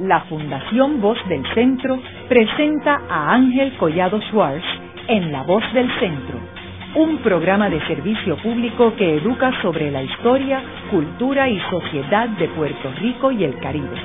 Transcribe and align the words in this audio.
la 0.00 0.20
Fundación 0.22 1.00
Voz 1.00 1.18
del 1.28 1.42
Centro 1.54 1.98
presenta 2.28 3.00
a 3.08 3.34
Ángel 3.34 3.76
Collado 3.78 4.20
Schwartz 4.30 4.64
en 5.08 5.32
La 5.32 5.42
Voz 5.42 5.62
del 5.72 5.88
Centro, 5.98 6.38
un 6.96 7.18
programa 7.18 7.70
de 7.70 7.80
servicio 7.86 8.36
público 8.38 8.94
que 8.96 9.16
educa 9.16 9.52
sobre 9.62 9.90
la 9.90 10.02
historia, 10.02 10.62
cultura 10.90 11.48
y 11.48 11.58
sociedad 11.70 12.28
de 12.30 12.48
Puerto 12.48 12.92
Rico 13.00 13.30
y 13.30 13.44
el 13.44 13.58
Caribe. 13.58 13.96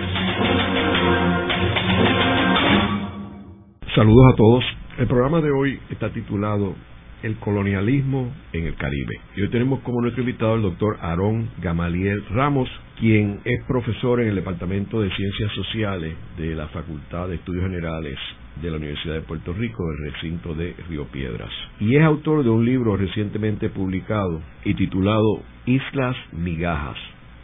Saludos 3.95 4.33
a 4.33 4.35
todos. 4.35 4.63
El 4.97 5.07
programa 5.07 5.41
de 5.41 5.51
hoy 5.51 5.79
está 5.89 6.09
titulado 6.09 6.75
El 7.23 7.35
colonialismo 7.37 8.31
en 8.51 8.65
el 8.65 8.75
Caribe. 8.75 9.19
Y 9.35 9.41
hoy 9.41 9.49
tenemos 9.49 9.81
como 9.81 10.01
nuestro 10.01 10.23
invitado 10.23 10.55
el 10.55 10.63
doctor 10.63 10.97
Aarón 11.01 11.49
Gamaliel 11.61 12.25
Ramos, 12.31 12.67
quien 12.99 13.41
es 13.45 13.63
profesor 13.65 14.21
en 14.21 14.29
el 14.29 14.35
Departamento 14.35 15.01
de 15.01 15.11
Ciencias 15.15 15.51
Sociales 15.53 16.15
de 16.37 16.55
la 16.55 16.67
Facultad 16.69 17.27
de 17.27 17.35
Estudios 17.35 17.63
Generales 17.63 18.17
de 18.59 18.71
la 18.71 18.77
Universidad 18.77 19.13
de 19.13 19.21
Puerto 19.21 19.53
Rico, 19.53 19.83
del 19.87 20.11
recinto 20.13 20.55
de 20.55 20.75
Río 20.89 21.05
Piedras. 21.05 21.51
Y 21.79 21.95
es 21.95 22.03
autor 22.03 22.43
de 22.43 22.49
un 22.49 22.65
libro 22.65 22.97
recientemente 22.97 23.69
publicado 23.69 24.41
y 24.65 24.73
titulado 24.73 25.43
Islas 25.65 26.15
Migajas, 26.31 26.97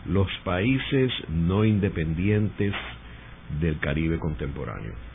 los 0.07 0.27
países 0.44 1.12
no 1.30 1.66
independientes 1.66 2.73
del 3.62 3.80
Caribe 3.80 4.18
contemporáneo. 4.20 5.06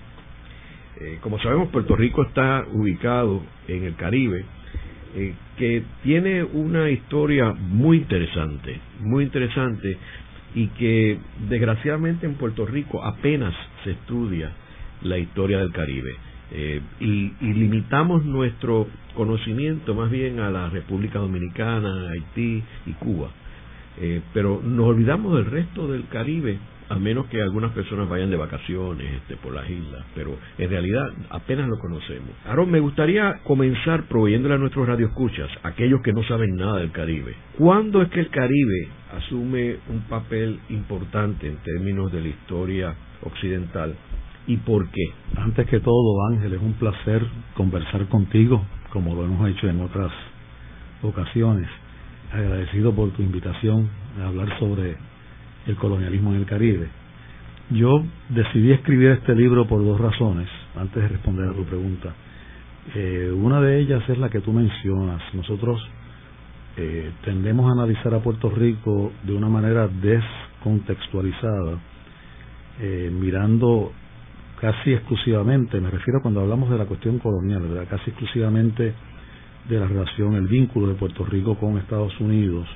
Eh, 1.03 1.19
como 1.21 1.39
sabemos, 1.41 1.69
Puerto 1.71 1.97
Rico 1.97 2.23
está 2.23 2.65
ubicado 2.73 3.43
en 3.67 3.85
el 3.85 3.97
Caribe, 3.97 4.45
eh, 5.17 5.35
que 5.57 5.83
tiene 6.05 6.45
una 6.45 6.91
historia 6.91 7.53
muy 7.53 7.99
interesante, 7.99 8.79
muy 9.01 9.25
interesante, 9.25 9.99
y 10.55 10.69
que 10.69 11.19
desgraciadamente 11.49 12.27
en 12.27 12.35
Puerto 12.35 12.67
Rico 12.67 13.03
apenas 13.03 13.55
se 13.85 13.93
estudia 13.93 14.53
la 15.03 15.19
historia 15.19 15.59
del 15.59 15.73
Caribe. 15.73 16.15
Eh, 16.55 16.81
y, 17.01 17.33
limitamos 17.41 18.25
nuestro 18.25 18.87
conocimiento 19.15 19.95
más 19.95 20.11
bien 20.11 20.39
a 20.41 20.51
la 20.51 20.69
República 20.69 21.19
Dominicana, 21.19 22.11
Haití 22.11 22.63
y 22.87 22.93
Cuba. 22.93 23.31
Eh, 24.01 24.21
pero 24.33 24.61
nos 24.63 24.87
olvidamos 24.87 25.35
del 25.35 25.47
resto 25.47 25.89
del 25.89 26.07
Caribe 26.09 26.59
a 26.93 26.99
menos 26.99 27.25
que 27.27 27.41
algunas 27.41 27.73
personas 27.73 28.07
vayan 28.07 28.29
de 28.29 28.37
vacaciones 28.37 29.11
este, 29.15 29.37
por 29.37 29.55
las 29.55 29.69
islas, 29.69 30.05
pero 30.15 30.37
en 30.59 30.69
realidad 30.69 31.09
apenas 31.31 31.67
lo 31.67 31.79
conocemos. 31.79 32.29
Aaron, 32.47 32.71
me 32.71 32.81
gustaría 32.81 33.41
comenzar 33.45 34.05
proveyéndole 34.09 34.57
a 34.57 34.59
nuestros 34.59 34.87
radioescuchas, 34.87 35.49
aquellos 35.63 36.03
que 36.03 36.13
no 36.13 36.23
saben 36.25 36.55
nada 36.55 36.81
del 36.81 36.93
Caribe. 36.93 37.35
¿Cuándo 37.57 38.03
es 38.03 38.11
que 38.11 38.21
el 38.21 38.29
Caribe 38.29 38.89
asume 39.17 39.77
un 39.89 40.03
papel 40.03 40.61
importante 40.69 41.49
en 41.49 41.57
términos 41.63 42.13
de 42.13 42.21
la 42.21 42.29
historia 42.29 42.95
occidental 43.23 43.95
y 44.47 44.59
por 44.59 44.87
qué? 44.91 45.13
Antes 45.37 45.67
que 45.69 45.81
todo, 45.81 46.27
Ángel, 46.29 46.53
es 46.53 46.61
un 46.61 46.75
placer 46.75 47.25
conversar 47.55 48.07
contigo, 48.09 48.67
como 48.91 49.15
lo 49.15 49.25
hemos 49.25 49.49
hecho 49.49 49.67
en 49.67 49.81
otras 49.81 50.13
ocasiones. 51.01 51.69
Agradecido 52.31 52.95
por 52.95 53.13
tu 53.13 53.23
invitación 53.23 53.89
a 54.21 54.27
hablar 54.27 54.59
sobre 54.59 54.97
el 55.67 55.77
colonialismo 55.77 56.31
en 56.33 56.41
el 56.41 56.47
Caribe. 56.47 56.89
Yo 57.71 58.05
decidí 58.29 58.73
escribir 58.73 59.11
este 59.11 59.35
libro 59.35 59.67
por 59.67 59.85
dos 59.85 60.01
razones, 60.01 60.49
antes 60.77 61.03
de 61.03 61.09
responder 61.09 61.49
a 61.49 61.55
tu 61.55 61.65
pregunta. 61.65 62.15
Eh, 62.95 63.33
una 63.35 63.61
de 63.61 63.79
ellas 63.81 64.03
es 64.09 64.19
la 64.19 64.29
que 64.29 64.41
tú 64.41 64.53
mencionas. 64.53 65.23
Nosotros 65.35 65.81
eh, 66.77 67.13
tendemos 67.25 67.69
a 67.69 67.73
analizar 67.73 68.13
a 68.15 68.21
Puerto 68.21 68.51
Rico 68.51 69.13
de 69.23 69.35
una 69.35 69.49
manera 69.49 69.89
descontextualizada, 69.89 71.79
eh, 72.81 73.11
mirando 73.13 73.93
casi 74.61 74.93
exclusivamente, 74.93 75.81
me 75.81 75.91
refiero 75.91 76.21
cuando 76.23 76.41
hablamos 76.41 76.71
de 76.71 76.79
la 76.79 76.87
cuestión 76.87 77.19
colonial, 77.19 77.87
casi 77.91 78.11
exclusivamente 78.11 78.95
de 79.69 79.79
la 79.79 79.87
relación, 79.87 80.35
el 80.35 80.47
vínculo 80.47 80.89
de 80.89 80.95
Puerto 80.95 81.25
Rico 81.25 81.57
con 81.57 81.79
Estados 81.79 82.19
Unidos, 82.21 82.69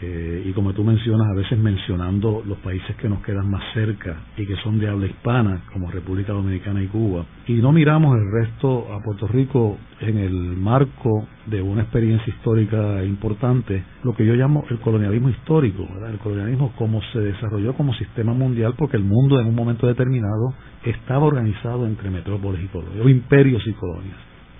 eh, 0.00 0.44
y 0.46 0.52
como 0.52 0.72
tú 0.72 0.84
mencionas, 0.84 1.26
a 1.28 1.34
veces 1.34 1.58
mencionando 1.58 2.42
los 2.46 2.58
países 2.58 2.94
que 2.96 3.08
nos 3.08 3.20
quedan 3.22 3.50
más 3.50 3.62
cerca 3.74 4.16
y 4.36 4.46
que 4.46 4.54
son 4.56 4.78
de 4.78 4.88
habla 4.88 5.06
hispana, 5.06 5.62
como 5.72 5.90
República 5.90 6.32
Dominicana 6.32 6.82
y 6.82 6.86
Cuba, 6.86 7.24
y 7.46 7.54
no 7.54 7.72
miramos 7.72 8.16
el 8.16 8.30
resto 8.30 8.92
a 8.92 9.02
Puerto 9.02 9.26
Rico 9.26 9.76
en 10.00 10.18
el 10.18 10.56
marco 10.56 11.26
de 11.46 11.60
una 11.60 11.82
experiencia 11.82 12.32
histórica 12.32 13.02
importante, 13.04 13.82
lo 14.04 14.14
que 14.14 14.24
yo 14.24 14.34
llamo 14.34 14.64
el 14.70 14.78
colonialismo 14.78 15.30
histórico, 15.30 15.88
el 16.08 16.18
colonialismo 16.18 16.72
como 16.76 17.00
se 17.12 17.18
desarrolló 17.18 17.74
como 17.74 17.92
sistema 17.94 18.32
mundial, 18.34 18.74
porque 18.78 18.96
el 18.96 19.04
mundo 19.04 19.40
en 19.40 19.48
un 19.48 19.54
momento 19.54 19.86
determinado 19.86 20.54
estaba 20.84 21.26
organizado 21.26 21.86
entre 21.86 22.10
metrópoles 22.10 22.62
y 22.62 22.68
colonias, 22.68 23.04
o 23.04 23.08
imperios 23.08 23.66
y 23.66 23.72
colonias. 23.72 24.16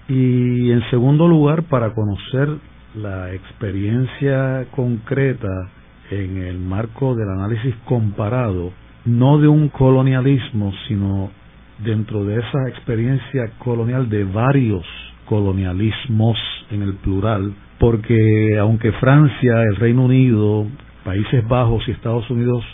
Y 0.09 0.71
en 0.71 0.83
segundo 0.91 1.29
lugar, 1.29 1.65
para 1.65 1.93
conocer 1.93 2.49
la 2.99 3.33
experiencia 3.33 4.67
concreta 4.75 5.71
en 6.11 6.39
el 6.39 6.59
marco 6.59 7.15
del 7.15 7.29
análisis 7.29 7.75
comparado, 7.85 8.73
no 9.05 9.39
de 9.39 9.49
un 9.49 9.69
colonialismo, 9.69 10.73
sino 10.87 11.31
dentro 11.79 12.25
de 12.25 12.41
esa 12.41 12.69
experiencia 12.69 13.53
colonial 13.59 14.09
de 14.09 14.25
varios 14.25 14.85
colonialismos 15.27 16.37
en 16.71 16.83
el 16.83 16.95
plural, 16.95 17.55
porque 17.79 18.59
aunque 18.59 18.93
Francia, 18.93 19.63
el 19.63 19.77
Reino 19.77 20.05
Unido, 20.05 20.67
Países 21.05 21.47
Bajos 21.47 21.87
y 21.87 21.93
Estados 21.93 22.29
Unidos 22.31 22.65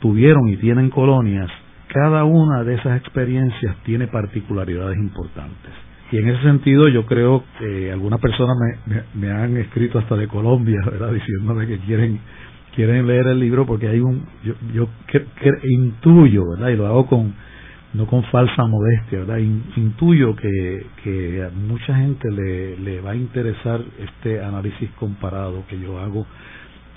tuvieron 0.00 0.48
y 0.48 0.56
tienen 0.56 0.90
colonias, 0.90 1.50
cada 1.88 2.24
una 2.24 2.62
de 2.62 2.74
esas 2.74 3.00
experiencias 3.00 3.76
tiene 3.84 4.06
particularidades 4.06 4.98
importantes. 4.98 5.85
Y 6.12 6.18
en 6.18 6.28
ese 6.28 6.42
sentido 6.42 6.88
yo 6.88 7.04
creo 7.04 7.44
que 7.58 7.90
algunas 7.90 8.20
personas 8.20 8.56
me, 8.86 9.02
me, 9.14 9.30
han 9.32 9.56
escrito 9.56 9.98
hasta 9.98 10.16
de 10.16 10.28
Colombia, 10.28 10.80
¿verdad? 10.84 11.12
Diciéndome 11.12 11.66
que 11.66 11.78
quieren 11.78 12.20
quieren 12.74 13.06
leer 13.06 13.26
el 13.28 13.40
libro 13.40 13.64
porque 13.64 13.88
hay 13.88 14.00
un 14.00 14.26
yo, 14.44 14.54
yo 14.72 14.88
que, 15.06 15.24
intuyo, 15.64 16.50
¿verdad? 16.50 16.68
Y 16.68 16.76
lo 16.76 16.86
hago 16.86 17.06
con 17.06 17.34
no 17.94 18.06
con 18.06 18.22
falsa 18.24 18.66
modestia, 18.66 19.20
¿verdad? 19.20 19.38
Intuyo 19.38 20.36
que, 20.36 20.86
que 21.02 21.42
a 21.42 21.50
mucha 21.50 21.96
gente 21.96 22.30
le, 22.30 22.76
le 22.76 23.00
va 23.00 23.12
a 23.12 23.16
interesar 23.16 23.80
este 23.98 24.42
análisis 24.42 24.90
comparado 24.98 25.64
que 25.66 25.80
yo 25.80 25.98
hago 25.98 26.26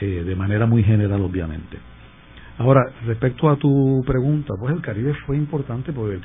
eh, 0.02 0.24
de 0.26 0.36
manera 0.36 0.66
muy 0.66 0.84
general, 0.84 1.22
obviamente. 1.22 1.78
Ahora, 2.60 2.92
respecto 3.06 3.50
a 3.50 3.56
tu 3.56 4.04
pregunta, 4.06 4.54
pues 4.60 4.76
el 4.76 4.82
Caribe 4.82 5.14
fue 5.26 5.38
importante 5.38 5.94
porque 5.94 6.20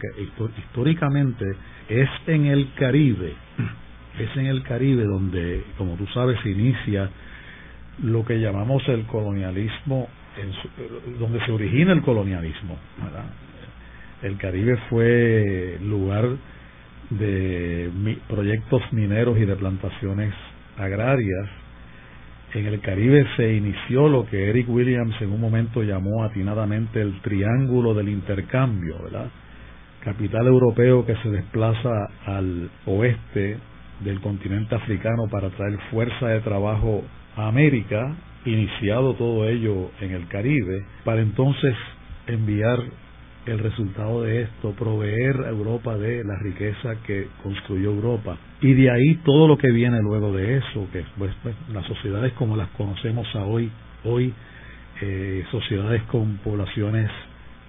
históricamente 0.58 1.44
es 1.88 2.08
en 2.26 2.46
el 2.46 2.72
Caribe, 2.74 3.34
es 4.18 4.36
en 4.36 4.46
el 4.46 4.64
Caribe 4.64 5.04
donde, 5.04 5.62
como 5.78 5.94
tú 5.94 6.08
sabes, 6.08 6.44
inicia 6.44 7.08
lo 8.02 8.24
que 8.24 8.40
llamamos 8.40 8.82
el 8.88 9.06
colonialismo, 9.06 10.08
donde 11.20 11.38
se 11.46 11.52
origina 11.52 11.92
el 11.92 12.02
colonialismo. 12.02 12.78
El 14.20 14.36
Caribe 14.36 14.76
fue 14.90 15.78
lugar 15.82 16.30
de 17.10 18.18
proyectos 18.28 18.82
mineros 18.92 19.38
y 19.38 19.44
de 19.44 19.54
plantaciones 19.54 20.34
agrarias 20.78 21.48
en 22.54 22.66
el 22.66 22.80
Caribe 22.80 23.26
se 23.36 23.52
inició 23.54 24.08
lo 24.08 24.26
que 24.26 24.48
Eric 24.48 24.68
Williams 24.68 25.20
en 25.20 25.32
un 25.32 25.40
momento 25.40 25.82
llamó 25.82 26.22
atinadamente 26.22 27.00
el 27.00 27.20
triángulo 27.20 27.94
del 27.94 28.08
intercambio, 28.08 28.96
¿verdad? 29.02 29.28
Capital 30.00 30.46
europeo 30.46 31.04
que 31.04 31.16
se 31.16 31.30
desplaza 31.30 32.08
al 32.26 32.70
oeste 32.86 33.58
del 34.00 34.20
continente 34.20 34.74
africano 34.74 35.26
para 35.30 35.50
traer 35.50 35.78
fuerza 35.90 36.28
de 36.28 36.40
trabajo 36.40 37.02
a 37.36 37.48
América, 37.48 38.14
iniciado 38.44 39.14
todo 39.14 39.48
ello 39.48 39.90
en 40.00 40.12
el 40.12 40.28
Caribe, 40.28 40.84
para 41.04 41.22
entonces 41.22 41.74
enviar 42.28 42.78
el 43.46 43.58
resultado 43.58 44.22
de 44.22 44.42
esto, 44.42 44.72
proveer 44.72 45.42
a 45.42 45.50
Europa 45.50 45.96
de 45.96 46.24
la 46.24 46.36
riqueza 46.38 46.96
que 47.06 47.28
construyó 47.42 47.90
Europa. 47.90 48.38
Y 48.60 48.72
de 48.74 48.90
ahí 48.90 49.14
todo 49.24 49.48
lo 49.48 49.58
que 49.58 49.70
viene 49.70 50.00
luego 50.02 50.32
de 50.32 50.58
eso, 50.58 50.88
que 50.92 51.04
pues, 51.18 51.32
pues 51.42 51.54
las 51.72 51.86
sociedades 51.86 52.32
como 52.34 52.56
las 52.56 52.68
conocemos 52.70 53.26
a 53.34 53.44
hoy, 53.44 53.70
hoy 54.04 54.32
eh, 55.00 55.44
sociedades 55.50 56.02
con 56.04 56.38
poblaciones 56.38 57.10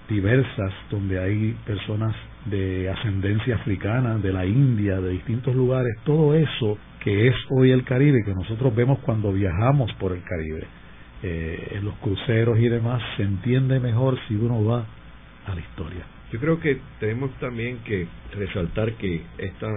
diversas, 0.08 0.72
donde 0.92 1.20
hay 1.20 1.58
personas 1.66 2.16
de 2.46 2.90
ascendencia 2.90 3.56
africana, 3.56 4.18
de 4.18 4.32
la 4.32 4.46
India, 4.46 5.02
de 5.02 5.10
distintos 5.10 5.56
lugares, 5.56 5.98
todo 6.06 6.36
eso 6.36 6.78
que 7.00 7.28
es 7.28 7.36
hoy 7.50 7.72
el 7.72 7.84
Caribe, 7.84 8.24
que 8.24 8.34
nosotros 8.34 8.76
vemos 8.76 9.00
cuando 9.00 9.34
viajamos 9.34 9.92
por 9.94 10.12
el 10.12 10.24
Caribe, 10.24 10.64
eh, 11.24 11.72
en 11.76 11.86
los 11.86 11.96
cruceros 11.96 12.60
y 12.60 12.70
demás, 12.70 13.02
se 13.18 13.24
entiende 13.24 13.80
mejor 13.80 14.18
si 14.28 14.36
uno 14.36 14.64
va 14.64 14.86
a 15.46 15.56
la 15.56 15.62
historia. 15.62 16.06
Yo 16.32 16.40
creo 16.40 16.60
que 16.60 16.80
tenemos 17.00 17.32
también 17.40 17.80
que 17.80 18.08
resaltar 18.34 18.94
que 18.94 19.22
esta 19.38 19.70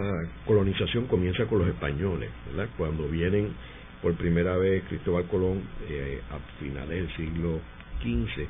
colonización 0.46 1.06
comienza 1.06 1.46
con 1.46 1.60
los 1.60 1.68
españoles. 1.68 2.30
Cuando 2.76 3.08
vienen 3.08 3.52
por 4.02 4.14
primera 4.14 4.56
vez 4.56 4.84
Cristóbal 4.88 5.24
Colón 5.26 5.62
eh, 5.88 6.20
a 6.30 6.60
finales 6.60 6.88
del 6.88 7.16
siglo 7.16 7.60
XV 8.02 8.46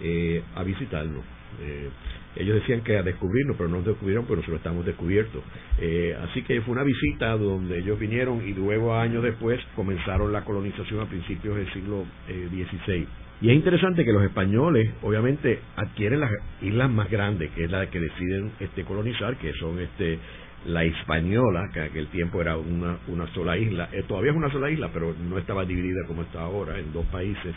eh, 0.00 0.42
a 0.54 0.62
visitarnos. 0.62 1.24
Eh, 1.60 1.88
ellos 2.36 2.56
decían 2.56 2.82
que 2.82 2.96
a 2.96 3.02
descubrirnos, 3.02 3.56
pero 3.56 3.68
no 3.68 3.76
nos 3.78 3.86
descubrieron, 3.86 4.24
pero 4.24 4.36
nosotros 4.36 4.58
estamos 4.58 4.84
descubiertos. 4.86 5.42
Eh, 5.80 6.16
así 6.28 6.42
que 6.42 6.60
fue 6.60 6.72
una 6.72 6.84
visita 6.84 7.36
donde 7.36 7.78
ellos 7.78 7.98
vinieron 7.98 8.46
y 8.46 8.54
luego 8.54 8.94
años 8.94 9.22
después 9.22 9.60
comenzaron 9.74 10.32
la 10.32 10.44
colonización 10.44 11.00
a 11.00 11.06
principios 11.06 11.56
del 11.56 11.72
siglo 11.72 12.04
XVI. 12.26 12.92
Eh, 12.94 13.06
y 13.40 13.50
es 13.50 13.54
interesante 13.54 14.04
que 14.04 14.12
los 14.12 14.24
españoles, 14.24 14.90
obviamente, 15.02 15.60
adquieren 15.76 16.20
las 16.20 16.32
islas 16.60 16.90
más 16.90 17.08
grandes, 17.08 17.50
que 17.52 17.64
es 17.64 17.70
la 17.70 17.88
que 17.88 18.00
deciden 18.00 18.50
este 18.58 18.84
colonizar, 18.84 19.36
que 19.36 19.52
son 19.54 19.78
este 19.78 20.18
la 20.66 20.84
Hispaniola, 20.84 21.70
que 21.72 21.78
en 21.78 21.84
aquel 21.86 22.08
tiempo 22.08 22.40
era 22.40 22.56
una, 22.56 22.98
una 23.06 23.32
sola 23.32 23.56
isla, 23.56 23.88
eh, 23.92 24.02
todavía 24.08 24.32
es 24.32 24.36
una 24.36 24.50
sola 24.50 24.70
isla, 24.70 24.90
pero 24.92 25.14
no 25.28 25.38
estaba 25.38 25.64
dividida 25.64 26.04
como 26.06 26.22
está 26.22 26.40
ahora 26.40 26.78
en 26.78 26.92
dos 26.92 27.06
países. 27.06 27.54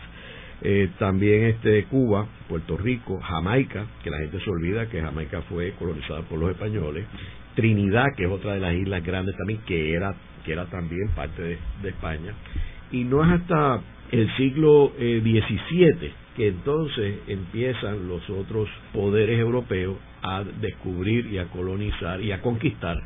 Eh, 0.63 0.89
también 0.99 1.45
este 1.45 1.85
Cuba, 1.85 2.27
Puerto 2.47 2.77
Rico, 2.77 3.19
Jamaica, 3.19 3.85
que 4.03 4.11
la 4.11 4.19
gente 4.19 4.39
se 4.39 4.49
olvida 4.49 4.87
que 4.89 5.01
Jamaica 5.01 5.41
fue 5.43 5.73
colonizada 5.79 6.21
por 6.21 6.39
los 6.39 6.51
españoles, 6.51 7.05
Trinidad, 7.55 8.05
que 8.15 8.25
es 8.25 8.29
otra 8.29 8.53
de 8.53 8.59
las 8.59 8.75
islas 8.75 9.03
grandes 9.03 9.35
también, 9.37 9.59
que 9.65 9.93
era, 9.93 10.13
que 10.45 10.53
era 10.53 10.65
también 10.67 11.09
parte 11.15 11.57
de 11.81 11.89
España, 11.89 12.33
y 12.91 13.03
no 13.03 13.23
es 13.23 13.41
hasta 13.41 13.81
el 14.11 14.29
siglo 14.37 14.91
XVII 14.97 15.87
eh, 15.89 16.13
que 16.35 16.47
entonces 16.47 17.19
empiezan 17.27 18.07
los 18.07 18.29
otros 18.29 18.69
poderes 18.93 19.39
europeos 19.39 19.97
a 20.21 20.43
descubrir 20.43 21.27
y 21.27 21.39
a 21.39 21.45
colonizar 21.45 22.21
y 22.21 22.31
a 22.31 22.41
conquistar 22.41 23.01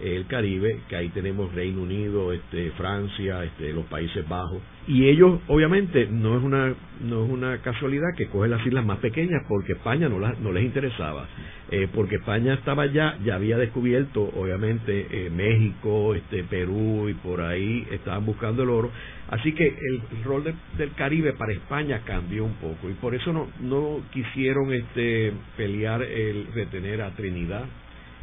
el 0.00 0.26
Caribe, 0.26 0.80
que 0.88 0.96
ahí 0.96 1.08
tenemos 1.10 1.52
Reino 1.54 1.82
Unido, 1.82 2.32
este, 2.32 2.70
Francia, 2.70 3.44
este, 3.44 3.72
los 3.72 3.84
Países 3.86 4.26
Bajos, 4.26 4.62
y 4.90 5.08
ellos 5.08 5.38
obviamente 5.46 6.08
no 6.10 6.36
es 6.36 6.42
una 6.42 6.74
no 7.00 7.24
es 7.24 7.30
una 7.30 7.58
casualidad 7.58 8.08
que 8.16 8.26
cogen 8.26 8.50
las 8.50 8.66
islas 8.66 8.84
más 8.84 8.98
pequeñas 8.98 9.44
porque 9.48 9.74
España 9.74 10.08
no, 10.08 10.18
no 10.18 10.52
les 10.52 10.64
interesaba, 10.64 11.28
eh, 11.70 11.86
porque 11.94 12.16
España 12.16 12.54
estaba 12.54 12.86
ya 12.86 13.16
ya 13.24 13.36
había 13.36 13.56
descubierto 13.56 14.20
obviamente 14.20 15.06
eh, 15.08 15.30
México, 15.30 16.16
este, 16.16 16.42
Perú 16.42 17.08
y 17.08 17.14
por 17.14 17.40
ahí 17.40 17.86
estaban 17.92 18.26
buscando 18.26 18.64
el 18.64 18.70
oro, 18.70 18.90
así 19.28 19.52
que 19.52 19.68
el, 19.68 20.24
rol 20.24 20.52
del 20.76 20.92
Caribe 20.94 21.34
para 21.34 21.52
España 21.52 22.00
cambió 22.04 22.44
un 22.44 22.54
poco 22.54 22.90
y 22.90 22.94
por 22.94 23.14
eso 23.14 23.32
no 23.32 23.46
no 23.60 24.00
quisieron 24.10 24.72
este 24.72 25.32
pelear 25.56 26.02
el 26.02 26.48
retener 26.52 27.00
a 27.02 27.10
Trinidad 27.12 27.64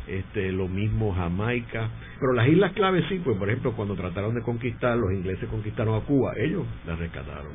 este, 0.07 0.51
lo 0.51 0.68
mismo 0.68 1.13
Jamaica, 1.13 1.89
pero 2.19 2.33
las 2.33 2.48
islas 2.48 2.74
claves 2.74 3.06
sí, 3.09 3.21
pues 3.24 3.38
por 3.38 3.50
ejemplo 3.50 3.74
cuando 3.74 3.95
trataron 3.95 4.36
de 4.36 4.42
conquistar, 4.42 4.98
los 4.98 5.12
ingleses 5.12 5.50
conquistaron 5.50 5.95
a 5.95 6.06
Cuba, 6.06 6.33
ellos 6.38 6.65
la 6.86 6.95
rescataron. 6.95 7.51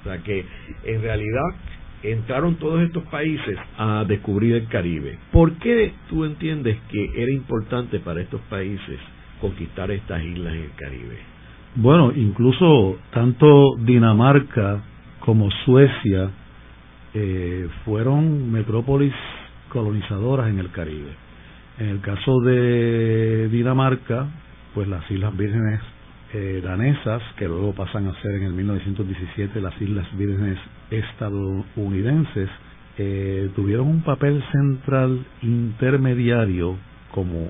O 0.00 0.04
sea 0.04 0.18
que 0.18 0.44
en 0.84 1.02
realidad 1.02 1.42
entraron 2.02 2.56
todos 2.56 2.82
estos 2.82 3.04
países 3.04 3.58
a 3.78 4.04
descubrir 4.06 4.54
el 4.54 4.68
Caribe. 4.68 5.18
¿Por 5.32 5.54
qué 5.54 5.92
tú 6.08 6.24
entiendes 6.24 6.78
que 6.90 7.10
era 7.16 7.32
importante 7.32 7.98
para 8.00 8.20
estos 8.20 8.40
países 8.42 8.98
conquistar 9.40 9.90
estas 9.90 10.22
islas 10.22 10.54
en 10.54 10.60
el 10.60 10.72
Caribe? 10.76 11.18
Bueno, 11.76 12.12
incluso 12.14 12.98
tanto 13.10 13.76
Dinamarca 13.78 14.82
como 15.20 15.50
Suecia 15.64 16.30
eh, 17.14 17.68
fueron 17.84 18.52
metrópolis 18.52 19.12
colonizadoras 19.70 20.50
en 20.50 20.58
el 20.58 20.70
Caribe. 20.70 21.23
En 21.78 21.88
el 21.88 22.00
caso 22.00 22.40
de 22.40 23.48
Dinamarca, 23.48 24.28
pues 24.74 24.86
las 24.88 25.08
Islas 25.10 25.36
Vírgenes 25.36 25.80
eh, 26.32 26.60
danesas, 26.64 27.22
que 27.36 27.46
luego 27.46 27.74
pasan 27.74 28.06
a 28.08 28.20
ser 28.22 28.32
en 28.36 28.44
el 28.44 28.52
1917 28.52 29.60
las 29.60 29.80
Islas 29.80 30.06
Vírgenes 30.16 30.58
estadounidenses, 30.90 32.48
eh, 32.98 33.50
tuvieron 33.56 33.88
un 33.88 34.02
papel 34.02 34.42
central 34.52 35.24
intermediario 35.42 36.76
como 37.10 37.48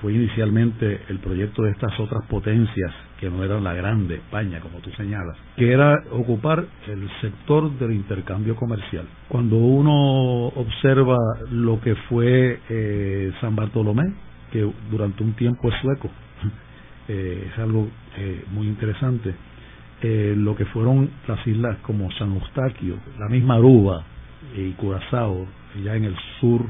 fue 0.00 0.12
inicialmente 0.12 1.00
el 1.08 1.18
proyecto 1.18 1.62
de 1.62 1.70
estas 1.70 1.98
otras 1.98 2.24
potencias 2.26 2.92
que 3.24 3.30
no 3.30 3.42
eran 3.42 3.64
la 3.64 3.72
grande 3.72 4.16
España, 4.16 4.60
como 4.60 4.80
tú 4.80 4.90
señalas, 4.98 5.38
que 5.56 5.72
era 5.72 5.98
ocupar 6.10 6.62
el 6.86 7.08
sector 7.22 7.70
del 7.78 7.92
intercambio 7.92 8.54
comercial. 8.54 9.06
Cuando 9.28 9.56
uno 9.56 10.48
observa 10.48 11.16
lo 11.50 11.80
que 11.80 11.94
fue 12.10 12.60
eh, 12.68 13.32
San 13.40 13.56
Bartolomé, 13.56 14.12
que 14.52 14.70
durante 14.90 15.22
un 15.22 15.32
tiempo 15.32 15.70
es 15.70 15.80
sueco, 15.80 16.10
eh, 17.08 17.48
es 17.50 17.58
algo 17.58 17.88
eh, 18.18 18.44
muy 18.52 18.66
interesante, 18.66 19.34
lo 20.02 20.54
que 20.54 20.66
fueron 20.66 21.08
las 21.26 21.46
islas 21.46 21.78
como 21.78 22.12
San 22.18 22.34
Eustaquio, 22.34 22.96
la 23.18 23.26
misma 23.30 23.54
Aruba 23.54 24.04
y 24.54 24.72
Curazao, 24.72 25.46
ya 25.82 25.96
en 25.96 26.04
el 26.04 26.16
sur 26.40 26.60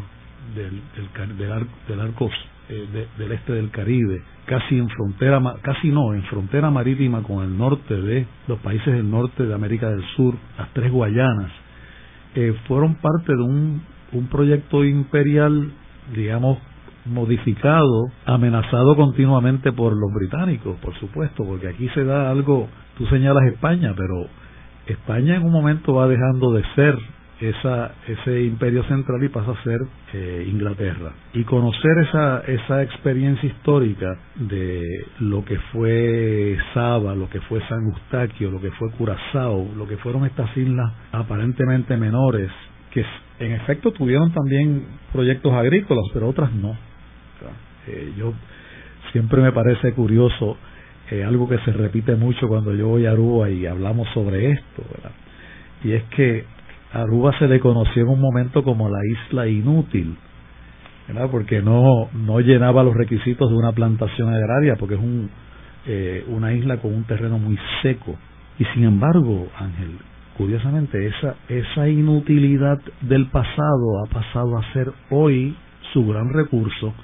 del, 0.54 0.80
del, 0.94 1.36
del, 1.36 1.66
del 1.88 2.00
Arcos 2.00 2.30
eh, 2.68 3.08
del 3.18 3.32
este 3.32 3.52
del 3.52 3.70
Caribe, 3.70 4.22
casi 4.46 4.78
en 4.78 4.88
frontera, 4.88 5.40
casi 5.62 5.88
no, 5.90 6.14
en 6.14 6.22
frontera 6.24 6.70
marítima 6.70 7.22
con 7.22 7.44
el 7.44 7.56
norte 7.56 7.94
de 7.94 8.26
los 8.48 8.58
países 8.60 8.92
del 8.94 9.10
norte 9.10 9.44
de 9.44 9.54
América 9.54 9.90
del 9.90 10.02
Sur, 10.16 10.34
las 10.58 10.72
tres 10.72 10.90
Guayanas, 10.90 11.50
eh, 12.34 12.54
fueron 12.66 12.96
parte 12.96 13.34
de 13.34 13.42
un, 13.42 13.82
un 14.12 14.26
proyecto 14.28 14.84
imperial, 14.84 15.72
digamos, 16.14 16.58
modificado, 17.04 18.10
amenazado 18.24 18.96
continuamente 18.96 19.72
por 19.72 19.92
los 19.92 20.12
británicos, 20.14 20.78
por 20.80 20.94
supuesto, 20.98 21.44
porque 21.44 21.68
aquí 21.68 21.88
se 21.90 22.04
da 22.04 22.30
algo, 22.30 22.68
tú 22.96 23.06
señalas 23.06 23.44
España, 23.52 23.92
pero 23.96 24.26
España 24.86 25.36
en 25.36 25.44
un 25.44 25.52
momento 25.52 25.94
va 25.94 26.08
dejando 26.08 26.52
de 26.52 26.64
ser 26.74 26.98
esa, 27.40 27.92
ese 28.06 28.42
imperio 28.42 28.84
central 28.84 29.22
y 29.22 29.28
pasa 29.28 29.52
a 29.52 29.62
ser 29.64 29.80
eh, 30.12 30.46
Inglaterra. 30.48 31.12
Y 31.32 31.44
conocer 31.44 31.98
esa, 31.98 32.40
esa 32.40 32.82
experiencia 32.82 33.48
histórica 33.48 34.16
de 34.36 35.06
lo 35.20 35.44
que 35.44 35.58
fue 35.72 36.56
Saba, 36.72 37.14
lo 37.14 37.28
que 37.28 37.40
fue 37.42 37.60
San 37.68 37.84
Eustaquio, 37.86 38.50
lo 38.50 38.60
que 38.60 38.70
fue 38.72 38.90
Curazao, 38.92 39.68
lo 39.76 39.86
que 39.86 39.96
fueron 39.96 40.24
estas 40.26 40.56
islas 40.56 40.92
aparentemente 41.12 41.96
menores, 41.96 42.50
que 42.90 43.04
en 43.40 43.52
efecto 43.52 43.92
tuvieron 43.92 44.32
también 44.32 44.86
proyectos 45.12 45.52
agrícolas, 45.52 46.04
pero 46.12 46.28
otras 46.28 46.52
no. 46.54 46.76
Eh, 47.88 48.12
yo 48.16 48.32
siempre 49.12 49.42
me 49.42 49.52
parece 49.52 49.92
curioso 49.92 50.56
eh, 51.10 51.22
algo 51.22 51.48
que 51.48 51.58
se 51.58 51.72
repite 51.72 52.14
mucho 52.14 52.48
cuando 52.48 52.72
yo 52.74 52.88
voy 52.88 53.06
a 53.06 53.10
Aruba 53.10 53.50
y 53.50 53.66
hablamos 53.66 54.08
sobre 54.14 54.52
esto. 54.52 54.82
Y 55.82 55.92
es 55.92 56.04
que 56.04 56.44
Aruba 56.94 57.36
se 57.40 57.48
le 57.48 57.58
conoció 57.58 58.02
en 58.02 58.08
un 58.08 58.20
momento 58.20 58.62
como 58.62 58.88
la 58.88 59.00
isla 59.04 59.48
inútil, 59.48 60.16
¿verdad? 61.08 61.28
porque 61.28 61.60
no, 61.60 62.08
no 62.14 62.38
llenaba 62.38 62.84
los 62.84 62.94
requisitos 62.94 63.50
de 63.50 63.56
una 63.56 63.72
plantación 63.72 64.32
agraria, 64.32 64.76
porque 64.76 64.94
es 64.94 65.00
un, 65.00 65.28
eh, 65.86 66.24
una 66.28 66.52
isla 66.52 66.76
con 66.76 66.94
un 66.94 67.02
terreno 67.02 67.36
muy 67.38 67.58
seco. 67.82 68.14
Y 68.60 68.64
sin 68.66 68.84
embargo, 68.84 69.48
Ángel, 69.58 69.98
curiosamente, 70.38 71.04
esa, 71.08 71.34
esa 71.48 71.88
inutilidad 71.88 72.80
del 73.00 73.26
pasado 73.26 74.04
ha 74.06 74.10
pasado 74.10 74.56
a 74.56 74.72
ser 74.72 74.92
hoy 75.10 75.56
su 75.92 76.06
gran 76.06 76.32
recurso. 76.32 76.94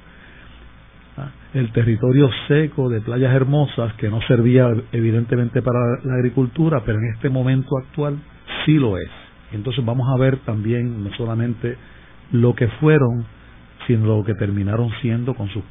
¿ah? 1.17 1.31
El 1.53 1.73
territorio 1.73 2.31
seco 2.47 2.89
de 2.89 3.01
playas 3.01 3.35
hermosas, 3.35 3.93
que 3.95 4.09
no 4.09 4.21
servía 4.23 4.69
evidentemente 4.93 5.63
para 5.63 5.81
la 6.05 6.15
agricultura, 6.15 6.83
pero 6.87 7.01
en 7.01 7.13
este 7.13 7.29
momento 7.29 7.77
actual 7.77 8.21
sí 8.65 8.75
lo 8.75 8.97
es. 8.97 9.20
Entonces 9.53 9.85
vamos 9.85 10.09
a 10.09 10.19
ver 10.19 10.39
también 10.39 11.05
no 11.05 11.13
solamente 11.15 11.77
lo 12.33 12.55
que 12.55 12.69
fueron, 12.81 13.25
sino 13.87 14.07
lo 14.07 14.25
que 14.25 14.35
terminaron 14.35 14.91
siendo 15.01 15.35
con 15.35 15.49
sus 15.49 15.63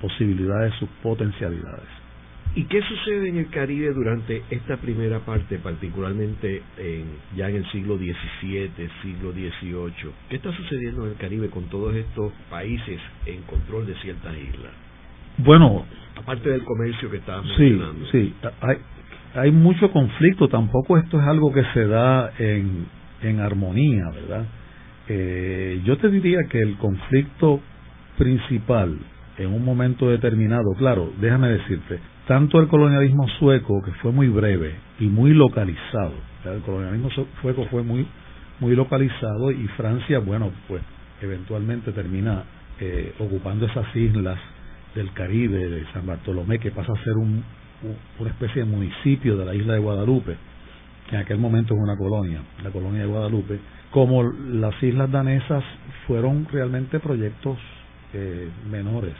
posibilidades, 0.00 0.74
sus 0.74 0.88
potencialidades. 1.02 2.06
¿Y 2.54 2.64
qué 2.64 2.80
sucede 2.80 3.28
en 3.28 3.36
el 3.36 3.50
Caribe 3.50 3.92
durante 3.92 4.42
esta 4.50 4.78
primera 4.78 5.18
parte, 5.20 5.58
particularmente 5.58 6.62
en, 6.78 7.04
ya 7.36 7.50
en 7.50 7.56
el 7.56 7.70
siglo 7.70 7.98
XVII, 7.98 8.70
siglo 9.02 9.32
XVIII? 9.32 10.10
¿Qué 10.30 10.36
está 10.36 10.52
sucediendo 10.52 11.04
en 11.04 11.10
el 11.10 11.16
Caribe 11.16 11.50
con 11.50 11.64
todos 11.64 11.94
estos 11.94 12.32
países 12.48 12.98
en 13.26 13.42
control 13.42 13.86
de 13.86 13.94
ciertas 13.96 14.34
islas? 14.38 14.72
Bueno, 15.36 15.84
aparte 16.16 16.48
del 16.48 16.64
comercio 16.64 17.10
que 17.10 17.18
estábamos 17.18 17.46
mencionando. 17.58 18.06
Sí, 18.10 18.32
hay, 18.62 18.76
hay 19.34 19.50
mucho 19.52 19.90
conflicto, 19.90 20.48
tampoco 20.48 20.96
esto 20.96 21.20
es 21.20 21.26
algo 21.26 21.52
que 21.52 21.62
se 21.74 21.86
da 21.86 22.32
en, 22.38 22.86
en 23.22 23.40
armonía, 23.40 24.10
¿verdad? 24.10 24.44
Eh, 25.08 25.80
yo 25.84 25.96
te 25.98 26.08
diría 26.08 26.40
que 26.50 26.60
el 26.60 26.76
conflicto 26.76 27.60
principal 28.18 28.98
en 29.38 29.52
un 29.52 29.64
momento 29.64 30.08
determinado, 30.08 30.72
claro, 30.78 31.12
déjame 31.20 31.48
decirte, 31.48 32.00
tanto 32.26 32.58
el 32.58 32.68
colonialismo 32.68 33.28
sueco, 33.38 33.82
que 33.84 33.92
fue 33.92 34.10
muy 34.10 34.28
breve 34.28 34.74
y 34.98 35.06
muy 35.06 35.32
localizado, 35.32 36.14
el 36.44 36.60
colonialismo 36.62 37.10
sueco 37.42 37.66
fue 37.66 37.82
muy, 37.82 38.06
muy 38.60 38.74
localizado 38.74 39.50
y 39.50 39.66
Francia, 39.76 40.18
bueno, 40.20 40.50
pues 40.68 40.82
eventualmente 41.20 41.92
termina 41.92 42.44
eh, 42.80 43.14
ocupando 43.18 43.66
esas 43.66 43.94
islas 43.94 44.38
del 44.94 45.12
Caribe, 45.12 45.68
de 45.68 45.84
San 45.92 46.06
Bartolomé, 46.06 46.58
que 46.58 46.70
pasa 46.70 46.92
a 46.92 47.04
ser 47.04 47.14
un, 47.14 47.44
una 48.18 48.30
especie 48.30 48.64
de 48.64 48.68
municipio 48.68 49.36
de 49.36 49.44
la 49.44 49.54
isla 49.54 49.74
de 49.74 49.80
Guadalupe 49.80 50.36
en 51.10 51.18
aquel 51.18 51.38
momento 51.38 51.74
es 51.74 51.80
una 51.80 51.96
colonia, 51.96 52.40
la 52.62 52.70
colonia 52.70 53.02
de 53.02 53.06
Guadalupe, 53.06 53.60
como 53.90 54.22
las 54.22 54.80
islas 54.82 55.10
danesas 55.10 55.62
fueron 56.06 56.46
realmente 56.50 56.98
proyectos 57.00 57.58
eh, 58.12 58.50
menores, 58.68 59.14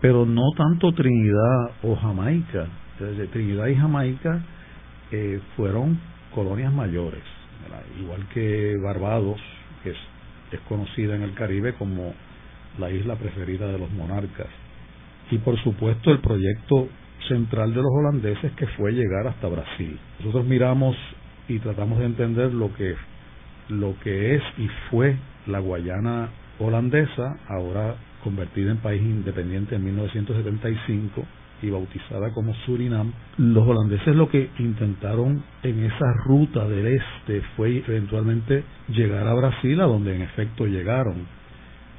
pero 0.00 0.26
no 0.26 0.50
tanto 0.56 0.92
Trinidad 0.92 1.70
o 1.82 1.96
Jamaica. 1.96 2.66
Entonces, 2.98 3.30
Trinidad 3.30 3.66
y 3.68 3.76
Jamaica 3.76 4.40
eh, 5.12 5.40
fueron 5.56 5.98
colonias 6.34 6.72
mayores, 6.72 7.22
igual 8.00 8.26
que 8.34 8.76
Barbados, 8.82 9.40
que 9.82 9.90
es, 9.90 9.96
es 10.52 10.60
conocida 10.68 11.14
en 11.14 11.22
el 11.22 11.34
Caribe 11.34 11.74
como 11.74 12.12
la 12.78 12.90
isla 12.90 13.16
preferida 13.16 13.68
de 13.68 13.78
los 13.78 13.90
monarcas. 13.92 14.48
Y 15.30 15.38
por 15.38 15.60
supuesto 15.62 16.10
el 16.10 16.20
proyecto 16.20 16.88
central 17.26 17.74
de 17.74 17.82
los 17.82 17.90
holandeses 17.92 18.52
que 18.52 18.66
fue 18.68 18.92
llegar 18.92 19.26
hasta 19.26 19.48
Brasil. 19.48 19.98
Nosotros 20.20 20.46
miramos 20.46 20.96
y 21.48 21.58
tratamos 21.58 21.98
de 21.98 22.06
entender 22.06 22.52
lo 22.52 22.72
que 22.74 22.94
lo 23.68 23.98
que 24.00 24.34
es 24.36 24.42
y 24.56 24.68
fue 24.90 25.16
la 25.46 25.58
Guayana 25.58 26.30
holandesa, 26.58 27.36
ahora 27.48 27.96
convertida 28.22 28.70
en 28.70 28.78
país 28.78 29.02
independiente 29.02 29.76
en 29.76 29.84
1975 29.84 31.24
y 31.62 31.70
bautizada 31.70 32.32
como 32.32 32.54
Surinam, 32.66 33.12
los 33.36 33.66
holandeses 33.66 34.14
lo 34.14 34.28
que 34.28 34.50
intentaron 34.58 35.42
en 35.62 35.84
esa 35.84 36.12
ruta 36.24 36.66
del 36.68 36.86
este 36.86 37.42
fue 37.56 37.78
eventualmente 37.78 38.64
llegar 38.88 39.26
a 39.26 39.34
Brasil, 39.34 39.80
a 39.80 39.84
donde 39.84 40.14
en 40.14 40.22
efecto 40.22 40.66
llegaron. 40.66 41.26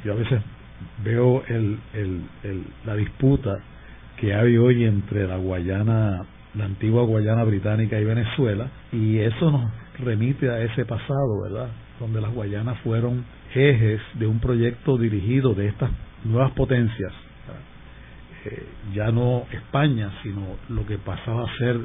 Yo 0.03 0.13
a 0.13 0.15
veces 0.15 0.41
veo 1.03 1.43
el, 1.47 1.77
el, 1.93 2.63
la 2.85 2.95
disputa 2.95 3.59
que 4.19 4.33
hay 4.33 4.57
hoy 4.57 4.83
entre 4.83 5.27
la 5.27 5.37
Guayana, 5.37 6.25
la 6.55 6.65
antigua 6.65 7.03
Guayana 7.03 7.43
británica 7.43 7.99
y 7.99 8.03
Venezuela, 8.03 8.67
y 8.91 9.19
eso 9.19 9.51
nos 9.51 9.71
remite 9.99 10.49
a 10.49 10.61
ese 10.61 10.85
pasado, 10.85 11.41
¿verdad? 11.43 11.69
Donde 11.99 12.21
las 12.21 12.33
Guayanas 12.33 12.77
fueron 12.79 13.23
ejes 13.53 14.01
de 14.15 14.27
un 14.27 14.39
proyecto 14.39 14.97
dirigido 14.97 15.53
de 15.53 15.67
estas 15.67 15.89
nuevas 16.23 16.51
potencias, 16.51 17.13
eh, 18.45 18.65
ya 18.93 19.11
no 19.11 19.43
España, 19.51 20.11
sino 20.23 20.41
lo 20.69 20.85
que 20.85 20.97
pasaba 20.97 21.43
a 21.43 21.57
ser 21.57 21.79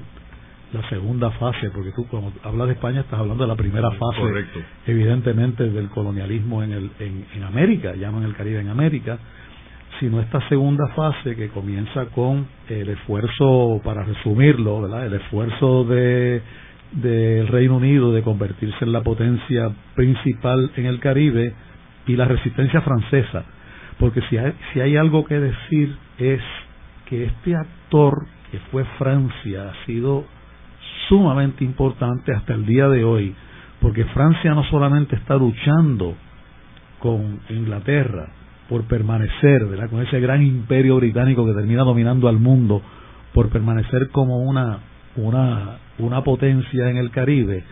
la 0.72 0.88
segunda 0.88 1.30
fase, 1.32 1.70
porque 1.70 1.92
tú 1.92 2.06
cuando 2.08 2.32
hablas 2.42 2.66
de 2.66 2.74
España 2.74 3.00
estás 3.00 3.20
hablando 3.20 3.44
de 3.44 3.48
la 3.48 3.56
primera 3.56 3.90
fase, 3.92 4.44
evidentemente, 4.86 5.70
del 5.70 5.88
colonialismo 5.88 6.64
en, 6.64 6.72
el, 6.72 6.90
en, 6.98 7.26
en 7.34 7.42
América, 7.44 7.94
llaman 7.94 8.24
el 8.24 8.34
Caribe 8.34 8.60
en 8.60 8.68
América, 8.68 9.18
sino 10.00 10.20
esta 10.20 10.46
segunda 10.48 10.88
fase 10.88 11.36
que 11.36 11.48
comienza 11.48 12.06
con 12.06 12.46
el 12.68 12.88
esfuerzo, 12.88 13.80
para 13.84 14.04
resumirlo, 14.04 14.86
el 15.02 15.14
esfuerzo 15.14 15.84
de 15.84 16.42
del 16.94 17.48
Reino 17.48 17.76
Unido 17.76 18.12
de 18.12 18.22
convertirse 18.22 18.84
en 18.84 18.92
la 18.92 19.02
potencia 19.02 19.70
principal 19.94 20.70
en 20.76 20.86
el 20.86 21.00
Caribe 21.00 21.52
y 22.06 22.16
la 22.16 22.26
resistencia 22.26 22.80
francesa, 22.82 23.44
porque 23.98 24.20
si 24.28 24.36
hay, 24.36 24.52
si 24.72 24.80
hay 24.80 24.96
algo 24.96 25.24
que 25.24 25.40
decir 25.40 25.96
es 26.18 26.40
que 27.06 27.24
este 27.24 27.56
actor 27.56 28.26
que 28.50 28.58
fue 28.70 28.84
Francia 28.98 29.70
ha 29.70 29.86
sido 29.86 30.24
sumamente 31.08 31.64
importante 31.64 32.32
hasta 32.32 32.54
el 32.54 32.64
día 32.64 32.88
de 32.88 33.04
hoy, 33.04 33.34
porque 33.80 34.04
Francia 34.06 34.54
no 34.54 34.64
solamente 34.64 35.16
está 35.16 35.36
luchando 35.36 36.14
con 37.00 37.40
Inglaterra, 37.50 38.28
por 38.68 38.84
permanecer, 38.84 39.66
¿verdad? 39.66 39.90
Con 39.90 40.02
ese 40.02 40.20
gran 40.20 40.42
imperio 40.42 40.96
británico 40.96 41.46
que 41.46 41.52
termina 41.52 41.82
dominando 41.82 42.28
al 42.28 42.38
mundo, 42.38 42.82
por 43.32 43.48
permanecer 43.48 44.08
como 44.10 44.38
una, 44.38 44.78
una, 45.16 45.78
una 45.98 46.22
potencia 46.22 46.88
en 46.88 46.96
el 46.96 47.10
Caribe, 47.10 47.64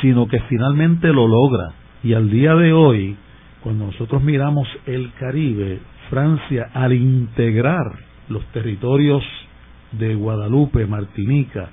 sino 0.00 0.26
que 0.26 0.40
finalmente 0.48 1.08
lo 1.08 1.26
logra. 1.26 1.72
Y 2.02 2.14
al 2.14 2.30
día 2.30 2.54
de 2.54 2.72
hoy, 2.72 3.16
cuando 3.62 3.86
nosotros 3.86 4.22
miramos 4.22 4.68
el 4.86 5.12
Caribe, 5.18 5.80
Francia, 6.10 6.70
al 6.74 6.92
integrar 6.92 7.98
los 8.28 8.44
territorios 8.46 9.22
de 9.92 10.14
Guadalupe, 10.14 10.86
Martinica 10.86 11.70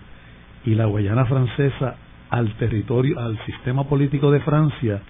y 0.65 0.75
la 0.75 0.85
Guayana 0.85 1.25
francesa 1.25 1.95
al 2.29 2.53
territorio, 2.55 3.19
al 3.19 3.37
sistema 3.45 3.83
político 3.85 4.31
de 4.31 4.39
Francia, 4.39 5.01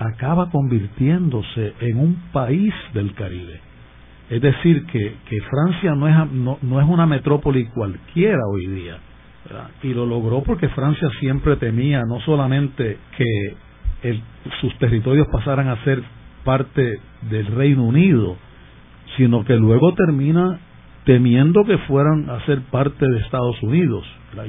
acaba 0.00 0.48
convirtiéndose 0.48 1.74
en 1.80 1.98
un 1.98 2.14
país 2.32 2.72
del 2.94 3.12
Caribe. 3.14 3.60
Es 4.30 4.40
decir, 4.40 4.86
que, 4.86 5.14
que 5.28 5.40
Francia 5.42 5.94
no 5.94 6.08
es, 6.08 6.32
no, 6.32 6.80
es 6.80 6.88
una 6.88 7.04
metrópoli 7.04 7.66
cualquiera 7.66 8.40
hoy 8.50 8.66
día. 8.66 8.98
Y 9.82 9.92
lo 9.92 10.06
logró 10.06 10.42
porque 10.42 10.68
Francia 10.68 11.08
siempre 11.20 11.56
temía 11.56 12.02
no 12.08 12.20
solamente 12.20 12.98
que 13.16 13.54
sus 14.60 14.74
territorios 14.78 15.26
pasaran 15.30 15.68
a 15.68 15.84
ser 15.84 16.02
parte 16.44 17.00
del 17.28 17.46
Reino 17.46 17.84
Unido, 17.84 18.36
sino 19.16 19.44
que 19.44 19.56
luego 19.56 19.92
termina 19.94 20.60
temiendo 21.04 21.64
que 21.64 21.76
fueran 21.78 22.30
a 22.30 22.44
ser 22.46 22.62
parte 22.70 23.04
de 23.04 23.18
Estados 23.20 23.62
Unidos. 23.62 24.06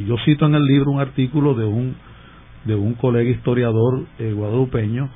Yo 0.08 0.16
cito 0.24 0.46
en 0.46 0.56
el 0.56 0.64
libro 0.64 0.92
un 0.92 1.02
artículo 1.02 1.56
de 1.56 1.66
un 1.66 1.96
de 2.64 2.76
un 2.76 2.94
colega 2.94 3.28
historiador 3.28 4.06
eh, 4.20 4.34
guadalupeño 4.34 5.10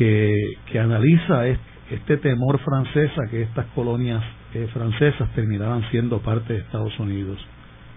que, 0.00 0.80
analiza 0.80 1.46
este, 1.46 2.16
temor 2.16 2.58
francés 2.60 3.10
a 3.18 3.30
que 3.30 3.42
estas 3.42 3.66
colonias 3.74 4.24
eh, 4.54 4.66
francesas 4.72 5.28
terminaran 5.34 5.82
siendo 5.90 6.20
parte 6.20 6.54
de 6.54 6.60
Estados 6.60 6.98
Unidos. 6.98 7.38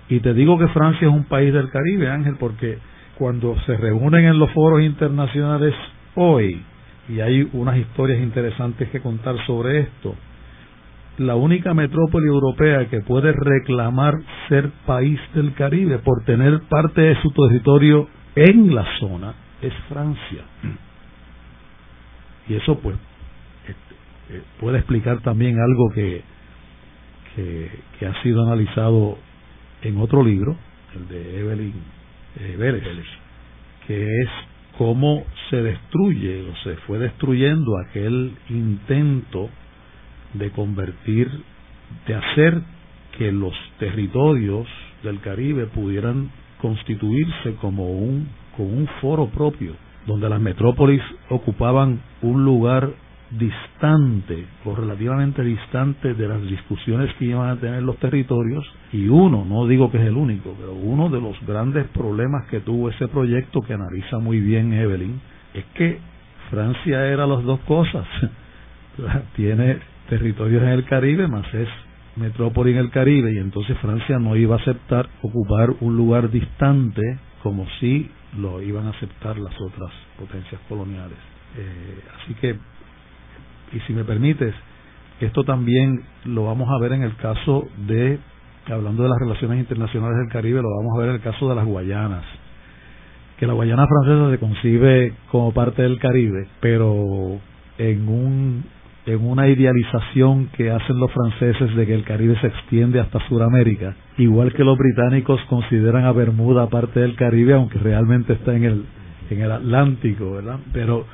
Y 0.09 0.19
te 0.19 0.33
digo 0.33 0.59
que 0.59 0.67
Francia 0.67 1.07
es 1.07 1.13
un 1.13 1.23
país 1.23 1.53
del 1.53 1.69
Caribe, 1.69 2.09
Ángel, 2.09 2.35
porque 2.37 2.77
cuando 3.17 3.55
se 3.65 3.77
reúnen 3.77 4.25
en 4.25 4.37
los 4.37 4.51
foros 4.51 4.81
internacionales 4.81 5.73
hoy, 6.15 6.61
y 7.07 7.21
hay 7.21 7.47
unas 7.53 7.77
historias 7.77 8.21
interesantes 8.21 8.89
que 8.89 8.99
contar 8.99 9.35
sobre 9.45 9.79
esto, 9.79 10.13
la 11.19 11.35
única 11.35 11.73
metrópoli 11.73 12.27
europea 12.27 12.89
que 12.89 12.99
puede 12.99 13.31
reclamar 13.31 14.15
ser 14.49 14.71
país 14.85 15.19
del 15.35 15.53
Caribe 15.53 15.99
por 15.99 16.25
tener 16.25 16.63
parte 16.67 16.99
de 16.99 17.21
su 17.21 17.31
territorio 17.31 18.09
en 18.35 18.75
la 18.75 18.85
zona 18.99 19.35
es 19.61 19.73
Francia. 19.87 20.43
Y 22.47 22.55
eso 22.55 22.77
pues 22.79 22.95
este, 23.67 24.35
eh, 24.35 24.41
puede 24.59 24.79
explicar 24.79 25.21
también 25.21 25.57
algo 25.59 25.89
que, 25.93 26.21
que, 27.35 28.05
ha 28.05 28.21
sido 28.21 28.43
analizado 28.43 29.17
en 29.81 29.97
otro 29.99 30.23
libro, 30.23 30.55
el 30.95 31.07
de 31.07 31.39
Evelyn 31.39 31.73
eh, 32.39 32.55
Vélez, 32.57 32.83
que 33.87 34.03
es 34.03 34.29
cómo 34.77 35.25
se 35.49 35.61
destruye 35.61 36.49
o 36.49 36.55
se 36.63 36.75
fue 36.87 36.99
destruyendo 36.99 37.77
aquel 37.77 38.33
intento 38.49 39.49
de 40.33 40.51
convertir, 40.51 41.29
de 42.07 42.15
hacer 42.15 42.61
que 43.17 43.31
los 43.31 43.53
territorios 43.79 44.67
del 45.03 45.19
Caribe 45.21 45.67
pudieran 45.67 46.31
constituirse 46.59 47.55
como 47.61 47.91
un, 47.91 48.27
como 48.55 48.69
un 48.69 48.87
foro 49.01 49.27
propio 49.27 49.75
donde 50.05 50.29
las 50.29 50.41
metrópolis 50.41 51.01
ocupaban 51.29 52.01
un 52.21 52.43
lugar 52.43 52.89
distante 53.37 54.45
o 54.65 54.75
relativamente 54.75 55.41
distante 55.43 56.13
de 56.13 56.27
las 56.27 56.41
discusiones 56.43 57.11
que 57.15 57.25
iban 57.25 57.49
a 57.49 57.55
tener 57.55 57.81
los 57.81 57.97
territorios 57.97 58.63
y 58.91 59.07
uno, 59.07 59.43
no 59.45 59.65
digo 59.65 59.89
que 59.89 59.97
es 59.97 60.05
el 60.05 60.15
único, 60.15 60.55
pero 60.59 60.73
uno 60.73 61.09
de 61.09 61.19
los 61.19 61.35
grandes 61.45 61.87
problemas 61.87 62.45
que 62.49 62.59
tuvo 62.59 62.89
ese 62.89 63.07
proyecto 63.07 63.61
que 63.61 63.73
analiza 63.73 64.19
muy 64.19 64.39
bien 64.39 64.73
Evelyn 64.73 65.19
es 65.53 65.65
que 65.73 65.99
Francia 66.49 67.07
era 67.07 67.25
las 67.25 67.43
dos 67.43 67.59
cosas. 67.61 68.05
Tiene 69.35 69.79
territorios 70.09 70.61
en 70.61 70.69
el 70.69 70.85
Caribe, 70.85 71.27
más 71.27 71.51
es 71.53 71.67
metrópoli 72.15 72.73
en 72.73 72.77
el 72.77 72.91
Caribe 72.91 73.33
y 73.33 73.39
entonces 73.39 73.75
Francia 73.79 74.19
no 74.19 74.35
iba 74.35 74.55
a 74.55 74.59
aceptar 74.59 75.09
ocupar 75.23 75.71
un 75.81 75.97
lugar 75.97 76.29
distante 76.29 77.01
como 77.41 77.65
si 77.79 78.11
lo 78.37 78.61
iban 78.61 78.87
a 78.87 78.91
aceptar 78.91 79.37
las 79.37 79.53
otras 79.59 79.91
potencias 80.17 80.59
coloniales. 80.67 81.17
Eh, 81.57 82.01
así 82.19 82.33
que, 82.35 82.57
y 83.73 83.79
si 83.81 83.93
me 83.93 84.03
permites, 84.03 84.53
esto 85.19 85.43
también 85.43 86.03
lo 86.25 86.45
vamos 86.45 86.69
a 86.69 86.79
ver 86.79 86.93
en 86.93 87.03
el 87.03 87.15
caso 87.15 87.67
de, 87.87 88.19
hablando 88.67 89.03
de 89.03 89.09
las 89.09 89.19
relaciones 89.19 89.59
internacionales 89.59 90.17
del 90.17 90.29
Caribe, 90.29 90.61
lo 90.61 90.69
vamos 90.77 90.93
a 90.95 90.99
ver 90.99 91.09
en 91.09 91.15
el 91.15 91.21
caso 91.21 91.49
de 91.49 91.55
las 91.55 91.65
Guayanas. 91.65 92.25
Que 93.37 93.47
la 93.47 93.53
Guayana 93.53 93.87
francesa 93.87 94.31
se 94.31 94.39
concibe 94.39 95.13
como 95.31 95.53
parte 95.53 95.81
del 95.81 95.99
Caribe, 95.99 96.47
pero 96.59 97.39
en 97.77 98.07
un 98.07 98.65
en 99.05 99.27
una 99.27 99.47
idealización 99.47 100.47
que 100.55 100.71
hacen 100.71 100.97
los 100.97 101.11
franceses 101.11 101.75
de 101.75 101.85
que 101.85 101.93
el 101.93 102.03
Caribe 102.03 102.39
se 102.39 102.47
extiende 102.47 102.99
hasta 102.99 103.19
Sudamérica, 103.27 103.95
igual 104.17 104.53
que 104.53 104.63
los 104.63 104.77
británicos 104.77 105.41
consideran 105.49 106.05
a 106.05 106.11
Bermuda 106.13 106.67
parte 106.67 107.01
del 107.01 107.15
Caribe, 107.15 107.53
aunque 107.53 107.79
realmente 107.79 108.33
está 108.33 108.55
en 108.55 108.63
el, 108.63 108.85
en 109.29 109.41
el 109.41 109.51
Atlántico, 109.51 110.31
¿verdad? 110.31 110.59
Pero 110.71 111.05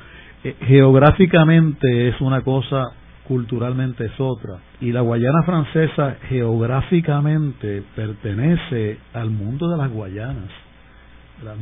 eh, 0.44 0.54
geográficamente 0.66 2.08
es 2.08 2.20
una 2.20 2.42
cosa, 2.42 2.92
culturalmente 3.26 4.06
es 4.06 4.12
otra. 4.18 4.58
Y 4.80 4.92
la 4.92 5.00
Guayana 5.00 5.42
francesa 5.44 6.16
geográficamente 6.28 7.82
pertenece 7.96 8.98
al 9.14 9.30
mundo 9.30 9.68
de 9.68 9.76
las 9.76 9.90
Guayanas. 9.90 10.50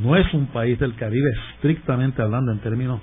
No 0.02 0.16
es 0.16 0.32
un 0.34 0.46
país 0.46 0.78
del 0.78 0.94
Caribe 0.96 1.30
estrictamente 1.54 2.20
hablando 2.20 2.52
en 2.52 2.58
términos 2.58 3.00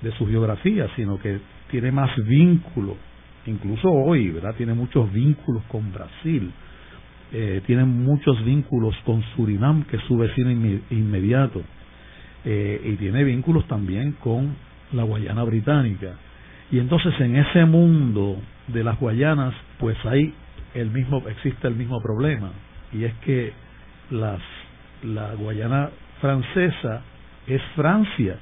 de 0.00 0.12
su 0.12 0.26
geografía, 0.26 0.88
sino 0.96 1.18
que 1.18 1.40
tiene 1.70 1.90
más 1.90 2.10
vínculos, 2.24 2.96
incluso 3.46 3.90
hoy, 3.90 4.30
¿verdad? 4.30 4.54
Tiene 4.54 4.74
muchos 4.74 5.12
vínculos 5.12 5.62
con 5.68 5.92
Brasil, 5.92 6.50
eh, 7.32 7.62
tiene 7.66 7.84
muchos 7.84 8.44
vínculos 8.44 8.94
con 9.04 9.22
Surinam, 9.34 9.84
que 9.84 9.96
es 9.96 10.02
su 10.04 10.16
vecino 10.16 10.50
inmediato, 10.90 11.62
eh, 12.44 12.80
y 12.84 12.96
tiene 12.96 13.24
vínculos 13.24 13.66
también 13.66 14.12
con 14.12 14.54
la 14.92 15.02
Guayana 15.02 15.42
Británica. 15.42 16.14
Y 16.70 16.78
entonces 16.78 17.14
en 17.20 17.36
ese 17.36 17.64
mundo 17.64 18.38
de 18.68 18.84
las 18.84 18.98
Guayanas, 18.98 19.54
pues 19.78 19.96
hay 20.04 20.32
el 20.74 20.90
mismo, 20.90 21.22
existe 21.28 21.66
el 21.66 21.74
mismo 21.74 22.00
problema, 22.00 22.52
y 22.92 23.04
es 23.04 23.14
que 23.24 23.52
las, 24.10 24.40
la 25.02 25.34
Guayana 25.34 25.90
francesa 26.20 27.02
es 27.46 27.62
Francia, 27.74 28.38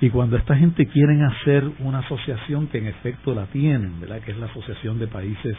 y 0.00 0.10
cuando 0.10 0.36
esta 0.36 0.56
gente 0.56 0.86
quieren 0.86 1.22
hacer 1.22 1.64
una 1.80 2.00
asociación 2.00 2.66
que 2.68 2.78
en 2.78 2.86
efecto 2.86 3.34
la 3.34 3.46
tienen, 3.46 4.00
¿verdad? 4.00 4.20
que 4.20 4.32
es 4.32 4.38
la 4.38 4.46
Asociación 4.46 4.98
de 4.98 5.06
Países 5.06 5.56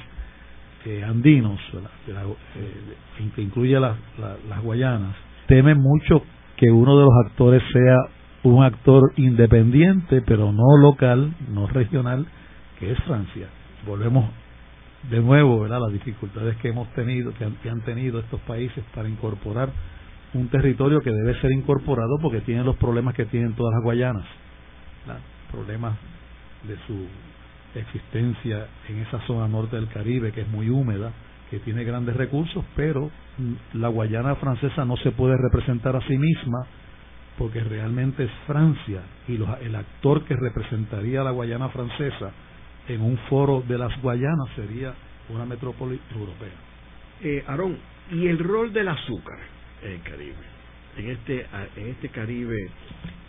eh, 0.86 1.03
Andinos, 1.03 1.60
eh, 2.08 3.29
que 3.36 3.41
incluye 3.41 3.79
las 3.79 3.98
Guayanas, 4.63 5.15
temen 5.48 5.79
mucho 5.79 6.24
que 6.56 6.70
uno 6.70 6.98
de 6.98 7.03
los 7.03 7.13
actores 7.25 7.63
sea 7.74 7.98
un 8.44 8.63
actor 8.63 9.12
independiente, 9.17 10.22
pero 10.22 10.51
no 10.51 10.77
local, 10.82 11.34
no 11.50 11.67
regional, 11.67 12.25
que 12.79 12.91
es 12.91 13.00
Francia. 13.03 13.48
Volvemos 13.86 14.29
de 15.10 15.20
nuevo, 15.20 15.60
¿verdad? 15.60 15.79
Las 15.82 15.94
dificultades 15.94 16.56
que 16.58 16.70
hemos 16.70 16.88
tenido, 16.94 17.34
que 17.34 17.46
han, 17.46 17.56
que 17.56 17.70
han 17.70 17.82
tenido 17.82 18.20
estos 18.20 18.39
países 18.41 18.84
para 18.94 19.10
incorporar 19.10 19.70
un 20.38 20.50
territorio 20.50 21.01
que 21.01 21.12
debe 21.12 21.39
ser 21.41 21.51
incorporado 21.51 22.17
porque 22.22 22.41
tiene 22.41 22.63
los 22.63 22.77
problemas 22.77 23.15
que 23.15 23.25
tienen 23.25 23.53
todas 23.53 23.74
las 23.74 23.84
Guayanas, 23.84 24.25
problemas 25.51 25.98
de 26.67 26.77
su 26.86 27.08
existencia 27.75 28.67
en 28.88 29.00
esa 29.00 29.20
zona 29.22 29.48
norte 29.48 29.75
del 29.75 29.88
Caribe 29.88 30.32
que 30.32 30.41
es 30.41 30.48
muy 30.48 30.70
húmeda, 30.70 31.12
que 31.50 31.60
tiene 31.60 31.84
grandes 31.84 32.15
recursos, 32.15 32.63
pero 32.75 33.10
la 33.74 33.88
Guayana 33.88 34.36
francesa 34.36 34.86
no 34.86 34.98
se 34.98 35.12
puede 35.12 35.36
representar 35.38 35.96
a 35.96 36.01
sí 36.01 36.17
misma 36.17 36.67
porque 37.38 37.63
realmente 37.63 38.24
es 38.25 38.32
Francia 38.46 39.01
y 39.27 39.36
el 39.36 39.75
actor 39.75 40.24
que 40.25 40.36
representaría 40.36 41.22
a 41.22 41.24
la 41.24 41.32
Guayana 41.32 41.70
francesa 41.70 42.32
en 42.88 43.01
un 43.01 43.17
foro 43.29 43.63
de 43.67 43.77
las 43.77 44.01
Guayanas 44.01 44.50
sería 44.56 44.94
una 45.29 45.46
metrópoli 45.46 46.00
europea. 46.15 46.56
Eh, 47.22 47.44
Aarón, 47.48 47.77
¿y 48.12 48.27
el 48.27 48.39
rol 48.39 48.74
del 48.74 48.88
azúcar 48.88 49.57
en 49.84 49.91
el 49.91 50.01
Caribe? 50.01 50.36
En 50.98 51.10
este, 51.10 51.46
en 51.75 51.88
este 51.89 52.10
Caribe 52.10 52.69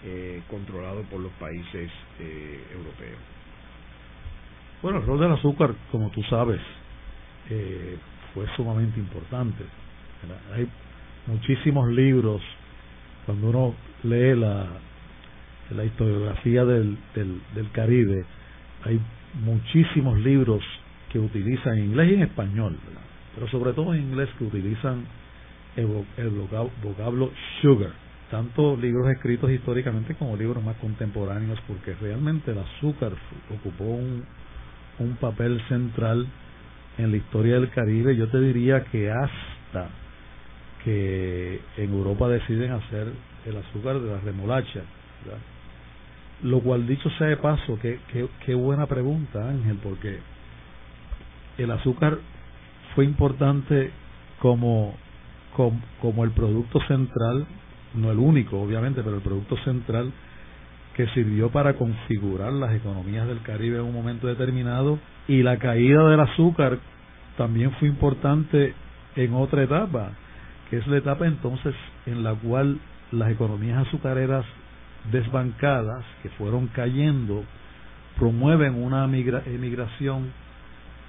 eh, 0.04 0.42
controlado 0.48 1.02
por 1.02 1.20
los 1.20 1.32
países 1.32 1.90
eh, 2.20 2.64
europeos. 2.72 3.18
Bueno, 4.80 4.98
el 4.98 5.06
rol 5.06 5.20
del 5.20 5.32
azúcar, 5.32 5.74
como 5.90 6.10
tú 6.10 6.22
sabes, 6.24 6.60
eh, 7.50 7.96
fue 8.32 8.46
sumamente 8.56 9.00
importante. 9.00 9.64
Hay 10.54 10.68
muchísimos 11.26 11.88
libros, 11.90 12.40
cuando 13.26 13.48
uno 13.48 13.74
lee 14.04 14.36
la, 14.36 14.66
la 15.70 15.84
historiografía 15.84 16.64
del, 16.64 16.96
del, 17.14 17.70
Caribe, 17.72 18.24
hay 18.84 19.00
muchísimos 19.42 20.18
libros 20.20 20.62
que 21.10 21.18
utilizan 21.18 21.78
en 21.78 21.84
inglés 21.86 22.10
y 22.10 22.14
en 22.14 22.22
español, 22.22 22.76
pero 23.34 23.48
sobre 23.48 23.72
todo 23.72 23.94
en 23.94 24.02
inglés 24.02 24.28
que 24.38 24.44
utilizan 24.44 25.04
el, 25.78 26.30
vocablo 26.82 27.30
sugar, 27.62 27.92
tanto 28.30 28.76
libros 28.76 29.08
escritos 29.10 29.50
históricamente 29.50 30.14
como 30.14 30.36
libros 30.36 30.62
más 30.62 30.76
contemporáneos, 30.76 31.58
porque 31.66 31.94
realmente 31.94 32.50
el 32.50 32.58
azúcar 32.58 33.12
ocupó 33.54 33.84
un, 33.84 34.26
papel 35.20 35.60
central 35.68 36.26
en 36.98 37.12
la 37.12 37.16
historia 37.16 37.54
del 37.54 37.70
Caribe, 37.70 38.16
yo 38.16 38.28
te 38.28 38.40
diría 38.40 38.82
que 38.84 39.10
hasta 39.10 39.88
que 40.82 41.60
en 41.76 41.92
Europa 41.92 42.28
deciden 42.28 42.72
hacer 42.72 43.06
el 43.46 43.56
azúcar 43.56 44.00
de 44.00 44.10
la 44.10 44.18
remolacha, 44.18 44.82
lo 46.42 46.60
cual 46.60 46.86
dicho 46.88 47.08
sea 47.10 47.28
de 47.28 47.36
paso, 47.36 47.78
qué, 47.80 48.00
qué, 48.44 48.54
buena 48.54 48.86
pregunta 48.86 49.48
Ángel, 49.48 49.78
porque 49.80 50.18
el 51.58 51.70
azúcar 51.70 52.18
fue 52.96 53.04
importante 53.04 53.92
como, 54.40 54.96
como, 56.00 56.24
el 56.24 56.30
producto 56.30 56.78
central, 56.86 57.46
no 57.94 58.12
el 58.12 58.18
único 58.18 58.60
obviamente, 58.60 59.02
pero 59.02 59.16
el 59.16 59.22
producto 59.22 59.56
central 59.64 60.12
que 60.94 61.08
sirvió 61.08 61.50
para 61.50 61.74
configurar 61.74 62.52
las 62.52 62.74
economías 62.74 63.26
del 63.26 63.42
Caribe 63.42 63.78
en 63.78 63.84
un 63.84 63.92
momento 63.92 64.26
determinado 64.28 64.98
y 65.26 65.42
la 65.42 65.58
caída 65.58 66.08
del 66.08 66.20
azúcar 66.20 66.78
también 67.36 67.72
fue 67.72 67.88
importante 67.88 68.74
en 69.16 69.34
otra 69.34 69.64
etapa, 69.64 70.12
que 70.70 70.78
es 70.78 70.86
la 70.86 70.98
etapa 70.98 71.26
entonces 71.26 71.74
en 72.06 72.22
la 72.22 72.34
cual 72.34 72.78
las 73.10 73.30
economías 73.30 73.86
azucareras 73.86 74.44
desbancadas 75.10 76.04
que 76.22 76.28
fueron 76.30 76.68
cayendo 76.68 77.44
promueven 78.16 78.74
una 78.74 79.04
emigración 79.04 80.32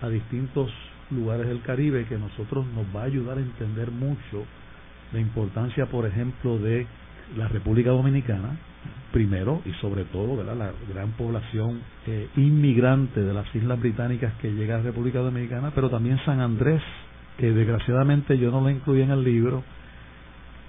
a 0.01 0.09
distintos 0.09 0.71
lugares 1.11 1.47
del 1.47 1.61
Caribe 1.61 2.05
que 2.05 2.17
nosotros 2.17 2.65
nos 2.67 2.85
va 2.95 3.01
a 3.01 3.05
ayudar 3.05 3.37
a 3.37 3.41
entender 3.41 3.91
mucho 3.91 4.45
la 5.11 5.19
importancia, 5.19 5.87
por 5.87 6.05
ejemplo, 6.05 6.59
de 6.59 6.85
la 7.35 7.47
República 7.47 7.91
Dominicana, 7.91 8.57
primero 9.11 9.61
y 9.65 9.71
sobre 9.81 10.05
todo 10.05 10.37
¿verdad? 10.37 10.55
la 10.55 10.71
gran 10.93 11.11
población 11.11 11.81
eh, 12.05 12.29
inmigrante 12.35 13.21
de 13.21 13.33
las 13.33 13.53
islas 13.55 13.79
británicas 13.79 14.33
que 14.41 14.51
llega 14.51 14.75
a 14.75 14.77
la 14.79 14.83
República 14.85 15.19
Dominicana, 15.19 15.71
pero 15.73 15.89
también 15.89 16.19
San 16.25 16.39
Andrés, 16.39 16.81
que 17.37 17.51
desgraciadamente 17.51 18.37
yo 18.37 18.51
no 18.51 18.61
lo 18.61 18.69
incluí 18.69 19.01
en 19.01 19.11
el 19.11 19.23
libro, 19.23 19.63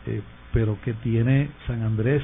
eh, 0.07 0.23
pero 0.53 0.79
que 0.83 0.95
tiene 0.95 1.51
San 1.67 1.83
Andrés 1.83 2.23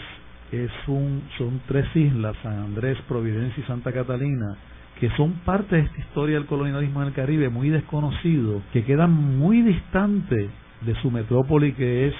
es 0.52 0.70
un 0.86 1.22
son 1.38 1.60
tres 1.66 1.84
islas, 1.94 2.36
San 2.42 2.58
Andrés, 2.58 2.96
Providencia 3.08 3.62
y 3.62 3.66
Santa 3.66 3.92
Catalina, 3.92 4.56
que 5.00 5.10
son 5.10 5.32
parte 5.44 5.76
de 5.76 5.82
esta 5.82 5.98
historia 5.98 6.36
del 6.36 6.46
colonialismo 6.46 7.02
en 7.02 7.08
el 7.08 7.14
Caribe 7.14 7.48
muy 7.48 7.68
desconocido, 7.68 8.62
que 8.72 8.84
quedan 8.84 9.12
muy 9.12 9.62
distante 9.62 10.48
de 10.80 10.94
su 11.02 11.10
metrópoli 11.10 11.72
que 11.72 12.08
es 12.08 12.14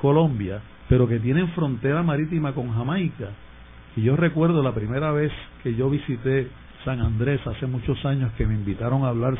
Colombia 0.00 0.60
pero 0.88 1.08
que 1.08 1.18
tienen 1.18 1.48
frontera 1.50 2.02
marítima 2.02 2.52
con 2.52 2.72
Jamaica. 2.72 3.30
Y 3.96 4.02
yo 4.02 4.16
recuerdo 4.16 4.62
la 4.62 4.74
primera 4.74 5.12
vez 5.12 5.32
que 5.62 5.74
yo 5.74 5.88
visité 5.88 6.48
San 6.84 7.00
Andrés 7.00 7.40
hace 7.46 7.66
muchos 7.66 8.04
años 8.04 8.32
que 8.36 8.46
me 8.46 8.54
invitaron 8.54 9.04
a 9.04 9.08
hablar 9.08 9.36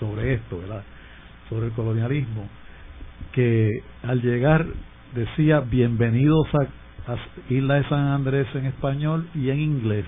sobre, 0.00 0.34
esto, 0.34 0.58
¿verdad? 0.58 0.82
Sobre 1.48 1.66
el 1.66 1.72
colonialismo, 1.72 2.48
que 3.32 3.82
al 4.02 4.22
llegar 4.22 4.66
decía 5.14 5.60
bienvenidos 5.60 6.46
a, 6.54 7.12
a 7.12 7.16
Isla 7.50 7.74
de 7.74 7.88
San 7.88 8.06
Andrés 8.06 8.46
en 8.54 8.66
español 8.66 9.28
y 9.34 9.50
en 9.50 9.60
inglés. 9.60 10.06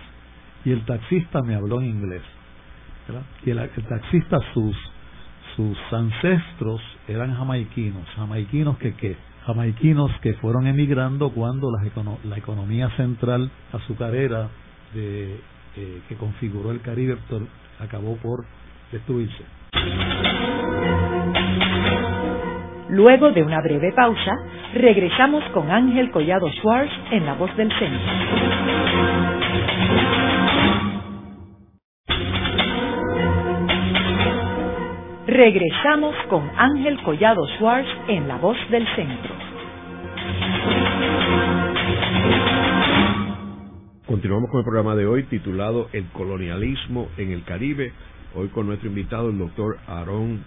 Y 0.65 0.73
el 0.73 0.85
taxista 0.85 1.43
me 1.43 1.55
habló 1.55 1.81
en 1.81 1.87
inglés. 1.87 2.23
Y 3.45 3.51
el, 3.51 3.71
taxista, 3.89 4.39
sus, 4.53 4.77
sus 5.57 5.79
ancestros 5.93 6.81
eran 7.07 7.35
jamaiquinos, 7.35 8.07
jamaiquinos 8.17 8.77
que 8.77 8.95
qué, 8.95 9.17
jamaiquinos 9.47 10.11
que 10.21 10.35
fueron 10.35 10.67
emigrando 10.67 11.31
cuando 11.31 11.71
la, 11.71 11.81
la 12.25 12.37
economía 12.37 12.91
central 12.97 13.51
azucarera 13.73 14.49
de, 14.93 15.41
eh, 15.77 16.03
que 16.09 16.17
configuró 16.17 16.73
el 16.73 16.81
Caribe 16.81 17.17
acabó 17.79 18.17
por 18.17 18.45
destruirse. 18.91 19.45
Luego 22.89 23.31
de 23.31 23.43
una 23.43 23.61
breve 23.61 23.93
pausa, 23.93 24.33
regresamos 24.75 25.45
con 25.53 25.71
Ángel 25.71 26.11
Collado 26.11 26.51
Schwartz 26.53 26.93
en 27.13 27.27
La 27.27 27.35
Voz 27.35 27.55
del 27.57 27.71
Centro. 27.79 28.01
Regresamos 35.39 36.17
con 36.31 36.51
Ángel 36.57 37.01
Collado 37.05 37.47
Schwartz 37.47 37.87
en 38.09 38.27
La 38.27 38.39
Voz 38.39 38.57
del 38.73 38.85
Centro. 38.97 39.33
Continuamos 44.05 44.51
con 44.51 44.59
el 44.59 44.65
programa 44.65 44.97
de 44.97 45.07
hoy 45.07 45.23
titulado 45.27 45.91
El 45.93 46.07
colonialismo 46.07 47.09
en 47.19 47.31
el 47.31 47.45
Caribe. 47.45 47.93
Hoy 48.35 48.49
con 48.49 48.67
nuestro 48.67 48.89
invitado, 48.89 49.31
el 49.31 49.39
doctor 49.39 49.79
Aarón 49.87 50.43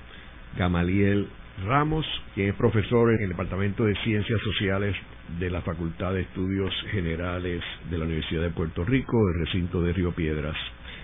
Gamaliel 0.58 1.30
Ramos, 1.66 2.06
quien 2.36 2.50
es 2.50 2.56
profesor 2.56 3.14
en 3.14 3.24
el 3.24 3.30
Departamento 3.30 3.86
de 3.86 3.96
Ciencias 4.04 4.42
Sociales 4.42 4.94
de 5.40 5.50
la 5.50 5.62
Facultad 5.62 6.16
de 6.16 6.24
Estudios 6.24 6.74
Generales 6.92 7.64
de 7.90 7.98
la 7.98 8.04
Universidad 8.04 8.42
de 8.42 8.50
Puerto 8.50 8.84
Rico, 8.84 9.26
del 9.28 9.46
recinto 9.46 9.82
de 9.82 9.94
Río 9.94 10.12
Piedras, 10.12 10.58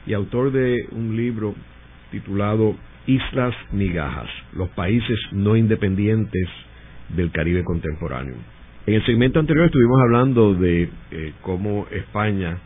y 0.06 0.14
autor 0.14 0.52
de 0.52 0.90
un 0.92 1.16
libro 1.16 1.56
titulado 2.12 2.76
Islas 3.08 3.56
Migajas, 3.72 4.30
los 4.54 4.70
países 4.70 5.18
no 5.32 5.56
independientes 5.56 6.48
del 7.16 7.32
Caribe 7.32 7.64
contemporáneo. 7.64 8.36
En 8.86 8.94
el 8.96 9.06
segmento 9.06 9.40
anterior 9.40 9.66
estuvimos 9.66 10.00
hablando 10.02 10.54
de 10.54 10.90
eh, 11.12 11.34
cómo 11.42 11.88
España 11.92 12.58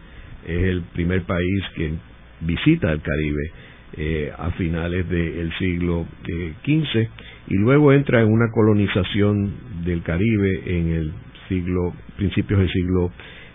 es 0.45 0.63
el 0.63 0.81
primer 0.93 1.23
país 1.23 1.63
que 1.75 1.93
visita 2.41 2.91
el 2.91 3.01
Caribe 3.01 3.51
eh, 3.97 4.31
a 4.37 4.51
finales 4.51 5.07
del 5.09 5.51
siglo 5.59 6.05
XV 6.23 6.97
eh, 6.97 7.09
y 7.47 7.55
luego 7.55 7.93
entra 7.93 8.21
en 8.21 8.31
una 8.31 8.49
colonización 8.51 9.83
del 9.85 10.01
Caribe 10.01 10.61
en 10.65 10.91
el 10.91 11.13
siglo 11.47 11.93
principios 12.17 12.59
del 12.59 12.71
siglo 12.71 13.11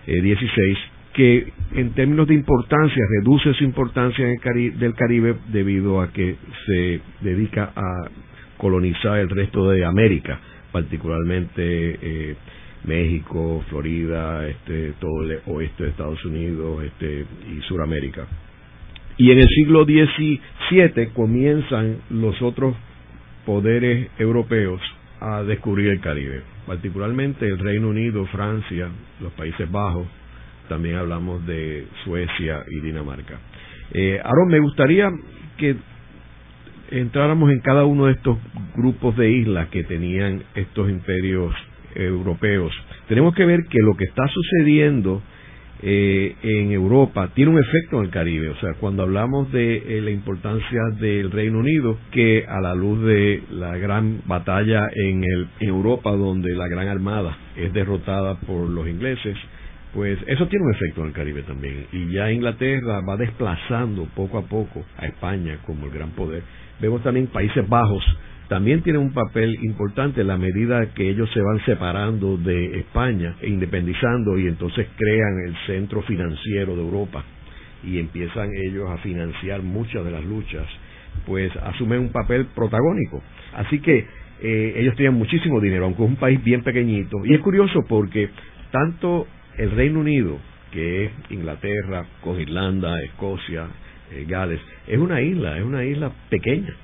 XVI 0.06 0.95
que 1.16 1.50
en 1.72 1.94
términos 1.94 2.28
de 2.28 2.34
importancia 2.34 3.02
reduce 3.18 3.54
su 3.54 3.64
importancia 3.64 4.22
en 4.22 4.32
el 4.32 4.40
Caribe, 4.40 4.76
del 4.76 4.94
Caribe 4.94 5.34
debido 5.48 6.02
a 6.02 6.12
que 6.12 6.36
se 6.66 7.00
dedica 7.22 7.72
a 7.74 8.10
colonizar 8.58 9.18
el 9.18 9.30
resto 9.30 9.70
de 9.70 9.86
América, 9.86 10.38
particularmente 10.70 11.62
eh, 11.62 12.36
México, 12.84 13.64
Florida, 13.70 14.46
este, 14.46 14.92
todo 15.00 15.22
el 15.22 15.40
oeste 15.46 15.84
de 15.84 15.88
Estados 15.88 16.22
Unidos 16.26 16.84
este, 16.84 17.24
y 17.50 17.62
Suramérica. 17.62 18.26
Y 19.16 19.30
en 19.30 19.38
el 19.38 19.48
siglo 19.48 19.86
XVII 19.86 21.06
comienzan 21.14 21.96
los 22.10 22.42
otros 22.42 22.76
poderes 23.46 24.10
europeos 24.18 24.82
a 25.20 25.42
descubrir 25.44 25.88
el 25.88 26.00
Caribe, 26.00 26.42
particularmente 26.66 27.46
el 27.46 27.58
Reino 27.58 27.88
Unido, 27.88 28.26
Francia, 28.26 28.90
los 29.22 29.32
Países 29.32 29.70
Bajos, 29.70 30.06
también 30.68 30.96
hablamos 30.96 31.46
de 31.46 31.86
Suecia 32.04 32.64
y 32.70 32.80
Dinamarca. 32.80 33.38
Eh, 33.92 34.20
Aaron, 34.22 34.48
me 34.48 34.60
gustaría 34.60 35.10
que 35.56 35.76
entráramos 36.90 37.50
en 37.50 37.60
cada 37.60 37.84
uno 37.84 38.06
de 38.06 38.12
estos 38.12 38.38
grupos 38.76 39.16
de 39.16 39.30
islas 39.30 39.68
que 39.68 39.84
tenían 39.84 40.42
estos 40.54 40.88
imperios 40.90 41.54
europeos. 41.94 42.72
Tenemos 43.08 43.34
que 43.34 43.44
ver 43.44 43.64
que 43.68 43.78
lo 43.80 43.96
que 43.96 44.04
está 44.04 44.26
sucediendo 44.28 45.22
eh, 45.82 46.34
en 46.42 46.72
Europa 46.72 47.30
tiene 47.34 47.50
un 47.50 47.58
efecto 47.58 47.98
en 47.98 48.06
el 48.06 48.10
Caribe. 48.10 48.48
O 48.50 48.56
sea, 48.56 48.74
cuando 48.80 49.02
hablamos 49.02 49.52
de 49.52 49.76
eh, 49.76 50.00
la 50.00 50.10
importancia 50.10 50.80
del 50.98 51.30
Reino 51.30 51.58
Unido, 51.58 51.98
que 52.10 52.44
a 52.48 52.60
la 52.60 52.74
luz 52.74 53.04
de 53.04 53.42
la 53.50 53.76
gran 53.76 54.22
batalla 54.26 54.88
en, 54.94 55.22
el, 55.24 55.48
en 55.60 55.68
Europa, 55.68 56.10
donde 56.12 56.54
la 56.54 56.68
Gran 56.68 56.88
Armada 56.88 57.36
es 57.56 57.72
derrotada 57.72 58.36
por 58.40 58.68
los 58.68 58.88
ingleses, 58.88 59.36
pues 59.96 60.18
eso 60.26 60.46
tiene 60.48 60.66
un 60.66 60.74
efecto 60.74 61.00
en 61.00 61.06
el 61.06 61.12
Caribe 61.14 61.42
también. 61.44 61.86
Y 61.90 62.12
ya 62.12 62.30
Inglaterra 62.30 63.00
va 63.00 63.16
desplazando 63.16 64.04
poco 64.14 64.36
a 64.36 64.42
poco 64.42 64.84
a 64.98 65.06
España 65.06 65.56
como 65.64 65.86
el 65.86 65.90
gran 65.90 66.10
poder. 66.10 66.42
Vemos 66.78 67.02
también 67.02 67.28
Países 67.28 67.66
Bajos 67.66 68.04
también 68.48 68.82
tienen 68.82 69.00
un 69.00 69.14
papel 69.14 69.56
importante 69.62 70.20
en 70.20 70.28
la 70.28 70.36
medida 70.36 70.92
que 70.94 71.08
ellos 71.08 71.30
se 71.32 71.40
van 71.40 71.64
separando 71.64 72.36
de 72.36 72.78
España 72.78 73.36
e 73.40 73.48
independizando 73.48 74.38
y 74.38 74.46
entonces 74.46 74.86
crean 74.96 75.46
el 75.46 75.56
centro 75.66 76.02
financiero 76.02 76.76
de 76.76 76.82
Europa 76.82 77.24
y 77.82 77.98
empiezan 77.98 78.50
ellos 78.68 78.90
a 78.90 78.98
financiar 78.98 79.62
muchas 79.62 80.04
de 80.04 80.10
las 80.10 80.24
luchas, 80.24 80.66
pues 81.24 81.50
asumen 81.56 82.00
un 82.00 82.12
papel 82.12 82.46
protagónico. 82.54 83.22
Así 83.54 83.80
que 83.80 84.06
eh, 84.42 84.74
ellos 84.76 84.94
tenían 84.94 85.14
muchísimo 85.14 85.58
dinero, 85.58 85.86
aunque 85.86 86.04
es 86.04 86.08
un 86.10 86.16
país 86.16 86.44
bien 86.44 86.62
pequeñito. 86.62 87.24
Y 87.24 87.34
es 87.34 87.40
curioso 87.40 87.84
porque 87.88 88.28
tanto 88.70 89.26
el 89.58 89.70
Reino 89.72 90.00
Unido, 90.00 90.38
que 90.70 91.06
es 91.06 91.12
Inglaterra, 91.30 92.06
con 92.22 92.40
Irlanda, 92.40 93.00
Escocia, 93.02 93.66
eh, 94.12 94.24
Gales, 94.28 94.60
es 94.86 94.98
una 94.98 95.20
isla, 95.20 95.58
es 95.58 95.64
una 95.64 95.84
isla 95.84 96.10
pequeña. 96.28 96.74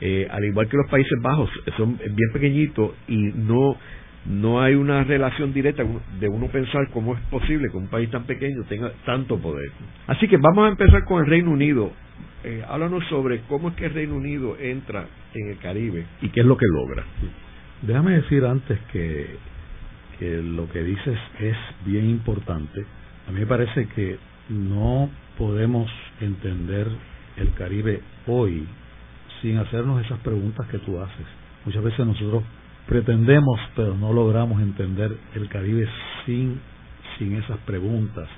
Eh, 0.00 0.26
al 0.30 0.44
igual 0.44 0.68
que 0.68 0.76
los 0.76 0.90
Países 0.90 1.18
Bajos, 1.20 1.50
son 1.76 1.98
bien 1.98 2.32
pequeñitos 2.32 2.92
y 3.08 3.16
no 3.16 3.76
no 4.26 4.60
hay 4.60 4.74
una 4.74 5.02
relación 5.04 5.52
directa 5.52 5.82
de 6.20 6.28
uno 6.28 6.48
pensar 6.48 6.90
cómo 6.92 7.14
es 7.14 7.20
posible 7.30 7.70
que 7.70 7.76
un 7.76 7.88
país 7.88 8.10
tan 8.10 8.24
pequeño 8.24 8.64
tenga 8.68 8.92
tanto 9.06 9.38
poder. 9.38 9.70
Así 10.06 10.28
que 10.28 10.36
vamos 10.36 10.66
a 10.66 10.68
empezar 10.68 11.04
con 11.04 11.24
el 11.24 11.26
Reino 11.26 11.50
Unido. 11.50 11.90
Eh, 12.44 12.62
háblanos 12.68 13.04
sobre 13.08 13.40
cómo 13.48 13.70
es 13.70 13.76
que 13.76 13.86
el 13.86 13.94
Reino 13.94 14.16
Unido 14.16 14.56
entra 14.58 15.06
en 15.34 15.50
el 15.50 15.58
Caribe 15.58 16.06
y 16.20 16.28
qué 16.28 16.40
es 16.40 16.46
lo 16.46 16.56
que 16.56 16.66
logra. 16.66 17.04
Déjame 17.82 18.12
decir 18.12 18.44
antes 18.44 18.78
que, 18.92 19.36
lo 20.20 20.68
que 20.70 20.82
dices 20.82 21.18
es 21.38 21.56
bien 21.84 22.08
importante. 22.08 22.84
A 23.26 23.32
mí 23.32 23.40
me 23.40 23.46
parece 23.46 23.86
que 23.88 24.18
no 24.48 25.08
podemos 25.38 25.90
entender 26.20 26.88
el 27.36 27.52
Caribe 27.54 28.02
hoy 28.26 28.66
sin 29.40 29.56
hacernos 29.58 30.04
esas 30.04 30.18
preguntas 30.20 30.66
que 30.68 30.78
tú 30.78 31.00
haces. 31.00 31.26
Muchas 31.64 31.82
veces 31.82 32.06
nosotros 32.06 32.42
pretendemos, 32.86 33.58
pero 33.76 33.94
no 33.94 34.12
logramos 34.12 34.60
entender 34.60 35.16
el 35.34 35.48
Caribe 35.48 35.88
sin, 36.26 36.60
sin 37.18 37.36
esas 37.36 37.58
preguntas. 37.58 38.28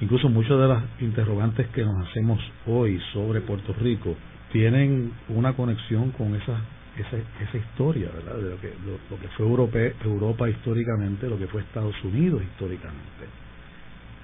Incluso 0.00 0.28
muchas 0.30 0.58
de 0.58 0.68
las 0.68 0.82
interrogantes 1.00 1.66
que 1.68 1.84
nos 1.84 2.08
hacemos 2.08 2.40
hoy 2.66 2.98
sobre 3.12 3.42
Puerto 3.42 3.74
Rico 3.74 4.16
tienen 4.52 5.12
una 5.28 5.52
conexión 5.52 6.10
con 6.12 6.34
esa, 6.34 6.58
esa, 6.96 7.16
esa 7.16 7.56
historia, 7.56 8.10
¿verdad? 8.12 8.36
De 8.36 8.50
lo 8.50 8.60
que, 8.60 8.72
lo, 9.10 9.20
que 9.20 9.28
fue 9.28 9.46
Europa, 9.46 9.78
Europa 10.04 10.48
históricamente, 10.48 11.28
lo 11.28 11.38
que 11.38 11.46
fue 11.46 11.62
Estados 11.62 11.94
Unidos 12.04 12.42
históricamente 12.42 13.26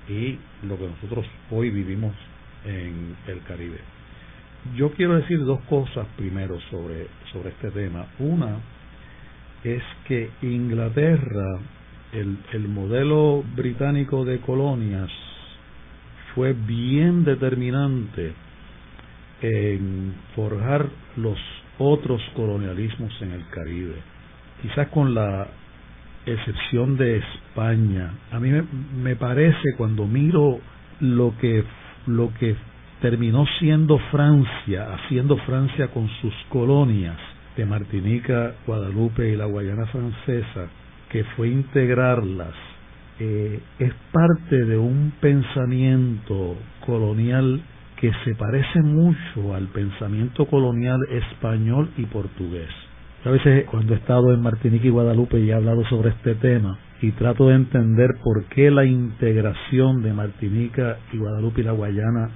y 0.08 0.38
lo 0.66 0.78
que 0.78 0.86
nosotros 0.86 1.26
hoy 1.50 1.70
vivimos 1.70 2.14
en 2.64 3.16
el 3.26 3.42
Caribe. 3.42 3.78
Yo 4.76 4.90
quiero 4.92 5.14
decir 5.14 5.38
dos 5.44 5.60
cosas 5.62 6.06
primero 6.16 6.58
sobre, 6.70 7.06
sobre 7.32 7.50
este 7.50 7.70
tema. 7.70 8.06
Una 8.18 8.58
es 9.62 9.82
que 10.06 10.30
Inglaterra, 10.42 11.58
el, 12.12 12.38
el 12.52 12.68
modelo 12.68 13.44
británico 13.54 14.24
de 14.24 14.40
colonias, 14.40 15.10
fue 16.34 16.52
bien 16.52 17.24
determinante 17.24 18.34
en 19.40 20.14
forjar 20.34 20.88
los 21.16 21.38
otros 21.78 22.22
colonialismos 22.34 23.12
en 23.22 23.32
el 23.32 23.48
Caribe. 23.50 23.96
Quizás 24.62 24.88
con 24.88 25.14
la 25.14 25.48
excepción 26.24 26.96
de 26.96 27.18
España. 27.18 28.12
A 28.32 28.40
mí 28.40 28.50
me, 28.50 28.62
me 29.02 29.16
parece 29.16 29.74
cuando 29.76 30.06
miro 30.06 30.58
lo 31.00 31.36
que 31.38 31.64
lo 32.06 32.32
que 32.34 32.56
terminó 33.00 33.44
siendo 33.58 33.98
Francia, 34.10 34.94
haciendo 34.94 35.36
Francia 35.38 35.88
con 35.88 36.08
sus 36.20 36.34
colonias 36.48 37.16
de 37.56 37.66
Martinica, 37.66 38.54
Guadalupe 38.66 39.28
y 39.28 39.36
la 39.36 39.46
Guayana 39.46 39.86
francesa, 39.86 40.68
que 41.10 41.24
fue 41.36 41.48
integrarlas, 41.48 42.54
eh, 43.18 43.60
es 43.78 43.92
parte 44.12 44.64
de 44.64 44.76
un 44.76 45.12
pensamiento 45.20 46.56
colonial 46.84 47.60
que 47.96 48.12
se 48.24 48.34
parece 48.34 48.82
mucho 48.82 49.54
al 49.54 49.68
pensamiento 49.68 50.46
colonial 50.46 51.00
español 51.10 51.90
y 51.96 52.04
portugués. 52.06 52.68
a 53.24 53.30
veces 53.30 53.64
cuando 53.70 53.94
he 53.94 53.96
estado 53.96 54.32
en 54.32 54.42
Martinica 54.42 54.86
y 54.86 54.90
Guadalupe 54.90 55.40
y 55.40 55.50
he 55.50 55.54
hablado 55.54 55.84
sobre 55.86 56.10
este 56.10 56.34
tema 56.36 56.78
y 57.02 57.10
trato 57.12 57.48
de 57.48 57.56
entender 57.56 58.10
por 58.22 58.44
qué 58.44 58.70
la 58.70 58.84
integración 58.84 60.02
de 60.02 60.12
Martinica 60.12 60.98
y 61.12 61.18
Guadalupe 61.18 61.60
y 61.60 61.64
la 61.64 61.72
Guayana 61.72 62.30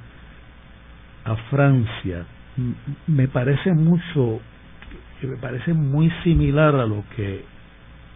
a 1.24 1.36
Francia 1.50 2.26
me 3.06 3.28
parece 3.28 3.72
mucho, 3.72 4.40
me 5.22 5.36
parece 5.36 5.72
muy 5.72 6.10
similar 6.24 6.74
a 6.74 6.86
lo 6.86 7.04
que 7.16 7.44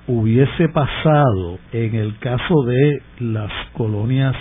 hubiese 0.06 0.68
pasado 0.68 1.58
en 1.72 1.94
el 1.94 2.18
caso 2.18 2.62
de 2.64 3.02
las 3.20 3.50
colonias 3.72 4.36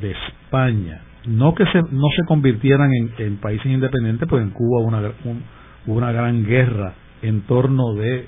de 0.00 0.12
España. 0.12 1.00
No 1.26 1.54
que 1.54 1.64
se, 1.66 1.78
no 1.90 2.08
se 2.16 2.24
convirtieran 2.26 2.90
en, 3.18 3.36
países 3.36 3.66
independientes, 3.66 4.28
pues 4.28 4.42
en 4.42 4.50
Cuba 4.50 4.80
hubo 4.80 4.88
una, 4.88 5.12
una 5.86 6.12
gran 6.12 6.44
guerra 6.44 6.94
en 7.22 7.42
torno 7.42 7.94
de, 7.94 8.26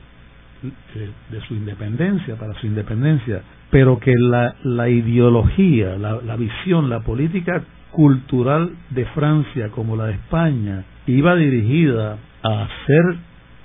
de, 0.62 1.40
su 1.46 1.54
independencia, 1.54 2.36
para 2.36 2.54
su 2.54 2.66
independencia, 2.66 3.42
pero 3.70 3.98
que 3.98 4.14
la, 4.16 4.54
la 4.64 4.88
ideología, 4.88 5.96
la, 5.98 6.20
la 6.22 6.36
visión, 6.36 6.88
la 6.88 7.00
política 7.00 7.62
cultural 7.90 8.70
de 8.90 9.04
Francia 9.06 9.70
como 9.70 9.96
la 9.96 10.06
de 10.06 10.14
España 10.14 10.84
iba 11.06 11.34
dirigida 11.36 12.18
a 12.42 12.62
hacer 12.64 13.16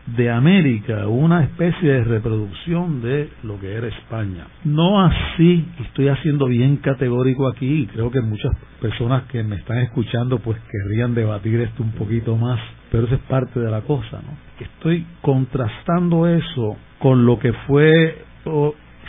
de 0.08 0.30
América 0.30 1.08
una 1.08 1.44
especie 1.44 1.90
de 1.90 2.04
reproducción 2.04 3.02
de 3.02 3.30
lo 3.44 3.60
que 3.60 3.74
era 3.74 3.88
España. 3.88 4.48
No 4.64 5.02
así, 5.02 5.66
estoy 5.80 6.10
haciendo 6.10 6.48
bien 6.48 6.78
categórico 6.78 7.48
aquí 7.48 7.84
y 7.84 7.88
creo 7.88 8.12
que 8.12 8.22
muchas 8.22 8.52
personas 8.82 9.24
que 9.24 9.44
me 9.44 9.56
están 9.58 9.78
escuchando 9.80 10.40
pues 10.40 10.58
querrían 10.72 11.14
debatir 11.14 11.62
esto 11.62 11.84
un 11.84 11.92
poquito 11.92 12.36
más, 12.36 12.60
pero 12.92 13.06
eso 13.06 13.16
es 13.16 13.22
parte 13.22 13.60
de 13.60 13.70
la 13.70 13.82
cosa, 13.82 14.22
¿no? 14.22 14.64
Estoy 14.64 15.06
contrastando 15.22 16.28
eso 16.28 16.78
con 17.00 17.26
lo 17.26 17.40
que 17.40 17.54
fue 17.68 18.26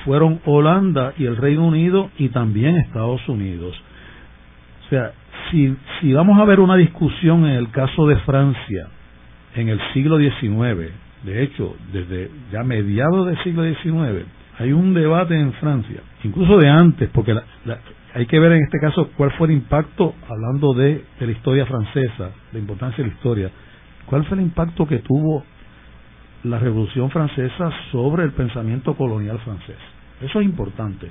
fueron 0.05 0.40
Holanda 0.44 1.14
y 1.16 1.26
el 1.26 1.37
Reino 1.37 1.66
Unido 1.66 2.11
y 2.18 2.28
también 2.28 2.76
Estados 2.76 3.26
Unidos 3.28 3.74
o 4.92 4.94
sea, 4.94 5.12
si, 5.50 5.74
si 6.00 6.12
vamos 6.12 6.38
a 6.38 6.44
ver 6.44 6.61
una 6.61 6.76
discusión 6.76 7.46
en 7.46 7.52
el 7.52 7.70
caso 7.70 8.07
de 8.07 8.16
Francia 8.16 8.88
en 9.54 9.68
el 9.68 9.80
siglo 9.92 10.18
XIX, 10.18 10.92
de 11.24 11.42
hecho, 11.42 11.76
desde 11.92 12.30
ya 12.50 12.62
mediados 12.62 13.26
del 13.26 13.42
siglo 13.42 13.64
XIX, 13.64 14.26
hay 14.58 14.72
un 14.72 14.94
debate 14.94 15.34
en 15.38 15.52
Francia, 15.54 16.00
incluso 16.24 16.58
de 16.58 16.68
antes, 16.68 17.08
porque 17.10 17.34
hay 18.14 18.26
que 18.26 18.38
ver 18.38 18.52
en 18.52 18.64
este 18.64 18.78
caso 18.78 19.10
cuál 19.16 19.30
fue 19.32 19.48
el 19.48 19.54
impacto, 19.54 20.14
hablando 20.28 20.74
de, 20.74 21.04
de 21.18 21.26
la 21.26 21.32
historia 21.32 21.66
francesa, 21.66 22.30
la 22.52 22.58
importancia 22.58 23.02
de 23.02 23.10
la 23.10 23.16
historia, 23.16 23.50
cuál 24.06 24.24
fue 24.24 24.36
el 24.36 24.44
impacto 24.44 24.86
que 24.86 24.98
tuvo 24.98 25.44
la 26.44 26.58
Revolución 26.58 27.10
Francesa 27.10 27.70
sobre 27.92 28.24
el 28.24 28.32
pensamiento 28.32 28.94
colonial 28.94 29.38
francés. 29.40 29.76
Eso 30.20 30.40
es 30.40 30.46
importante, 30.46 31.08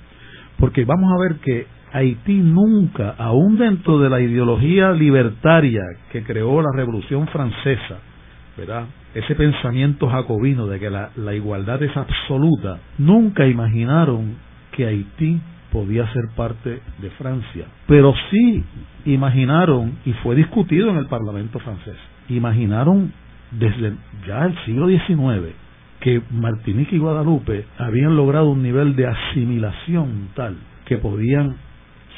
porque 0.58 0.86
vamos 0.86 1.12
a 1.14 1.22
ver 1.22 1.40
que 1.40 1.68
Haití 1.94 2.36
nunca, 2.36 3.16
aún 3.18 3.58
dentro 3.58 4.00
de 4.00 4.10
la 4.10 4.22
ideología 4.22 4.92
libertaria 4.92 5.82
que 6.12 6.24
creó 6.24 6.62
la 6.62 6.72
Revolución 6.74 7.28
Francesa, 7.28 8.00
¿verdad? 8.58 8.86
Ese 9.14 9.36
pensamiento 9.36 10.10
jacobino 10.10 10.68
de 10.68 10.80
que 10.80 10.90
la, 10.90 11.12
la 11.16 11.34
igualdad 11.34 11.82
es 11.84 11.96
absoluta, 11.96 12.80
nunca 12.98 13.48
imaginaron 13.48 14.36
que 14.72 14.86
Haití 14.86 15.40
podía 15.72 16.12
ser 16.14 16.24
parte 16.36 16.82
de 17.00 17.10
Francia. 17.12 17.66
Pero 17.88 18.14
sí 18.30 18.64
imaginaron, 19.06 19.98
y 20.06 20.14
fue 20.14 20.36
discutido 20.36 20.90
en 20.90 20.98
el 20.98 21.08
Parlamento 21.08 21.60
francés, 21.60 21.96
imaginaron 22.30 23.12
desde 23.52 23.94
ya 24.28 24.46
el 24.46 24.58
siglo 24.66 24.88
XIX 24.88 25.56
que 26.00 26.22
Martinique 26.32 26.96
y 26.96 27.00
Guadalupe 27.00 27.66
habían 27.78 28.16
logrado 28.16 28.50
un 28.50 28.64
nivel 28.64 28.96
de 28.96 29.08
asimilación 29.08 30.30
tal 30.36 30.58
que 30.86 30.98
podían 30.98 31.58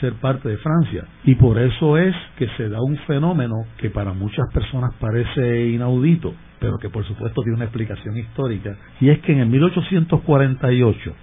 ser 0.04 0.16
parte 0.16 0.50
de 0.50 0.58
Francia. 0.58 1.06
Y 1.24 1.36
por 1.36 1.58
eso 1.58 1.98
es 1.98 2.13
que 2.38 2.50
se 2.58 2.68
da 2.68 2.82
un 2.82 2.98
fenómeno 3.08 3.56
que 3.78 3.89
para 3.89 4.12
muchas 4.12 4.46
personas 4.54 4.94
parece 5.00 5.70
inaudito, 5.70 6.34
pero 6.60 6.78
que 6.78 6.89
por 6.89 7.06
supuesto 7.06 7.42
tiene 7.42 7.56
una 7.56 7.66
explicación 7.66 8.18
histórica, 8.18 8.76
y 9.00 9.10
es 9.10 9.20
que 9.20 9.32
en 9.32 9.39
el 9.39 9.48
1848, 9.48 11.13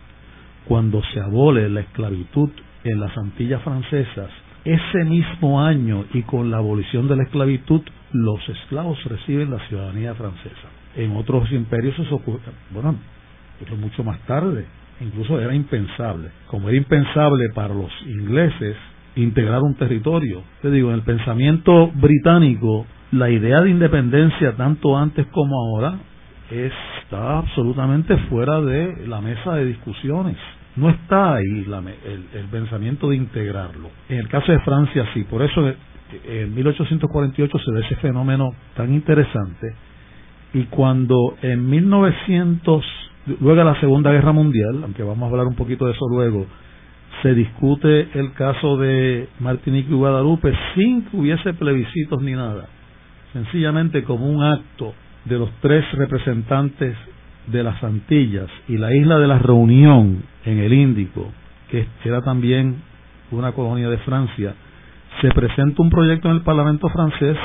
cuando 0.66 1.02
se 1.12 1.20
abole 1.20 1.68
la 1.68 1.80
esclavitud 1.80 2.48
en 2.84 3.00
las 3.00 3.14
Antillas 3.18 3.60
francesas, 3.62 4.30
ese 4.64 5.04
mismo 5.04 5.60
año 5.60 6.06
y 6.14 6.22
con 6.22 6.50
la 6.50 6.56
abolición 6.56 7.06
de 7.06 7.16
la 7.16 7.24
esclavitud, 7.24 7.82
los 8.12 8.48
esclavos 8.48 9.02
reciben 9.04 9.50
la 9.50 9.58
ciudadanía 9.68 10.14
francesa. 10.14 10.68
En 10.96 11.14
otros 11.16 11.52
imperios 11.52 11.98
eso 11.98 12.14
ocurre, 12.14 12.40
bueno, 12.70 12.96
mucho 13.78 14.02
más 14.02 14.18
tarde, 14.20 14.64
incluso 15.00 15.40
era 15.40 15.54
impensable. 15.54 16.30
Como 16.46 16.68
era 16.68 16.78
impensable 16.78 17.48
para 17.54 17.74
los 17.74 17.90
ingleses 18.06 18.76
integrar 19.16 19.60
un 19.62 19.74
territorio, 19.74 20.42
te 20.62 20.70
digo, 20.70 20.90
en 20.90 20.96
el 20.96 21.02
pensamiento 21.02 21.90
británico, 21.94 22.86
la 23.12 23.28
idea 23.28 23.60
de 23.60 23.70
independencia, 23.70 24.56
tanto 24.56 24.96
antes 24.96 25.26
como 25.28 25.56
ahora, 25.56 25.98
está 26.50 27.38
absolutamente 27.38 28.16
fuera 28.28 28.60
de 28.60 29.06
la 29.06 29.20
mesa 29.20 29.54
de 29.54 29.66
discusiones. 29.66 30.36
No 30.76 30.88
está 30.90 31.34
ahí 31.34 31.66
el, 32.34 32.44
pensamiento 32.50 33.10
de 33.10 33.16
integrarlo. 33.16 33.90
En 34.08 34.18
el 34.18 34.28
caso 34.28 34.52
de 34.52 34.60
Francia 34.60 35.04
sí, 35.14 35.24
por 35.24 35.42
eso 35.42 35.60
en 36.24 36.54
1848 36.54 37.58
se 37.58 37.72
ve 37.72 37.80
ese 37.80 37.96
fenómeno 37.96 38.50
tan 38.76 38.92
interesante 38.92 39.74
y 40.52 40.64
cuando 40.64 41.36
en 41.42 41.68
1900, 41.68 42.84
luego 43.26 43.56
de 43.56 43.64
la 43.64 43.80
Segunda 43.80 44.10
Guerra 44.10 44.32
Mundial, 44.32 44.80
aunque 44.82 45.02
vamos 45.02 45.24
a 45.24 45.30
hablar 45.30 45.46
un 45.46 45.54
poquito 45.54 45.86
de 45.86 45.92
eso 45.92 46.06
luego, 46.08 46.46
se 47.22 47.34
discute 47.34 48.08
el 48.14 48.32
caso 48.32 48.76
de 48.78 49.28
Martinique 49.40 49.90
y 49.90 49.94
Guadalupe 49.94 50.52
sin 50.74 51.02
que 51.02 51.16
hubiese 51.16 51.52
plebiscitos 51.54 52.22
ni 52.22 52.32
nada, 52.32 52.68
sencillamente 53.32 54.04
como 54.04 54.26
un 54.26 54.42
acto 54.42 54.94
de 55.24 55.38
los 55.38 55.50
tres 55.60 55.84
representantes 55.92 56.96
de 57.46 57.62
las 57.62 57.82
Antillas 57.82 58.48
y 58.68 58.78
la 58.78 58.94
isla 58.94 59.18
de 59.18 59.26
la 59.26 59.38
Reunión 59.38 60.22
en 60.44 60.58
el 60.58 60.72
Índico, 60.72 61.30
que 61.70 61.86
era 62.04 62.20
también 62.22 62.76
una 63.30 63.52
colonia 63.52 63.88
de 63.88 63.98
Francia, 63.98 64.54
se 65.20 65.28
presenta 65.30 65.82
un 65.82 65.90
proyecto 65.90 66.28
en 66.28 66.36
el 66.36 66.42
Parlamento 66.42 66.88
francés 66.88 67.36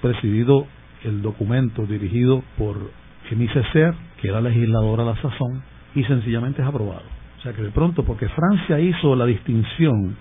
presidido 0.00 0.66
el 1.02 1.22
documento 1.22 1.86
dirigido 1.86 2.42
por 2.56 2.76
Emi 3.30 3.48
Cecer, 3.48 3.94
que 4.20 4.28
era 4.28 4.40
legisladora 4.40 5.02
a 5.02 5.06
la 5.06 5.16
sazón, 5.16 5.62
y 5.94 6.04
sencillamente 6.04 6.62
es 6.62 6.68
aprobado. 6.68 7.02
O 7.38 7.42
sea 7.42 7.52
que 7.52 7.62
de 7.62 7.70
pronto, 7.70 8.04
porque 8.04 8.28
Francia 8.28 8.80
hizo 8.80 9.14
la 9.14 9.26
distinción 9.26 10.16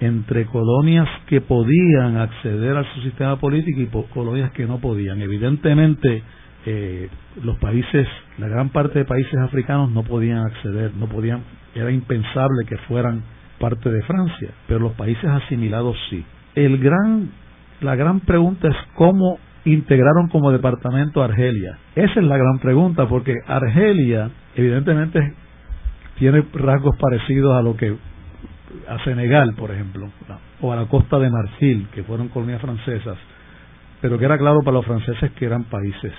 entre 0.00 0.46
colonias 0.46 1.08
que 1.26 1.40
podían 1.40 2.16
acceder 2.16 2.76
a 2.76 2.84
su 2.94 3.00
sistema 3.02 3.36
político 3.36 3.80
y 3.80 3.86
colonias 4.14 4.52
que 4.52 4.66
no 4.66 4.78
podían. 4.78 5.20
Evidentemente, 5.20 6.22
eh, 6.66 7.08
los 7.42 7.58
países, 7.58 8.06
la 8.38 8.48
gran 8.48 8.70
parte 8.70 9.00
de 9.00 9.04
países 9.04 9.36
africanos 9.40 9.90
no 9.90 10.04
podían 10.04 10.38
acceder, 10.38 10.92
no 10.94 11.08
podían, 11.08 11.42
era 11.74 11.90
impensable 11.90 12.64
que 12.66 12.76
fueran 12.88 13.22
parte 13.58 13.90
de 13.90 14.02
Francia, 14.02 14.50
pero 14.66 14.80
los 14.80 14.92
países 14.92 15.24
asimilados 15.24 15.96
sí. 16.10 16.24
El 16.54 16.78
gran, 16.78 17.30
la 17.80 17.96
gran 17.96 18.20
pregunta 18.20 18.68
es 18.68 18.76
cómo 18.94 19.38
integraron 19.64 20.28
como 20.28 20.50
departamento 20.50 21.22
Argelia. 21.22 21.78
Esa 21.94 22.20
es 22.20 22.26
la 22.26 22.36
gran 22.36 22.58
pregunta, 22.58 23.06
porque 23.08 23.34
Argelia 23.46 24.30
evidentemente 24.54 25.34
tiene 26.18 26.44
rasgos 26.52 26.96
parecidos 26.96 27.54
a 27.56 27.62
lo 27.62 27.76
que 27.76 27.96
a 28.88 29.02
Senegal, 29.04 29.54
por 29.54 29.70
ejemplo, 29.70 30.10
o 30.60 30.72
a 30.72 30.76
la 30.76 30.86
costa 30.86 31.18
de 31.18 31.30
Marfil, 31.30 31.88
que 31.92 32.02
fueron 32.02 32.28
colonias 32.28 32.60
francesas, 32.60 33.16
pero 34.00 34.18
que 34.18 34.24
era 34.24 34.38
claro 34.38 34.60
para 34.64 34.76
los 34.76 34.86
franceses 34.86 35.30
que 35.32 35.46
eran 35.46 35.64
países 35.64 36.12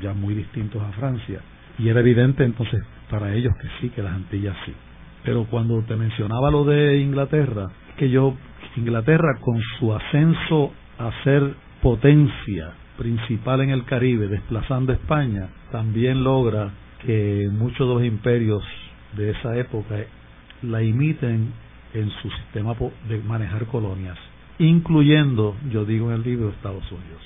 ya 0.00 0.12
muy 0.12 0.34
distintos 0.34 0.82
a 0.82 0.92
Francia. 0.92 1.40
Y 1.78 1.88
era 1.88 2.00
evidente 2.00 2.44
entonces 2.44 2.82
para 3.10 3.32
ellos 3.34 3.52
que 3.60 3.68
sí, 3.80 3.90
que 3.90 4.02
las 4.02 4.14
Antillas 4.14 4.56
sí. 4.64 4.72
Pero 5.24 5.46
cuando 5.46 5.82
te 5.82 5.96
mencionaba 5.96 6.50
lo 6.50 6.64
de 6.64 6.98
Inglaterra, 6.98 7.66
que 7.96 8.10
yo, 8.10 8.34
Inglaterra 8.76 9.38
con 9.40 9.60
su 9.78 9.94
ascenso 9.94 10.72
a 10.98 11.10
ser 11.22 11.54
potencia 11.80 12.72
principal 12.96 13.60
en 13.60 13.70
el 13.70 13.84
Caribe, 13.84 14.28
desplazando 14.28 14.92
a 14.92 14.96
España, 14.96 15.48
también 15.70 16.22
logra 16.24 16.72
que 17.04 17.48
muchos 17.50 17.88
de 17.88 17.94
los 17.94 18.04
imperios 18.04 18.62
de 19.16 19.30
esa 19.30 19.56
época 19.56 19.96
la 20.62 20.82
imiten 20.82 21.52
en 21.92 22.10
su 22.10 22.30
sistema 22.30 22.74
de 23.08 23.18
manejar 23.18 23.66
colonias, 23.66 24.18
incluyendo, 24.58 25.56
yo 25.70 25.84
digo 25.84 26.10
en 26.10 26.16
el 26.16 26.22
libro, 26.22 26.50
Estados 26.50 26.90
Unidos. 26.90 27.22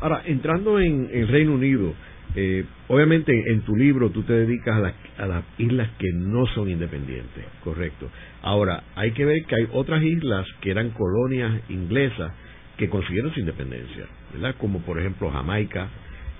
Ahora, 0.00 0.22
entrando 0.26 0.78
en 0.80 1.08
el 1.12 1.28
Reino 1.28 1.54
Unido, 1.54 1.94
eh, 2.36 2.64
obviamente 2.88 3.32
en 3.52 3.62
tu 3.62 3.76
libro 3.76 4.10
tú 4.10 4.22
te 4.22 4.32
dedicas 4.32 4.92
a, 5.18 5.26
las 5.26 5.44
islas 5.56 5.88
que 5.98 6.12
no 6.12 6.46
son 6.48 6.68
independientes, 6.68 7.44
correcto. 7.62 8.10
Ahora, 8.42 8.82
hay 8.96 9.12
que 9.12 9.24
ver 9.24 9.44
que 9.44 9.54
hay 9.54 9.68
otras 9.72 10.02
islas 10.02 10.46
que 10.60 10.70
eran 10.70 10.90
colonias 10.90 11.60
inglesas 11.68 12.32
que 12.76 12.88
consiguieron 12.88 13.32
su 13.32 13.40
independencia, 13.40 14.06
¿verdad? 14.32 14.54
Como 14.58 14.80
por 14.80 14.98
ejemplo 14.98 15.30
Jamaica, 15.30 15.88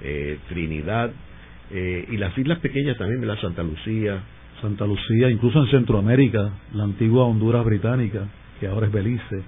eh, 0.01 0.39
Trinidad 0.49 1.13
eh, 1.71 2.07
y 2.11 2.17
las 2.17 2.37
islas 2.37 2.59
pequeñas 2.59 2.97
también, 2.99 3.21
¿verdad? 3.21 3.41
Santa 3.41 3.63
Lucía. 3.63 4.23
Santa 4.61 4.87
Lucía, 4.87 5.29
incluso 5.31 5.61
en 5.61 5.71
Centroamérica, 5.71 6.51
la 6.73 6.85
antigua 6.85 7.25
Honduras 7.25 7.65
británica, 7.65 8.27
que 8.61 8.67
ahora 8.67 8.87
es 8.87 8.93
Belice. 8.93 9.43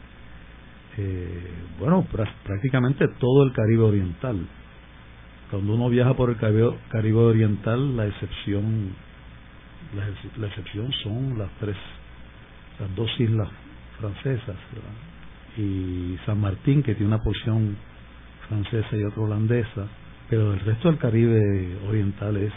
Eh, 0.98 1.50
bueno, 1.78 2.06
prácticamente 2.44 3.08
todo 3.18 3.44
el 3.44 3.52
Caribe 3.52 3.82
Oriental. 3.82 4.46
Cuando 5.50 5.74
uno 5.74 5.88
viaja 5.88 6.14
por 6.14 6.30
el 6.30 6.36
Caribe, 6.36 7.18
Oriental, 7.18 7.96
la 7.96 8.06
excepción, 8.06 8.90
la, 10.38 10.46
excepción 10.48 10.92
son 11.04 11.38
las 11.38 11.50
tres, 11.60 11.76
las 12.80 12.94
dos 12.96 13.08
islas 13.20 13.48
francesas, 14.00 14.56
y 15.56 16.16
San 16.26 16.40
Martín, 16.40 16.82
que 16.82 16.94
tiene 16.94 17.08
una 17.08 17.22
porción 17.22 17.76
francesa 18.48 18.96
y 18.96 19.02
otra 19.04 19.22
holandesa, 19.22 19.86
pero 20.28 20.52
el 20.54 20.60
resto 20.60 20.88
del 20.88 20.98
Caribe 20.98 21.78
Oriental 21.88 22.36
es 22.36 22.52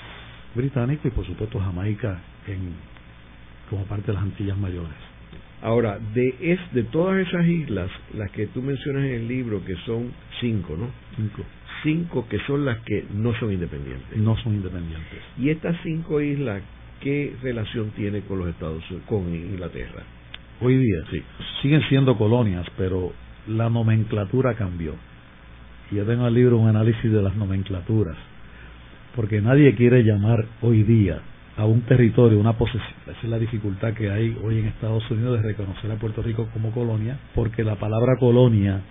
británico 0.56 1.08
y 1.08 1.12
por 1.12 1.26
supuesto 1.26 1.60
Jamaica 1.60 2.20
en, 2.48 2.74
como 3.70 3.86
parte 3.86 4.08
de 4.08 4.14
las 4.14 4.24
Antillas 4.24 4.58
Mayores. 4.58 4.98
Ahora, 5.62 6.00
de, 6.14 6.36
es, 6.40 6.60
de 6.74 6.84
todas 6.84 7.28
esas 7.28 7.46
islas, 7.46 7.92
las 8.14 8.32
que 8.32 8.48
tú 8.48 8.62
mencionas 8.62 9.04
en 9.04 9.12
el 9.12 9.28
libro, 9.28 9.64
que 9.66 9.76
son 9.86 10.12
cinco, 10.40 10.78
¿no? 10.78 10.88
Cinco. 11.18 11.44
Cinco 11.84 12.28
que 12.30 12.40
son 12.48 12.66
las 12.66 12.80
que 12.80 13.06
no 13.14 13.34
son 13.40 13.52
independientes. 13.52 14.18
No 14.18 14.38
son 14.38 14.56
independientes. 14.56 15.20
Y 15.38 15.50
estas 15.50 15.76
cinco 15.84 16.22
islas, 16.22 16.62
¿qué 17.02 17.36
relación 17.42 17.92
tiene 17.92 18.22
con 18.22 18.40
los 18.40 18.50
Estados 18.50 18.90
Unidos, 18.90 19.06
con 19.08 19.34
Inglaterra? 19.34 20.04
Hoy 20.62 20.78
día 20.78 20.98
sí. 21.10 21.24
siguen 21.62 21.82
siendo 21.88 22.18
colonias, 22.18 22.66
pero 22.78 23.14
la 23.48 23.70
nomenclatura 23.70 24.56
cambió. 24.56 24.94
Y 25.90 25.96
yo 25.96 26.06
tengo 26.06 26.24
en 26.24 26.28
el 26.28 26.34
libro 26.34 26.58
un 26.58 26.68
análisis 26.68 27.10
de 27.10 27.22
las 27.22 27.34
nomenclaturas, 27.36 28.18
porque 29.16 29.42
nadie 29.42 29.74
quiere 29.76 30.04
llamar 30.04 30.46
hoy 30.62 30.84
día 30.84 31.20
a 31.56 31.66
un 31.66 31.82
territorio, 31.82 32.38
una 32.38 32.58
posesión. 32.58 32.94
Esa 33.08 33.20
es 33.24 33.30
la 33.30 33.40
dificultad 33.40 33.94
que 33.94 34.12
hay 34.12 34.38
hoy 34.44 34.60
en 34.60 34.66
Estados 34.66 35.10
Unidos 35.10 35.42
de 35.42 35.48
reconocer 35.48 35.90
a 35.92 35.96
Puerto 35.96 36.22
Rico 36.22 36.50
como 36.52 36.72
colonia, 36.72 37.18
porque 37.36 37.64
la 37.64 37.76
palabra 37.76 38.18
colonia 38.20 38.82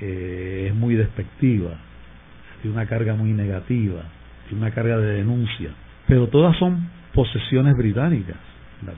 eh, 0.00 0.68
es 0.68 0.74
muy 0.74 0.94
despectiva, 0.94 1.78
tiene 2.62 2.76
una 2.76 2.86
carga 2.86 3.14
muy 3.14 3.32
negativa, 3.32 4.04
tiene 4.48 4.64
una 4.64 4.74
carga 4.74 4.96
de 4.96 5.18
denuncia. 5.18 5.70
pero 6.08 6.28
todas 6.28 6.56
son 6.56 6.88
posesiones 7.12 7.74
británicas, 7.76 8.38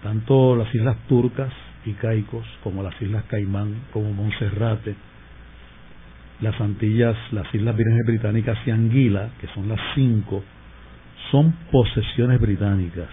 tanto 0.03 0.55
las 0.55 0.73
islas 0.73 0.97
turcas 1.09 1.53
y 1.87 1.93
caicos 1.93 2.45
como 2.63 2.83
las 2.83 3.01
islas 3.01 3.25
Caimán, 3.25 3.83
como 3.93 4.13
Monserrate, 4.13 4.95
las 6.41 6.61
Antillas, 6.61 7.17
las 7.33 7.53
Islas 7.55 7.77
Vírgenes 7.77 8.07
Británicas 8.07 8.59
y 8.67 8.71
Anguila, 8.71 9.31
que 9.41 9.47
son 9.49 9.69
las 9.69 9.81
cinco, 9.95 10.43
son 11.31 11.55
posesiones 11.71 12.41
británicas. 12.41 13.09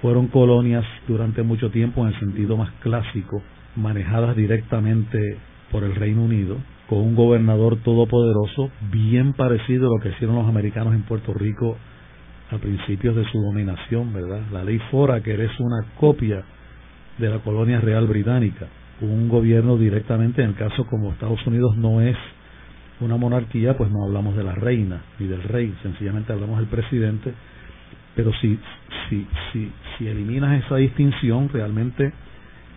Fueron 0.00 0.28
colonias 0.28 0.84
durante 1.06 1.42
mucho 1.42 1.70
tiempo 1.70 2.02
en 2.02 2.14
el 2.14 2.20
sentido 2.20 2.56
más 2.56 2.70
clásico, 2.80 3.42
manejadas 3.76 4.34
directamente 4.34 5.38
por 5.70 5.84
el 5.84 5.94
Reino 5.94 6.22
Unido, 6.22 6.56
con 6.88 6.98
un 6.98 7.14
gobernador 7.14 7.76
todopoderoso, 7.82 8.70
bien 8.90 9.34
parecido 9.34 9.86
a 9.86 9.96
lo 9.96 10.02
que 10.02 10.10
hicieron 10.10 10.36
los 10.36 10.48
americanos 10.48 10.94
en 10.94 11.02
Puerto 11.02 11.32
Rico 11.34 11.76
a 12.50 12.58
principios 12.58 13.16
de 13.16 13.24
su 13.30 13.40
dominación, 13.40 14.12
¿verdad? 14.12 14.42
La 14.52 14.64
ley 14.64 14.78
Fora, 14.90 15.22
que 15.22 15.32
es 15.32 15.60
una 15.60 15.84
copia 15.98 16.44
de 17.18 17.28
la 17.28 17.38
colonia 17.40 17.80
real 17.80 18.06
británica. 18.06 18.66
Un 19.00 19.28
gobierno 19.28 19.76
directamente, 19.76 20.42
en 20.42 20.50
el 20.50 20.54
caso 20.54 20.86
como 20.86 21.12
Estados 21.12 21.44
Unidos 21.46 21.76
no 21.76 22.00
es 22.00 22.16
una 23.00 23.16
monarquía, 23.16 23.76
pues 23.76 23.90
no 23.90 24.04
hablamos 24.04 24.36
de 24.36 24.44
la 24.44 24.54
reina 24.54 25.02
ni 25.18 25.26
del 25.26 25.42
rey, 25.42 25.74
sencillamente 25.82 26.32
hablamos 26.32 26.58
del 26.58 26.68
presidente. 26.68 27.32
Pero 28.14 28.30
si, 28.40 28.58
si, 29.08 29.26
si, 29.52 29.72
si 29.96 30.06
eliminas 30.06 30.64
esa 30.64 30.76
distinción, 30.76 31.48
realmente 31.48 32.12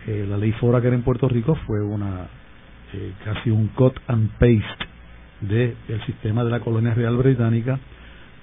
eh, 0.06 0.26
la 0.28 0.36
ley 0.36 0.52
Fora 0.52 0.80
que 0.80 0.88
era 0.88 0.96
en 0.96 1.02
Puerto 1.02 1.28
Rico 1.28 1.54
fue 1.66 1.82
una 1.82 2.28
eh, 2.92 3.12
casi 3.24 3.50
un 3.50 3.68
cut 3.68 3.98
and 4.06 4.30
paste 4.38 4.86
del 5.40 5.76
sistema 6.06 6.44
de 6.44 6.50
la 6.50 6.60
colonia 6.60 6.94
real 6.94 7.16
británica 7.16 7.78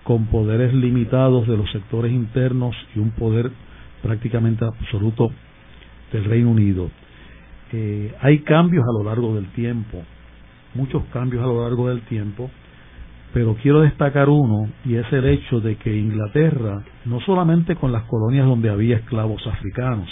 con 0.04 0.28
poderes 0.28 0.74
limitados 0.74 1.48
de 1.48 1.58
los 1.58 1.72
sectores 1.72 2.12
internos 2.12 2.76
y 2.96 3.00
un 3.00 3.12
poder 3.12 3.52
prácticamente 4.02 4.66
absoluto 4.66 5.32
del 6.12 6.26
Reino 6.26 6.52
Unido. 6.52 6.90
Eh, 7.72 8.14
hay 8.22 8.40
cambios 8.40 8.84
a 8.84 8.92
lo 8.92 9.04
largo 9.04 9.36
del 9.36 9.48
tiempo, 9.54 10.04
muchos 10.76 11.04
cambios 11.06 11.44
a 11.44 11.48
lo 11.48 11.64
largo 11.64 11.90
del 11.90 12.02
tiempo, 12.02 12.50
pero 13.34 13.56
quiero 13.56 13.82
destacar 13.82 14.30
uno 14.30 14.70
y 14.86 14.96
es 14.96 15.12
el 15.12 15.26
hecho 15.26 15.60
de 15.60 15.76
que 15.78 15.96
Inglaterra, 15.96 16.84
no 17.06 17.20
solamente 17.22 17.76
con 17.76 17.92
las 17.92 18.04
colonias 18.04 18.46
donde 18.46 18.70
había 18.70 18.98
esclavos 18.98 19.46
africanos, 19.48 20.08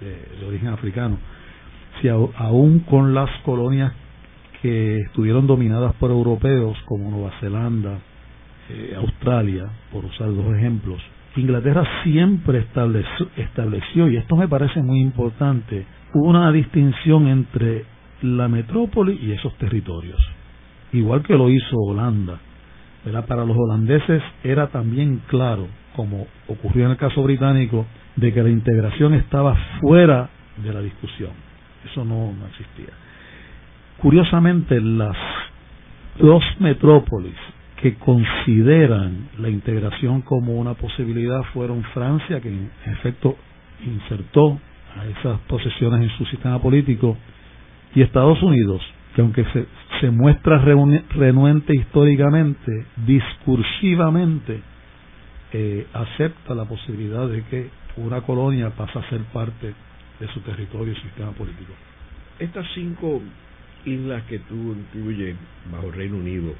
de, 0.00 0.46
origen 0.46 0.68
africano, 0.68 1.18
sino 2.00 2.30
aún 2.36 2.80
con 2.80 3.14
las 3.14 3.30
colonias 3.44 3.92
que 4.62 4.98
estuvieron 5.00 5.48
dominadas 5.48 5.92
por 5.94 6.12
europeos 6.12 6.78
como 6.84 7.10
Nueva 7.10 7.32
Zelanda, 7.40 7.98
eh, 8.70 8.94
Australia, 8.96 9.68
por 9.90 10.04
usar 10.04 10.32
dos 10.32 10.54
ejemplos, 10.54 11.02
Inglaterra 11.36 11.84
siempre 12.02 12.58
estableció, 12.58 14.08
y 14.10 14.16
esto 14.16 14.36
me 14.36 14.48
parece 14.48 14.82
muy 14.82 15.00
importante, 15.00 15.86
una 16.14 16.52
distinción 16.52 17.26
entre 17.26 17.86
la 18.20 18.48
metrópoli 18.48 19.18
y 19.22 19.32
esos 19.32 19.56
territorios, 19.56 20.20
igual 20.92 21.22
que 21.22 21.34
lo 21.34 21.48
hizo 21.48 21.76
Holanda. 21.76 22.38
Para 23.26 23.44
los 23.44 23.56
holandeses 23.56 24.22
era 24.44 24.68
también 24.68 25.22
claro, 25.26 25.66
como 25.96 26.26
ocurrió 26.48 26.84
en 26.84 26.92
el 26.92 26.96
caso 26.98 27.22
británico, 27.22 27.86
de 28.14 28.32
que 28.32 28.42
la 28.42 28.50
integración 28.50 29.14
estaba 29.14 29.56
fuera 29.80 30.28
de 30.62 30.72
la 30.72 30.80
discusión. 30.80 31.30
Eso 31.90 32.04
no, 32.04 32.32
no 32.32 32.46
existía. 32.46 32.92
Curiosamente, 33.98 34.80
las 34.80 35.16
dos 36.18 36.44
metrópolis 36.60 37.34
que 37.82 37.94
consideran 37.96 39.28
la 39.38 39.50
integración 39.50 40.22
como 40.22 40.54
una 40.54 40.74
posibilidad 40.74 41.42
fueron 41.52 41.82
Francia, 41.92 42.40
que 42.40 42.48
en 42.48 42.70
efecto 42.86 43.36
insertó 43.84 44.60
a 44.96 45.04
esas 45.06 45.40
posesiones 45.48 46.02
en 46.02 46.16
su 46.16 46.24
sistema 46.26 46.62
político, 46.62 47.16
y 47.94 48.02
Estados 48.02 48.40
Unidos, 48.40 48.80
que 49.16 49.20
aunque 49.20 49.44
se, 49.52 49.66
se 50.00 50.10
muestra 50.10 50.58
renuente 50.58 51.76
históricamente, 51.76 52.86
discursivamente, 53.04 54.60
eh, 55.52 55.86
acepta 55.92 56.54
la 56.54 56.64
posibilidad 56.64 57.28
de 57.28 57.42
que 57.42 57.68
una 57.96 58.20
colonia 58.22 58.70
pasa 58.70 59.00
a 59.00 59.10
ser 59.10 59.20
parte 59.32 59.74
de 60.20 60.28
su 60.28 60.40
territorio 60.40 60.92
y 60.92 60.96
sistema 60.96 61.32
político. 61.32 61.72
Estas 62.38 62.64
cinco 62.74 63.20
islas 63.84 64.22
que 64.24 64.38
tú 64.38 64.54
incluyes 64.72 65.36
bajo 65.70 65.90
Reino 65.90 66.16
Unido, 66.16 66.54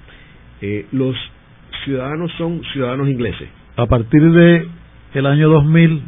eh, 0.63 0.87
los 0.93 1.15
ciudadanos 1.85 2.31
son 2.39 2.63
ciudadanos 2.73 3.09
ingleses. 3.09 3.49
A 3.77 3.87
partir 3.87 4.23
de 4.23 4.69
el 5.15 5.27
año 5.27 5.49
2000 5.51 6.03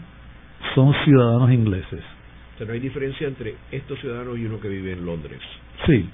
son 0.74 0.94
ciudadanos 1.04 1.50
ingleses. 1.52 2.00
O 2.54 2.58
sea, 2.58 2.66
no 2.66 2.72
hay 2.72 2.80
diferencia 2.80 3.26
entre 3.26 3.56
estos 3.72 3.98
ciudadanos 3.98 4.38
y 4.38 4.46
uno 4.46 4.60
que 4.60 4.68
vive 4.68 4.92
en 4.92 5.04
Londres. 5.04 5.40
Sí, 5.86 6.08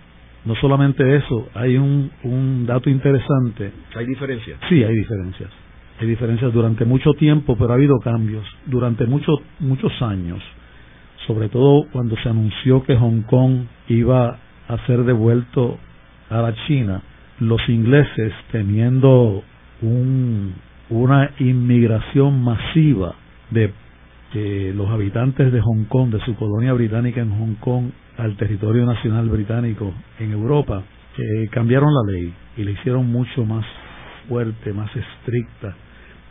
no 0.47 0.55
solamente 0.57 1.17
eso, 1.17 1.51
hay 1.55 1.77
un, 1.77 2.11
un 2.25 2.67
dato 2.67 2.89
interesante. 2.89 3.73
¿Hay 3.95 4.07
diferencias? 4.07 4.59
Sí, 4.69 4.83
hay 4.83 4.97
diferencias. 4.97 5.51
Hay 6.01 6.07
diferencias 6.07 6.53
durante 6.55 6.87
mucho 6.87 7.13
tiempo, 7.13 7.57
pero 7.59 7.73
ha 7.73 7.75
habido 7.75 7.99
cambios. 7.99 8.45
Durante 8.65 9.05
muchos 9.05 9.39
muchos 9.59 9.93
años, 10.01 10.43
sobre 11.27 11.51
todo 11.51 11.85
cuando 11.93 12.17
se 12.23 12.29
anunció 12.31 12.83
que 12.85 12.97
Hong 12.97 13.23
Kong 13.23 13.65
iba 13.89 14.39
a 14.67 14.87
ser 14.87 15.05
devuelto 15.05 15.79
a 16.31 16.41
la 16.41 16.55
China, 16.67 17.03
los 17.41 17.67
ingleses 17.69 18.33
teniendo 18.53 19.43
un, 19.83 20.55
una 20.91 21.31
inmigración 21.39 22.43
masiva 22.43 23.15
de, 23.51 23.73
los 24.75 24.89
habitantes 24.91 25.53
de 25.53 25.61
Hong 25.61 25.87
Kong, 25.87 26.11
de 26.11 26.21
su 26.21 26.37
colonia 26.37 26.73
británica 26.73 27.21
en 27.21 27.31
Hong 27.31 27.55
Kong, 27.57 27.91
al 28.17 28.37
territorio 28.37 28.87
nacional 28.87 29.29
británico 29.29 29.93
en 30.19 30.33
Europa, 30.33 30.83
eh, 31.19 31.49
cambiaron 31.51 31.89
la 31.93 32.13
ley 32.13 32.33
y 32.57 32.63
la 32.63 32.71
hicieron 32.71 33.11
mucho 33.11 33.45
más 33.45 33.65
fuerte, 34.29 34.73
más 34.73 34.91
estricta, 34.95 35.75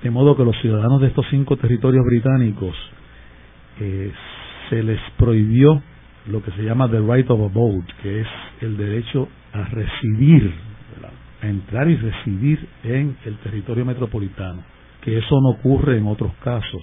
de 0.01 0.09
modo 0.11 0.37
que 0.37 0.45
los 0.45 0.55
ciudadanos 0.61 1.01
de 1.01 1.07
estos 1.07 1.25
cinco 1.29 1.57
territorios 1.57 2.05
británicos 2.05 2.73
eh, 3.81 4.11
se 4.69 4.81
les 4.83 4.99
prohibió 5.17 5.81
lo 6.27 6.41
que 6.41 6.51
se 6.51 6.63
llama 6.63 6.89
the 6.89 6.99
right 6.99 7.29
of 7.29 7.41
a 7.41 7.53
vote, 7.53 7.91
que 8.01 8.21
es 8.21 8.27
el 8.61 8.77
derecho 8.77 9.27
a 9.51 9.63
residir 9.63 10.68
a 11.41 11.47
entrar 11.47 11.89
y 11.89 11.95
residir 11.95 12.67
en 12.83 13.17
el 13.25 13.37
territorio 13.37 13.85
metropolitano, 13.85 14.63
que 15.01 15.17
eso 15.17 15.39
no 15.41 15.49
ocurre 15.49 15.97
en 15.97 16.07
otros 16.07 16.31
casos. 16.43 16.81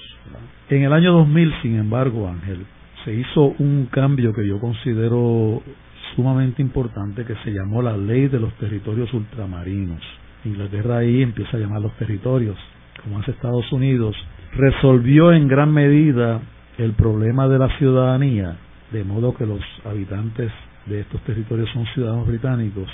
En 0.71 0.83
el 0.83 0.93
año 0.93 1.13
2000, 1.13 1.55
sin 1.63 1.77
embargo, 1.77 2.29
Ángel, 2.29 2.65
se 3.05 3.15
hizo 3.15 3.55
un 3.59 3.87
cambio 3.91 4.33
que 4.33 4.47
yo 4.47 4.59
considero 4.59 5.63
sumamente 6.15 6.63
importante 6.63 7.25
que 7.25 7.37
se 7.45 7.53
llamó 7.53 7.83
la 7.83 7.97
ley 7.97 8.29
de 8.29 8.41
los 8.41 8.53
territorios 8.55 9.13
ultramarinos. 9.13 10.01
Inglaterra 10.45 10.99
ahí 10.99 11.23
empieza 11.23 11.57
a 11.57 11.61
llamar 11.61 11.83
los 11.83 11.93
territorios, 11.97 12.57
como 13.03 13.19
hace 13.19 13.33
Estados 13.33 13.71
Unidos, 13.73 14.17
resolvió 14.55 15.33
en 15.33 15.49
gran 15.49 15.73
medida 15.73 16.41
el 16.79 16.93
problema 16.93 17.49
de 17.49 17.59
la 17.59 17.69
ciudadanía, 17.79 18.57
de 18.93 19.05
modo 19.05 19.35
que 19.35 19.47
los 19.47 19.61
habitantes 19.85 20.51
de 20.87 21.01
estos 21.01 21.21
territorios 21.23 21.69
son 21.73 21.85
ciudadanos 21.95 22.27
británicos 22.27 22.89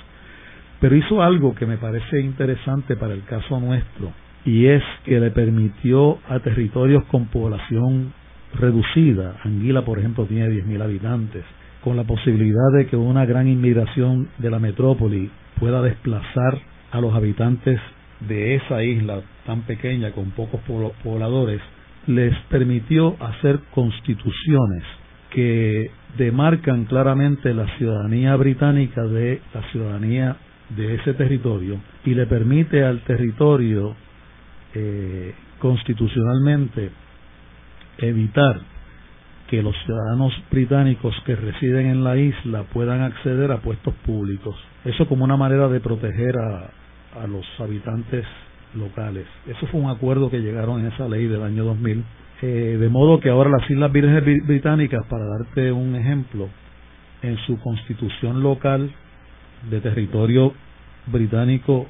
pero 0.83 0.97
hizo 0.97 1.23
algo 1.23 1.55
que 1.55 1.65
me 1.65 1.77
parece 1.77 2.21
interesante 2.21 2.97
para 2.97 3.15
el 3.15 3.23
caso 3.23 3.61
nuestro, 3.61 4.11
y 4.45 4.67
es 4.67 4.83
que 5.05 5.21
le 5.21 5.31
permitió 5.31 6.19
a 6.29 6.41
territorios 6.41 7.05
con 7.05 7.27
población 7.27 8.13
reducida, 8.55 9.37
Anguila 9.45 9.85
por 9.85 10.01
ejemplo 10.01 10.27
tiene 10.27 10.49
10.000 10.49 10.83
habitantes, 10.83 11.45
con 11.85 11.97
la 11.97 12.03
posibilidad 12.03 12.73
de 12.77 12.87
que 12.87 12.97
una 12.97 13.25
gran 13.25 13.47
inmigración 13.47 14.29
de 14.39 14.51
la 14.51 14.59
metrópoli 14.59 15.31
pueda 15.61 15.81
desplazar 15.83 16.59
a 16.91 17.01
los 17.01 17.15
habitantes 17.15 17.79
de 18.19 18.57
esa 18.57 18.83
isla 18.83 19.21
tan 19.47 19.63
pequeña 19.63 20.11
con 20.11 20.33
pocos 20.33 20.61
pobladores, 21.05 21.61
les 22.09 22.37
permitió 22.51 23.15
hacer 23.21 23.61
constituciones 23.73 24.83
que 25.31 25.93
demarcan 26.19 26.87
claramente 26.87 27.55
la 27.55 27.69
ciudadanía 27.79 28.35
británica 28.35 29.05
de 29.05 29.41
la 29.55 29.63
ciudadanía 29.71 30.37
de 30.77 30.95
ese 30.95 31.15
territorio 31.15 31.81
y 32.05 32.15
le 32.15 32.27
permite 32.27 32.85
al 32.85 33.01
territorio 33.05 33.95
eh, 34.75 35.35
constitucionalmente 35.59 36.91
evitar 37.99 38.61
que 39.49 39.63
los 39.63 39.77
ciudadanos 39.85 40.33
británicos 40.51 41.15
que 41.27 41.37
residen 41.37 41.87
en 41.87 42.05
la 42.05 42.17
isla 42.17 42.65
puedan 42.73 43.03
acceder 43.03 43.53
a 43.53 43.59
puestos 43.59 43.95
públicos. 44.07 44.57
Eso 44.85 45.07
como 45.07 45.25
una 45.25 45.37
manera 45.37 45.69
de 45.69 45.81
proteger 45.81 46.37
a, 46.39 46.71
a 47.23 47.27
los 47.27 47.45
habitantes 47.59 48.25
locales. 48.75 49.27
Eso 49.47 49.67
fue 49.67 49.81
un 49.81 49.91
acuerdo 49.91 50.31
que 50.31 50.41
llegaron 50.41 50.81
en 50.81 50.87
esa 50.87 51.09
ley 51.09 51.27
del 51.27 51.43
año 51.43 51.65
2000. 51.65 52.05
Eh, 52.43 52.77
de 52.81 52.89
modo 52.89 53.21
que 53.21 53.29
ahora 53.29 53.51
las 53.51 53.71
Islas 53.71 53.93
Vírgenes 53.93 54.25
Británicas, 54.47 55.07
para 55.09 55.25
darte 55.25 55.71
un 55.71 55.95
ejemplo, 55.95 56.49
en 57.23 57.37
su 57.47 57.59
constitución 57.61 58.43
local 58.43 58.91
de 59.71 59.81
territorio 59.81 60.53
británico 61.07 61.87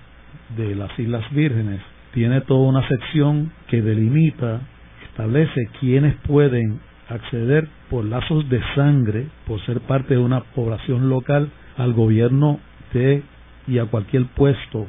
de 0.56 0.74
las 0.74 0.96
Islas 0.98 1.24
Vírgenes 1.32 1.80
tiene 2.12 2.42
toda 2.42 2.68
una 2.68 2.86
sección 2.88 3.52
que 3.68 3.82
delimita, 3.82 4.60
establece 5.08 5.68
quiénes 5.80 6.14
pueden 6.26 6.80
acceder 7.08 7.68
por 7.90 8.04
lazos 8.04 8.48
de 8.48 8.60
sangre, 8.74 9.26
por 9.46 9.60
ser 9.64 9.80
parte 9.80 10.14
de 10.14 10.20
una 10.20 10.40
población 10.40 11.08
local, 11.08 11.50
al 11.76 11.92
gobierno 11.94 12.60
de 12.92 13.22
y 13.66 13.78
a 13.78 13.86
cualquier 13.86 14.26
puesto 14.26 14.86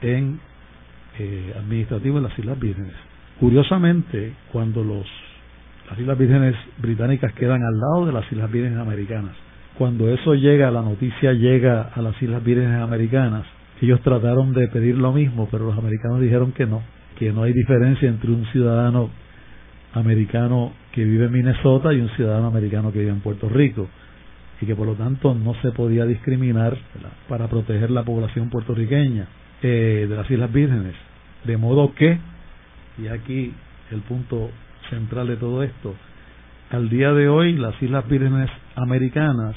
en 0.00 0.40
eh, 1.18 1.54
administrativo 1.58 2.18
en 2.18 2.24
las 2.24 2.38
Islas 2.38 2.58
Vírgenes. 2.58 2.94
Curiosamente, 3.38 4.34
cuando 4.52 4.82
los, 4.82 5.06
las 5.88 5.98
Islas 5.98 6.18
Vírgenes 6.18 6.54
británicas 6.78 7.32
quedan 7.34 7.62
al 7.62 7.78
lado 7.78 8.06
de 8.06 8.12
las 8.12 8.30
Islas 8.32 8.50
Vírgenes 8.50 8.78
americanas, 8.78 9.34
cuando 9.78 10.08
eso 10.08 10.34
llega, 10.34 10.70
la 10.70 10.82
noticia 10.82 11.32
llega 11.32 11.90
a 11.94 12.02
las 12.02 12.20
Islas 12.20 12.44
Vírgenes 12.44 12.80
americanas, 12.80 13.44
ellos 13.80 14.00
trataron 14.02 14.52
de 14.52 14.68
pedir 14.68 14.96
lo 14.96 15.12
mismo, 15.12 15.48
pero 15.50 15.64
los 15.64 15.78
americanos 15.78 16.20
dijeron 16.20 16.52
que 16.52 16.66
no, 16.66 16.82
que 17.18 17.32
no 17.32 17.44
hay 17.44 17.52
diferencia 17.52 18.08
entre 18.08 18.30
un 18.30 18.44
ciudadano 18.46 19.10
americano 19.94 20.72
que 20.92 21.04
vive 21.04 21.26
en 21.26 21.32
Minnesota 21.32 21.92
y 21.92 22.00
un 22.00 22.10
ciudadano 22.10 22.48
americano 22.48 22.92
que 22.92 23.00
vive 23.00 23.10
en 23.10 23.20
Puerto 23.20 23.48
Rico 23.48 23.88
y 24.60 24.66
que 24.66 24.76
por 24.76 24.86
lo 24.86 24.94
tanto 24.94 25.34
no 25.34 25.54
se 25.62 25.72
podía 25.72 26.04
discriminar 26.04 26.76
para 27.28 27.48
proteger 27.48 27.90
la 27.90 28.04
población 28.04 28.50
puertorriqueña 28.50 29.26
eh, 29.62 30.06
de 30.08 30.14
las 30.14 30.30
Islas 30.30 30.52
Vírgenes. 30.52 30.94
De 31.44 31.56
modo 31.56 31.94
que, 31.94 32.18
y 32.98 33.08
aquí 33.08 33.54
el 33.90 34.00
punto 34.02 34.50
central 34.90 35.28
de 35.28 35.36
todo 35.36 35.62
esto, 35.62 35.94
al 36.70 36.88
día 36.88 37.12
de 37.12 37.28
hoy 37.28 37.56
las 37.56 37.80
Islas 37.82 38.08
Vírgenes 38.08 38.48
americanas 38.76 39.56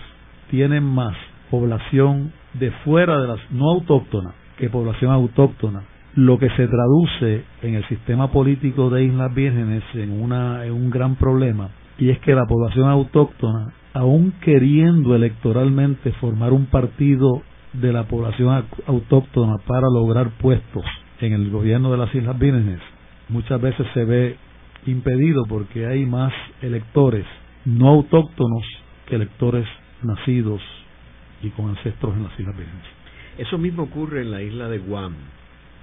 tienen 0.50 0.84
más 0.84 1.16
población 1.52 2.32
de 2.54 2.72
fuera 2.84 3.20
de 3.20 3.28
las 3.28 3.40
no 3.52 3.72
autóctona 3.72 4.34
que 4.58 4.70
población 4.70 5.12
autóctona, 5.12 5.84
lo 6.16 6.38
que 6.38 6.50
se 6.50 6.68
traduce 6.68 7.44
en 7.64 7.76
el 7.76 7.88
sistema 7.88 8.32
político 8.32 8.90
de 8.90 9.06
Islas 9.06 9.34
Vírgenes 9.34 9.84
en, 9.94 10.12
una, 10.12 10.66
en 10.66 10.74
un 10.74 10.90
gran 10.90 11.16
problema, 11.16 11.70
y 11.98 12.10
es 12.10 12.20
que 12.20 12.36
la 12.36 12.46
población 12.46 12.90
autóctona, 12.90 13.74
aún 13.94 14.34
queriendo 14.42 15.16
electoralmente 15.16 16.12
formar 16.14 16.54
un 16.54 16.68
partido 16.68 17.42
de 17.74 17.92
la 17.92 18.04
población 18.04 18.66
autóctona 18.86 19.58
para 19.66 19.88
lograr 19.92 20.30
puestos 20.40 20.86
en 21.20 21.34
el 21.34 21.50
gobierno 21.50 21.92
de 21.92 21.98
las 21.98 22.14
Islas 22.14 22.38
Vírgenes, 22.38 22.80
muchas 23.30 23.60
veces 23.60 23.88
se 23.94 24.06
ve 24.06 24.38
impedido 24.86 25.44
porque 25.48 25.86
hay 25.86 26.06
más 26.06 26.34
electores 26.62 27.26
no 27.66 27.90
autóctonos 27.90 28.64
que 29.08 29.16
electores 29.16 29.66
nacidos 30.02 30.62
y 31.42 31.50
con 31.50 31.70
ancestros 31.70 32.16
en 32.16 32.24
las 32.24 32.40
Islas 32.40 32.58
Vírgenes. 32.58 32.86
Eso 33.38 33.58
mismo 33.58 33.84
ocurre 33.84 34.22
en 34.22 34.32
la 34.32 34.42
isla 34.42 34.68
de 34.68 34.80
Guam, 34.80 35.16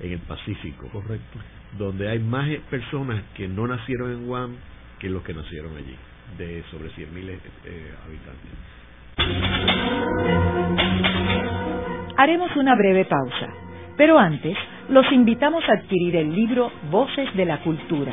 en 0.01 0.13
el 0.13 0.21
Pacífico. 0.21 0.89
Correcto. 0.91 1.39
Donde 1.79 2.09
hay 2.09 2.19
más 2.19 2.49
personas 2.71 3.23
que 3.35 3.49
no 3.49 3.67
nacieron 3.67 4.13
en 4.13 4.27
Guam 4.27 4.57
que 4.99 5.09
los 5.09 5.23
que 5.23 5.35
nacieron 5.35 5.77
allí, 5.77 5.97
de 6.37 6.63
sobre 6.71 6.91
100.000 6.91 7.39
eh, 7.65 7.95
habitantes. 8.07 8.51
Haremos 12.17 12.55
una 12.57 12.75
breve 12.75 13.07
pausa, 13.07 13.49
pero 13.97 14.19
antes 14.19 14.57
los 14.91 15.11
invitamos 15.13 15.65
a 15.69 15.73
adquirir 15.73 16.17
el 16.17 16.35
libro 16.35 16.71
Voces 16.91 17.35
de 17.35 17.47
la 17.47 17.63
Cultura, 17.63 18.13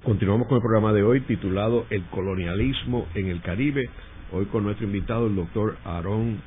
Continuamos 0.03 0.49
con 0.49 0.57
el 0.57 0.61
programa 0.61 0.91
de 0.91 1.03
hoy 1.03 1.21
titulado 1.21 1.85
El 1.89 2.03
colonialismo 2.07 3.07
en 3.15 3.29
el 3.29 3.41
Caribe. 3.41 3.89
Hoy 4.33 4.47
con 4.47 4.65
nuestro 4.65 4.87
invitado, 4.87 5.27
el 5.27 5.37
doctor 5.37 5.77
Aarón 5.85 6.41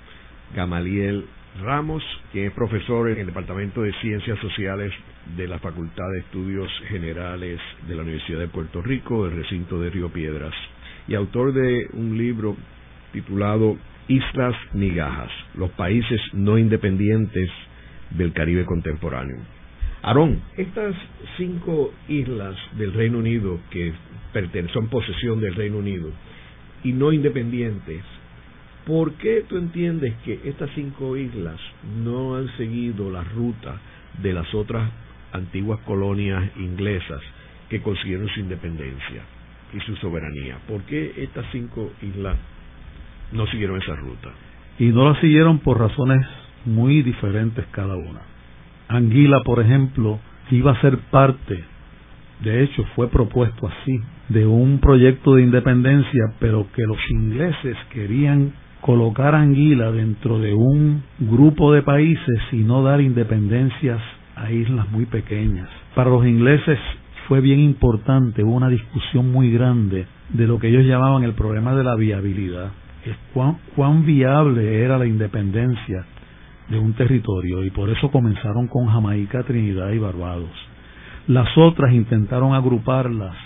Gamaliel 0.55 1.25
Ramos, 1.61 2.03
quien 2.33 2.47
es 2.47 2.53
profesor 2.53 3.09
en 3.11 3.19
el 3.19 3.27
Departamento 3.27 3.83
de 3.83 3.93
Ciencias 4.01 4.39
Sociales 4.41 4.93
de 5.37 5.49
la 5.49 5.59
Facultad 5.59 6.11
de 6.13 6.21
Estudios 6.21 6.71
Generales 6.89 7.61
de 7.89 7.95
la 7.95 8.03
Universidad 8.03 8.41
de 8.41 8.49
Puerto 8.49 8.83
Rico, 8.83 9.25
del 9.25 9.37
recinto 9.37 9.81
de 9.81 9.91
Río 9.91 10.11
Piedras, 10.11 10.55
y 11.09 11.15
autor 11.15 11.53
de 11.53 11.89
un 11.95 12.19
libro 12.19 12.57
titulado 13.13 13.77
Islas 14.09 14.55
Migajas, 14.73 15.31
los 15.55 15.71
países 15.71 16.21
no 16.33 16.59
independientes 16.59 17.51
del 18.11 18.33
Caribe 18.33 18.65
contemporáneo. 18.65 19.39
Aarón, 20.03 20.41
estas 20.57 20.95
cinco 21.37 21.93
islas 22.09 22.57
del 22.77 22.93
Reino 22.93 23.19
Unido 23.19 23.59
que 23.71 23.93
son 24.73 24.89
posesión 24.89 25.41
del 25.41 25.55
Reino 25.55 25.79
Unido 25.79 26.11
y 26.85 26.93
no 26.93 27.13
independientes, 27.13 28.03
¿por 28.87 29.13
qué 29.15 29.45
tú 29.49 29.59
entiendes 29.59 30.15
que 30.25 30.41
estas 30.45 30.71
cinco 30.75 31.17
islas 31.17 31.61
no 32.03 32.37
han 32.37 32.49
seguido 32.57 33.11
la 33.11 33.25
ruta 33.25 33.81
de 34.23 34.33
las 34.33 34.55
otras 34.55 34.91
antiguas 35.33 35.81
colonias 35.81 36.43
inglesas 36.57 37.21
que 37.69 37.83
consiguieron 37.83 38.29
su 38.29 38.41
independencia 38.41 39.23
y 39.75 39.81
su 39.81 39.97
soberanía. 39.97 40.59
¿Por 40.69 40.83
qué 40.83 41.13
estas 41.17 41.45
cinco 41.53 41.91
islas 42.03 42.37
no 43.33 43.47
siguieron 43.49 43.81
esa 43.81 43.97
ruta? 43.97 44.31
Y 44.79 44.87
no 44.87 45.11
la 45.11 45.21
siguieron 45.21 45.59
por 45.59 45.79
razones 45.79 46.25
muy 46.65 47.03
diferentes 47.03 47.65
cada 47.73 47.97
una. 47.97 48.21
Anguila, 48.89 49.41
por 49.45 49.61
ejemplo, 49.61 50.21
iba 50.51 50.73
a 50.73 50.81
ser 50.81 50.99
parte, 51.11 51.65
de 52.41 52.63
hecho 52.63 52.85
fue 52.95 53.09
propuesto 53.09 53.67
así, 53.67 54.01
de 54.29 54.47
un 54.47 54.79
proyecto 54.79 55.35
de 55.35 55.43
independencia, 55.43 56.35
pero 56.39 56.67
que 56.75 56.83
los 56.83 56.99
ingleses 57.11 57.77
querían 57.93 58.53
colocar 58.81 59.35
Anguila 59.35 59.91
dentro 59.91 60.39
de 60.39 60.55
un 60.55 61.03
grupo 61.19 61.73
de 61.73 61.83
países 61.83 62.41
y 62.53 62.59
no 62.59 62.83
dar 62.83 63.01
independencias 63.01 64.01
a 64.37 64.51
islas 64.51 64.91
muy 64.91 65.07
pequeñas. 65.07 65.69
Para 65.95 66.11
los 66.11 66.27
ingleses 66.27 66.79
fue 67.27 67.41
bien 67.41 67.61
importante, 67.61 68.45
hubo 68.45 68.55
una 68.55 68.69
discusión 68.69 69.33
muy 69.33 69.51
grande 69.51 70.07
de 70.29 70.47
lo 70.47 70.59
que 70.59 70.69
ellos 70.69 70.85
llamaban 70.85 71.25
el 71.25 71.33
problema 71.33 71.75
de 71.75 71.85
la 71.85 71.97
viabilidad, 71.97 72.71
es 73.05 73.17
cuán, 73.33 73.59
cuán 73.75 74.05
viable 74.05 74.83
era 74.83 74.99
la 74.99 75.07
independencia 75.07 76.05
de 76.69 76.79
un 76.79 76.93
territorio 76.95 77.65
y 77.65 77.71
por 77.71 77.91
eso 77.91 78.11
comenzaron 78.11 78.67
con 78.67 78.87
Jamaica, 78.87 79.45
Trinidad 79.45 79.91
y 79.91 79.99
Barbados. 79.99 80.51
Las 81.29 81.57
otras 81.57 81.93
intentaron 81.93 82.55
agruparlas, 82.55 83.37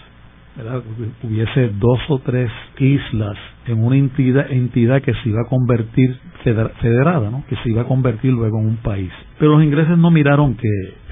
hubiese 1.22 1.68
dos 1.78 1.98
o 2.08 2.18
tres 2.18 2.50
islas 2.78 3.36
en 3.66 3.82
una 3.82 3.96
entidad, 3.96 4.50
entidad 4.50 5.02
que 5.02 5.12
se 5.14 5.28
iba 5.28 5.42
a 5.42 5.48
convertir 5.48 6.16
federada, 6.42 7.30
¿no? 7.30 7.44
que 7.48 7.56
se 7.56 7.70
iba 7.70 7.82
a 7.82 7.84
convertir 7.84 8.32
luego 8.32 8.58
en 8.60 8.66
un 8.66 8.76
país. 8.78 9.10
Pero 9.38 9.52
los 9.52 9.64
ingleses 9.64 9.96
no 9.98 10.10
miraron 10.10 10.54
que 10.54 10.68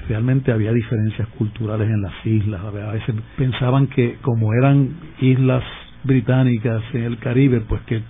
realmente 0.07 0.51
había 0.51 0.71
diferencias 0.71 1.27
culturales 1.37 1.87
en 1.87 2.01
las 2.01 2.13
islas. 2.25 2.61
A 2.63 2.91
veces 2.91 3.15
pensaban 3.37 3.87
que 3.87 4.17
como 4.21 4.53
eran 4.53 4.89
islas 5.21 5.63
británicas 6.03 6.81
en 6.93 7.03
el 7.03 7.17
Caribe, 7.19 7.61
pues 7.61 7.81
que, 7.83 8.01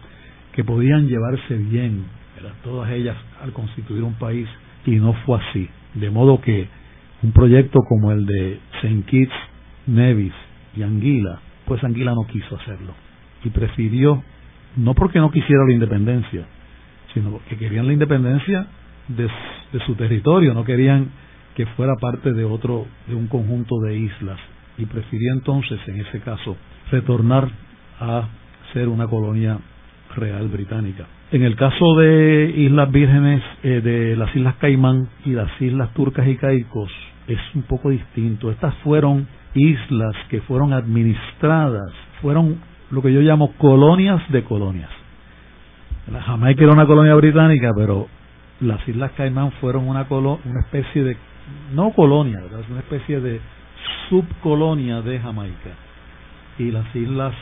que 0.53 0.63
podían 0.63 1.07
llevarse 1.07 1.55
bien, 1.57 2.05
todas 2.63 2.89
ellas 2.91 3.17
al 3.43 3.51
constituir 3.51 4.03
un 4.03 4.13
país, 4.13 4.47
y 4.85 4.95
no 4.95 5.13
fue 5.25 5.39
así. 5.39 5.67
De 5.95 6.09
modo 6.09 6.39
que 6.39 6.67
un 7.21 7.31
proyecto 7.33 7.79
como 7.87 8.11
el 8.11 8.25
de 8.25 8.59
St. 8.81 9.03
Kitts, 9.07 9.33
Nevis 9.87 10.33
y 10.75 10.83
Anguila, 10.83 11.39
pues 11.65 11.83
Anguila 11.83 12.13
no 12.13 12.25
quiso 12.27 12.55
hacerlo 12.55 12.93
y 13.43 13.49
prefirió, 13.49 14.23
no 14.75 14.93
porque 14.93 15.19
no 15.19 15.31
quisiera 15.31 15.63
la 15.65 15.73
independencia, 15.73 16.45
sino 17.13 17.31
porque 17.31 17.57
querían 17.57 17.87
la 17.87 17.93
independencia 17.93 18.67
de, 19.07 19.29
su 19.85 19.95
territorio, 19.95 20.53
no 20.53 20.63
querían 20.63 21.09
que 21.55 21.65
fuera 21.67 21.95
parte 21.99 22.33
de 22.33 22.43
otro, 22.43 22.85
de 23.07 23.15
un 23.15 23.27
conjunto 23.27 23.79
de 23.79 23.97
islas 23.97 24.39
y 24.77 24.85
prefirió 24.85 25.33
entonces, 25.33 25.79
en 25.87 25.99
ese 26.01 26.21
caso, 26.21 26.55
retornar 26.91 27.49
a 27.99 28.27
ser 28.73 28.87
una 28.87 29.07
colonia 29.07 29.59
real 30.15 30.47
británica. 30.47 31.05
En 31.31 31.43
el 31.43 31.55
caso 31.55 31.95
de 31.97 32.53
Islas 32.57 32.91
Vírgenes, 32.91 33.43
eh, 33.61 33.81
de 33.81 34.15
las 34.15 34.35
Islas 34.35 34.55
Caimán 34.55 35.09
y 35.25 35.31
las 35.31 35.49
Islas 35.61 35.93
Turcas 35.93 36.27
y 36.27 36.37
Caicos, 36.37 36.91
es 37.33 37.55
un 37.55 37.63
poco 37.63 37.89
distinto. 37.89 38.51
Estas 38.51 38.73
fueron 38.75 39.27
islas 39.53 40.15
que 40.29 40.41
fueron 40.41 40.73
administradas, 40.73 41.91
fueron 42.21 42.59
lo 42.91 43.01
que 43.01 43.13
yo 43.13 43.21
llamo 43.21 43.53
colonias 43.57 44.21
de 44.29 44.43
colonias. 44.43 44.89
La 46.11 46.21
Jamaica 46.23 46.63
era 46.63 46.73
una 46.73 46.87
colonia 46.87 47.13
británica, 47.15 47.71
pero 47.75 48.07
las 48.61 48.85
Islas 48.87 49.11
Caimán 49.15 49.51
fueron 49.53 49.87
una, 49.87 50.07
una 50.09 50.59
especie 50.61 51.03
de, 51.03 51.17
no 51.73 51.91
colonia, 51.91 52.41
¿verdad? 52.41 52.61
una 52.69 52.79
especie 52.79 53.19
de 53.19 53.39
subcolonia 54.09 55.01
de 55.01 55.19
Jamaica. 55.19 55.71
Y 56.57 56.71
las 56.71 56.93
islas, 56.95 57.33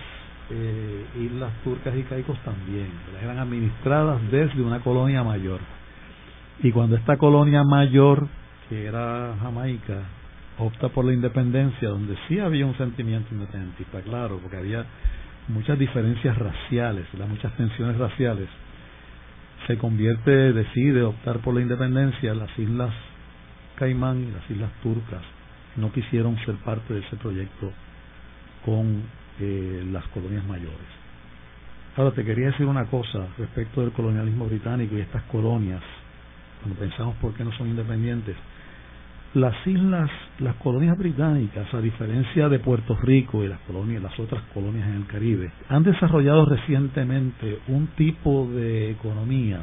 eh, 0.49 1.05
islas 1.19 1.51
turcas 1.63 1.95
y 1.95 2.03
caicos 2.03 2.37
también, 2.43 2.87
eran 3.23 3.39
administradas 3.39 4.19
desde 4.31 4.61
una 4.61 4.81
colonia 4.81 5.23
mayor. 5.23 5.59
Y 6.61 6.71
cuando 6.71 6.97
esta 6.97 7.17
colonia 7.17 7.63
mayor, 7.63 8.27
que 8.69 8.85
era 8.85 9.35
Jamaica, 9.41 10.01
opta 10.57 10.89
por 10.89 11.05
la 11.05 11.13
independencia, 11.13 11.89
donde 11.89 12.17
sí 12.27 12.39
había 12.39 12.65
un 12.65 12.77
sentimiento 12.77 13.33
independentista, 13.33 14.01
claro, 14.01 14.39
porque 14.41 14.57
había 14.57 14.85
muchas 15.47 15.77
diferencias 15.79 16.37
raciales, 16.37 17.05
muchas 17.27 17.55
tensiones 17.55 17.97
raciales, 17.97 18.49
se 19.67 19.77
convierte, 19.77 20.53
decide 20.53 21.03
optar 21.03 21.39
por 21.39 21.53
la 21.53 21.61
independencia, 21.61 22.33
las 22.33 22.57
islas 22.57 22.93
Caimán 23.75 24.23
y 24.23 24.31
las 24.31 24.49
islas 24.49 24.71
turcas 24.81 25.21
no 25.75 25.91
quisieron 25.91 26.37
ser 26.45 26.55
parte 26.55 26.93
de 26.93 27.01
ese 27.01 27.15
proyecto 27.17 27.71
con 28.65 29.03
eh, 29.39 29.85
las 29.91 30.05
colonias 30.07 30.43
mayores. 30.45 30.87
Ahora 31.95 32.11
te 32.11 32.23
quería 32.23 32.47
decir 32.47 32.65
una 32.65 32.85
cosa 32.85 33.27
respecto 33.37 33.81
del 33.81 33.91
colonialismo 33.91 34.45
británico 34.45 34.95
y 34.95 35.01
estas 35.01 35.23
colonias, 35.23 35.81
cuando 36.61 36.79
pensamos 36.79 37.15
por 37.17 37.33
qué 37.33 37.43
no 37.43 37.51
son 37.53 37.69
independientes 37.69 38.35
las 39.33 39.55
islas, 39.67 40.09
las 40.39 40.55
colonias 40.55 40.97
británicas, 40.97 41.71
a 41.73 41.81
diferencia 41.81 42.49
de 42.49 42.59
Puerto 42.59 42.95
Rico 42.95 43.43
y 43.43 43.47
las 43.47 43.59
colonias, 43.61 44.01
las 44.01 44.17
otras 44.19 44.41
colonias 44.53 44.87
en 44.87 44.95
el 44.95 45.05
Caribe, 45.05 45.51
han 45.69 45.83
desarrollado 45.83 46.45
recientemente 46.45 47.59
un 47.67 47.87
tipo 47.95 48.47
de 48.47 48.91
economía 48.91 49.61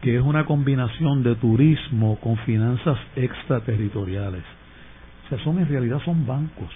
que 0.00 0.16
es 0.16 0.22
una 0.22 0.46
combinación 0.46 1.22
de 1.22 1.34
turismo 1.34 2.18
con 2.20 2.38
finanzas 2.38 2.98
extraterritoriales. 3.16 4.42
O 5.26 5.28
sea, 5.28 5.44
son 5.44 5.58
en 5.58 5.68
realidad 5.68 6.00
son 6.04 6.26
bancos, 6.26 6.70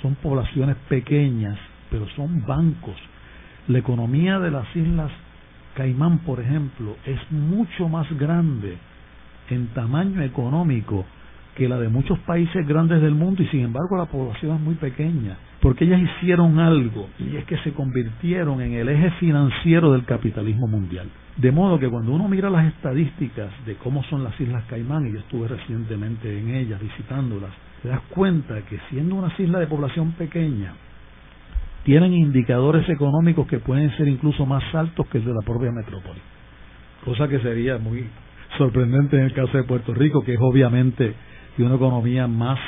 son 0.00 0.14
poblaciones 0.14 0.76
pequeñas, 0.88 1.58
pero 1.90 2.08
son 2.16 2.42
bancos. 2.46 2.96
La 3.68 3.78
economía 3.78 4.38
de 4.38 4.50
las 4.50 4.74
islas 4.74 5.10
Caimán, 5.74 6.18
por 6.20 6.40
ejemplo, 6.40 6.96
es 7.04 7.18
mucho 7.30 7.88
más 7.88 8.10
grande 8.18 8.78
en 9.52 9.68
tamaño 9.68 10.22
económico 10.22 11.04
que 11.54 11.68
la 11.68 11.78
de 11.78 11.88
muchos 11.88 12.18
países 12.20 12.66
grandes 12.66 13.02
del 13.02 13.14
mundo 13.14 13.42
y 13.42 13.46
sin 13.48 13.60
embargo 13.60 13.96
la 13.96 14.06
población 14.06 14.56
es 14.56 14.60
muy 14.60 14.74
pequeña, 14.74 15.36
porque 15.60 15.84
ellas 15.84 16.00
hicieron 16.00 16.58
algo 16.58 17.08
y 17.18 17.36
es 17.36 17.44
que 17.44 17.58
se 17.58 17.72
convirtieron 17.72 18.60
en 18.62 18.72
el 18.72 18.88
eje 18.88 19.10
financiero 19.20 19.92
del 19.92 20.04
capitalismo 20.04 20.66
mundial. 20.66 21.08
De 21.36 21.52
modo 21.52 21.78
que 21.78 21.88
cuando 21.88 22.12
uno 22.12 22.28
mira 22.28 22.50
las 22.50 22.66
estadísticas 22.66 23.50
de 23.66 23.74
cómo 23.76 24.02
son 24.04 24.24
las 24.24 24.38
Islas 24.40 24.64
Caimán, 24.68 25.06
y 25.06 25.12
yo 25.12 25.18
estuve 25.18 25.48
recientemente 25.48 26.38
en 26.38 26.54
ellas 26.54 26.80
visitándolas, 26.80 27.50
te 27.82 27.88
das 27.88 28.00
cuenta 28.10 28.62
que 28.62 28.78
siendo 28.90 29.14
unas 29.14 29.38
islas 29.40 29.60
de 29.60 29.66
población 29.66 30.12
pequeña, 30.12 30.74
tienen 31.84 32.12
indicadores 32.12 32.88
económicos 32.88 33.46
que 33.46 33.58
pueden 33.58 33.90
ser 33.96 34.08
incluso 34.08 34.46
más 34.46 34.62
altos 34.74 35.06
que 35.08 35.18
el 35.18 35.24
de 35.24 35.32
la 35.32 35.44
propia 35.44 35.72
metrópoli. 35.72 36.20
Cosa 37.04 37.26
que 37.26 37.40
sería 37.40 37.78
muy 37.78 38.06
sorprendente 38.58 39.16
en 39.16 39.24
el 39.24 39.32
caso 39.32 39.56
de 39.56 39.64
Puerto 39.64 39.94
Rico, 39.94 40.22
que 40.22 40.34
es 40.34 40.40
obviamente 40.40 41.14
de 41.56 41.64
una 41.64 41.76
economía 41.76 42.26
más, 42.26 42.58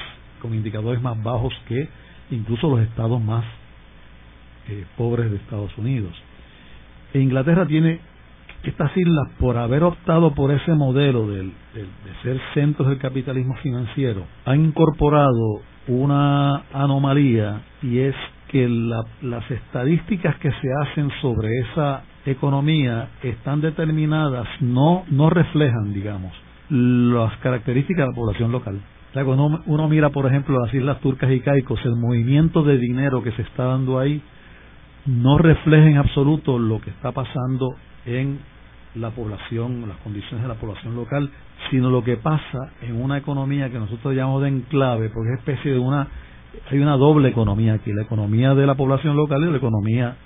con 0.40 0.54
indicadores 0.54 1.00
más 1.00 1.22
bajos 1.22 1.52
que 1.68 1.88
incluso 2.30 2.68
los 2.68 2.80
estados 2.80 3.20
más 3.22 3.44
eh, 4.68 4.84
pobres 4.96 5.30
de 5.30 5.36
Estados 5.36 5.76
Unidos. 5.78 6.12
E 7.12 7.20
Inglaterra 7.20 7.66
tiene 7.66 8.00
estas 8.62 8.96
islas, 8.96 9.28
por 9.38 9.58
haber 9.58 9.82
optado 9.82 10.34
por 10.34 10.50
ese 10.50 10.72
modelo 10.72 11.28
de, 11.28 11.42
de 11.42 11.52
ser 12.22 12.40
centros 12.54 12.88
del 12.88 12.98
capitalismo 12.98 13.54
financiero, 13.56 14.24
han 14.46 14.64
incorporado 14.64 15.60
una 15.86 16.64
anomalía 16.72 17.60
y 17.82 17.98
es 17.98 18.14
que 18.48 18.66
las 18.68 19.50
estadísticas 19.50 20.36
que 20.36 20.50
se 20.50 20.68
hacen 20.82 21.10
sobre 21.20 21.48
esa 21.60 22.04
economía 22.26 23.08
están 23.22 23.60
determinadas, 23.60 24.46
no, 24.60 25.04
no 25.10 25.30
reflejan, 25.30 25.92
digamos, 25.92 26.32
las 26.70 27.36
características 27.38 28.06
de 28.06 28.10
la 28.12 28.16
población 28.16 28.52
local. 28.52 28.80
uno 29.66 29.88
mira, 29.88 30.10
por 30.10 30.26
ejemplo, 30.26 30.58
las 30.58 30.72
islas 30.72 31.00
turcas 31.00 31.30
y 31.30 31.40
caicos, 31.40 31.80
el 31.84 31.96
movimiento 31.96 32.62
de 32.62 32.78
dinero 32.78 33.22
que 33.22 33.32
se 33.32 33.42
está 33.42 33.64
dando 33.64 33.98
ahí 33.98 34.22
no 35.06 35.38
refleja 35.38 35.88
en 35.88 35.98
absoluto 35.98 36.58
lo 36.58 36.80
que 36.80 36.90
está 36.90 37.12
pasando 37.12 37.74
en 38.06 38.38
la 38.94 39.10
población, 39.10 39.86
las 39.88 39.98
condiciones 39.98 40.42
de 40.42 40.48
la 40.48 40.54
población 40.54 40.94
local, 40.94 41.28
sino 41.70 41.90
lo 41.90 42.04
que 42.04 42.16
pasa 42.16 42.72
en 42.82 43.02
una 43.02 43.18
economía 43.18 43.70
que 43.70 43.78
nosotros 43.78 44.14
llamamos 44.14 44.42
de 44.42 44.48
enclave, 44.48 45.10
porque 45.10 45.32
es 45.32 45.38
especie 45.40 45.72
de 45.72 45.78
una, 45.78 46.06
hay 46.70 46.78
una 46.78 46.96
doble 46.96 47.28
economía 47.28 47.74
aquí, 47.74 47.92
la 47.92 48.02
economía 48.02 48.54
de 48.54 48.66
la 48.66 48.76
población 48.76 49.16
local 49.16 49.42
y 49.42 49.50
la 49.50 49.56
economía 49.56 50.16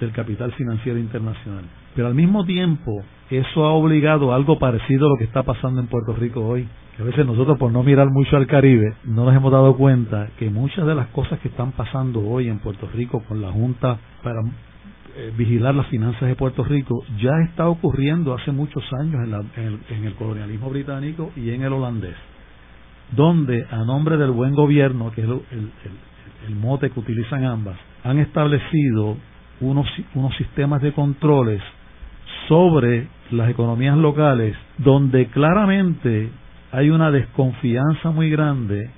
del 0.00 0.12
capital 0.12 0.52
financiero 0.52 0.98
internacional. 0.98 1.64
Pero 1.94 2.08
al 2.08 2.14
mismo 2.14 2.44
tiempo, 2.44 3.02
eso 3.30 3.64
ha 3.64 3.72
obligado 3.72 4.32
a 4.32 4.36
algo 4.36 4.58
parecido 4.58 5.06
a 5.06 5.10
lo 5.10 5.16
que 5.16 5.24
está 5.24 5.42
pasando 5.42 5.80
en 5.80 5.86
Puerto 5.86 6.14
Rico 6.14 6.40
hoy. 6.40 6.66
A 6.98 7.02
veces 7.02 7.26
nosotros, 7.26 7.58
por 7.58 7.70
no 7.72 7.82
mirar 7.82 8.08
mucho 8.10 8.36
al 8.36 8.46
Caribe, 8.46 8.94
no 9.04 9.24
nos 9.24 9.34
hemos 9.34 9.52
dado 9.52 9.76
cuenta 9.76 10.28
que 10.38 10.50
muchas 10.50 10.86
de 10.86 10.94
las 10.94 11.08
cosas 11.08 11.38
que 11.40 11.48
están 11.48 11.72
pasando 11.72 12.20
hoy 12.20 12.48
en 12.48 12.58
Puerto 12.58 12.88
Rico 12.92 13.22
con 13.26 13.40
la 13.40 13.50
Junta 13.50 13.98
para 14.22 14.40
eh, 15.16 15.32
vigilar 15.36 15.74
las 15.74 15.86
finanzas 15.86 16.28
de 16.28 16.34
Puerto 16.34 16.62
Rico 16.62 17.02
ya 17.18 17.32
está 17.48 17.68
ocurriendo 17.68 18.34
hace 18.34 18.52
muchos 18.52 18.84
años 18.92 19.48
en, 19.56 20.04
el, 20.04 20.14
colonialismo 20.14 20.70
británico 20.70 21.30
y 21.36 21.50
en 21.50 21.62
el 21.62 21.72
holandés, 21.72 22.16
donde 23.12 23.66
a 23.70 23.84
nombre 23.84 24.16
del 24.16 24.30
buen 24.30 24.54
gobierno, 24.54 25.10
que 25.12 25.22
es 25.22 25.28
el 26.48 26.56
mote 26.56 26.90
que 26.90 27.00
utilizan 27.00 27.44
ambas, 27.44 27.76
han 28.04 28.18
establecido 28.18 29.16
unos, 29.60 29.86
unos 30.14 30.36
sistemas 30.36 30.82
de 30.82 30.92
controles 30.92 31.62
sobre 32.48 33.08
las 33.30 33.50
economías 33.50 33.96
locales 33.96 34.56
donde 34.78 35.26
claramente 35.26 36.30
hay 36.72 36.90
una 36.90 37.10
desconfianza 37.10 38.10
muy 38.10 38.30
grande 38.30 38.90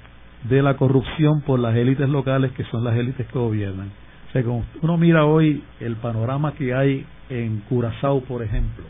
de 0.45 0.63
la 0.63 0.77
corrupción 0.77 1.43
por 1.43 1.59
las 1.59 1.77
élites 1.77 2.09
locales 2.09 2.53
que 2.53 2.65
son 2.65 2.85
las 2.85 2.97
élites 2.97 3.27
que 3.27 3.39
gobiernan. 3.39 3.91
O 4.29 4.33
sea, 4.33 4.43
como 4.43 4.65
uno 4.81 4.97
mira 4.97 5.25
hoy 5.25 5.63
el 5.81 5.97
panorama 5.97 6.55
que 6.55 6.75
hay 6.75 7.05
en 7.29 7.61
Curazao, 7.69 8.23
por 8.23 8.43
ejemplo, 8.43 8.85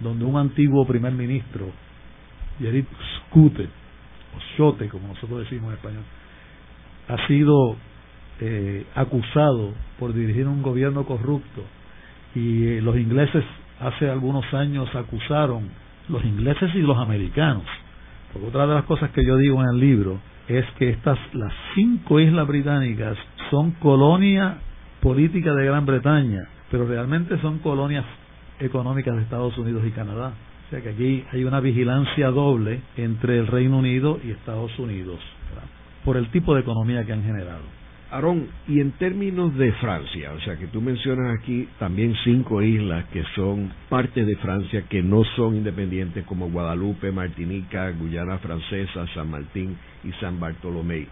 donde 0.00 0.24
un 0.24 0.36
antiguo 0.36 0.86
primer 0.86 1.12
ministro, 1.12 1.66
Yerit 2.58 2.86
Scute, 3.30 3.64
o 3.64 4.56
Xote, 4.56 4.88
como 4.88 5.08
nosotros 5.08 5.40
decimos 5.40 5.68
en 5.70 5.74
español, 5.74 6.02
ha 7.08 7.26
sido 7.26 7.76
eh, 8.44 8.86
acusado 8.96 9.72
por 10.00 10.12
dirigir 10.12 10.48
un 10.48 10.62
gobierno 10.62 11.04
corrupto 11.04 11.62
y 12.34 12.66
eh, 12.66 12.82
los 12.82 12.96
ingleses 12.96 13.44
hace 13.78 14.10
algunos 14.10 14.44
años 14.52 14.92
acusaron, 14.96 15.68
los 16.08 16.24
ingleses 16.24 16.74
y 16.74 16.80
los 16.80 16.98
americanos, 16.98 17.62
porque 18.32 18.48
otra 18.48 18.66
de 18.66 18.74
las 18.74 18.84
cosas 18.84 19.10
que 19.10 19.24
yo 19.24 19.36
digo 19.36 19.62
en 19.62 19.68
el 19.68 19.78
libro 19.78 20.18
es 20.48 20.64
que 20.76 20.90
estas, 20.90 21.20
las 21.34 21.52
cinco 21.76 22.18
islas 22.18 22.48
británicas 22.48 23.16
son 23.48 23.70
colonia 23.72 24.58
política 25.00 25.54
de 25.54 25.64
Gran 25.64 25.86
Bretaña, 25.86 26.48
pero 26.68 26.84
realmente 26.84 27.40
son 27.42 27.60
colonias 27.60 28.04
económicas 28.58 29.14
de 29.14 29.22
Estados 29.22 29.56
Unidos 29.56 29.84
y 29.86 29.92
Canadá. 29.92 30.32
O 30.66 30.70
sea 30.70 30.80
que 30.80 30.88
aquí 30.88 31.24
hay 31.30 31.44
una 31.44 31.60
vigilancia 31.60 32.30
doble 32.30 32.80
entre 32.96 33.38
el 33.38 33.46
Reino 33.46 33.78
Unido 33.78 34.18
y 34.24 34.32
Estados 34.32 34.76
Unidos, 34.80 35.20
por 36.04 36.16
el 36.16 36.28
tipo 36.32 36.56
de 36.56 36.62
economía 36.62 37.04
que 37.04 37.12
han 37.12 37.22
generado. 37.22 37.81
Aarón, 38.12 38.46
y 38.68 38.80
en 38.80 38.92
términos 38.92 39.56
de 39.56 39.72
Francia, 39.72 40.32
o 40.36 40.40
sea 40.40 40.56
que 40.58 40.66
tú 40.66 40.82
mencionas 40.82 41.34
aquí 41.40 41.66
también 41.78 42.14
cinco 42.24 42.60
islas 42.60 43.06
que 43.06 43.24
son 43.34 43.72
parte 43.88 44.26
de 44.26 44.36
Francia 44.36 44.84
que 44.86 45.02
no 45.02 45.24
son 45.34 45.56
independientes 45.56 46.22
como 46.26 46.50
Guadalupe, 46.50 47.10
Martinica, 47.10 47.90
Guyana 47.92 48.36
Francesa, 48.36 49.06
San 49.14 49.30
Martín 49.30 49.78
y 50.04 50.12
San 50.20 50.38
Bartolomé. 50.38 51.06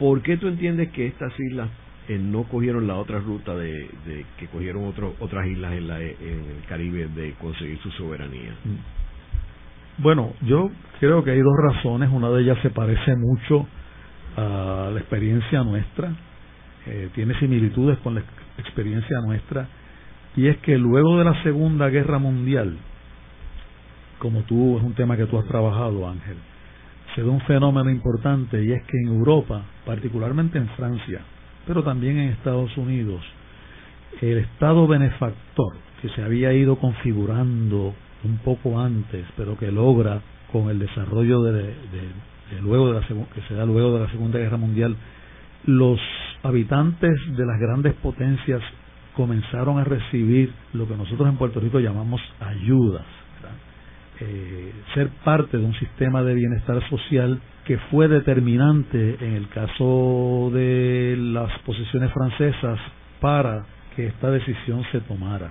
¿Por 0.00 0.20
qué 0.22 0.36
tú 0.36 0.48
entiendes 0.48 0.90
que 0.90 1.06
estas 1.06 1.32
islas 1.38 1.68
eh, 2.08 2.18
no 2.18 2.42
cogieron 2.42 2.88
la 2.88 2.96
otra 2.96 3.20
ruta 3.20 3.54
de, 3.54 3.88
que 4.36 4.48
cogieron 4.48 4.92
otras 5.20 5.46
islas 5.46 5.74
en, 5.74 5.90
en 5.90 6.56
el 6.56 6.64
Caribe 6.68 7.06
de 7.06 7.34
conseguir 7.34 7.78
su 7.78 7.90
soberanía? 7.92 8.52
Bueno, 9.98 10.32
yo 10.42 10.70
creo 10.98 11.22
que 11.22 11.30
hay 11.30 11.40
dos 11.40 11.56
razones. 11.72 12.10
Una 12.12 12.30
de 12.30 12.42
ellas 12.42 12.58
se 12.62 12.70
parece 12.70 13.14
mucho 13.14 13.68
a 14.36 14.90
la 14.92 14.98
experiencia 15.00 15.62
nuestra, 15.62 16.12
eh, 16.86 17.10
tiene 17.14 17.38
similitudes 17.38 17.98
con 17.98 18.14
la 18.14 18.22
experiencia 18.58 19.20
nuestra, 19.20 19.66
y 20.36 20.48
es 20.48 20.58
que 20.58 20.76
luego 20.76 21.18
de 21.18 21.24
la 21.24 21.42
Segunda 21.42 21.88
Guerra 21.88 22.18
Mundial, 22.18 22.76
como 24.18 24.42
tú, 24.42 24.76
es 24.78 24.84
un 24.84 24.94
tema 24.94 25.16
que 25.16 25.26
tú 25.26 25.38
has 25.38 25.46
trabajado, 25.46 26.08
Ángel, 26.08 26.36
se 27.14 27.22
da 27.22 27.30
un 27.30 27.40
fenómeno 27.42 27.90
importante 27.90 28.62
y 28.62 28.72
es 28.72 28.82
que 28.84 28.98
en 28.98 29.08
Europa, 29.08 29.62
particularmente 29.86 30.58
en 30.58 30.68
Francia, 30.70 31.20
pero 31.66 31.82
también 31.82 32.18
en 32.18 32.28
Estados 32.30 32.76
Unidos, 32.76 33.22
el 34.20 34.38
Estado 34.38 34.86
benefactor 34.86 35.76
que 36.02 36.10
se 36.10 36.22
había 36.22 36.52
ido 36.52 36.76
configurando 36.76 37.94
un 38.24 38.38
poco 38.38 38.78
antes, 38.78 39.24
pero 39.36 39.56
que 39.56 39.70
logra 39.70 40.20
con 40.52 40.68
el 40.68 40.78
desarrollo 40.78 41.42
de, 41.42 41.74
luego 42.60 42.92
de 42.92 43.00
la 43.00 43.06
que 43.06 43.40
se 43.48 43.54
da 43.54 43.64
luego 43.64 43.94
de 43.94 44.04
la 44.04 44.10
Segunda 44.10 44.38
Guerra 44.38 44.56
Mundial, 44.56 44.96
los 45.64 46.00
habitantes 46.42 47.18
de 47.36 47.46
las 47.46 47.58
grandes 47.58 47.94
potencias 47.94 48.62
comenzaron 49.14 49.78
a 49.78 49.84
recibir 49.84 50.52
lo 50.74 50.86
que 50.86 50.96
nosotros 50.96 51.28
en 51.28 51.36
Puerto 51.36 51.58
Rico 51.58 51.80
llamamos 51.80 52.20
ayudas, 52.40 53.04
eh, 54.20 54.72
ser 54.94 55.08
parte 55.24 55.58
de 55.58 55.64
un 55.64 55.74
sistema 55.74 56.22
de 56.22 56.34
bienestar 56.34 56.86
social 56.88 57.40
que 57.64 57.78
fue 57.90 58.08
determinante 58.08 59.16
en 59.20 59.34
el 59.34 59.48
caso 59.48 60.50
de 60.54 61.16
las 61.18 61.50
posiciones 61.60 62.12
francesas 62.12 62.78
para 63.20 63.66
que 63.94 64.06
esta 64.06 64.30
decisión 64.30 64.84
se 64.92 65.00
tomara. 65.00 65.50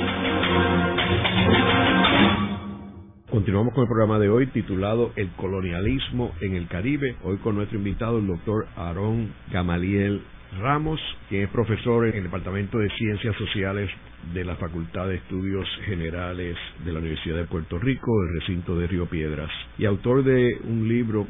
Continuamos 3.31 3.73
con 3.73 3.83
el 3.83 3.87
programa 3.87 4.19
de 4.19 4.27
hoy 4.27 4.47
titulado 4.47 5.13
El 5.15 5.29
colonialismo 5.37 6.35
en 6.41 6.53
el 6.53 6.67
Caribe. 6.67 7.15
Hoy 7.23 7.37
con 7.37 7.55
nuestro 7.55 7.77
invitado, 7.77 8.19
el 8.19 8.27
doctor 8.27 8.67
Aarón 8.75 9.31
Gamaliel 9.49 10.21
Ramos, 10.59 10.99
que 11.29 11.43
es 11.43 11.49
profesor 11.49 12.07
en 12.07 12.15
el 12.17 12.23
Departamento 12.23 12.77
de 12.77 12.89
Ciencias 12.89 13.33
Sociales 13.37 13.89
de 14.33 14.43
la 14.43 14.57
Facultad 14.57 15.07
de 15.07 15.15
Estudios 15.15 15.65
Generales 15.85 16.57
de 16.83 16.91
la 16.91 16.99
Universidad 16.99 17.37
de 17.37 17.45
Puerto 17.45 17.79
Rico, 17.79 18.11
el 18.21 18.41
recinto 18.41 18.77
de 18.77 18.87
Río 18.87 19.05
Piedras, 19.05 19.49
y 19.77 19.85
autor 19.85 20.25
de 20.25 20.57
un 20.65 20.89
libro 20.89 21.25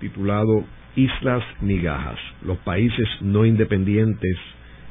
titulado 0.00 0.66
Islas 0.96 1.42
Migajas, 1.62 2.18
los 2.44 2.58
países 2.58 3.08
no 3.22 3.46
independientes 3.46 4.36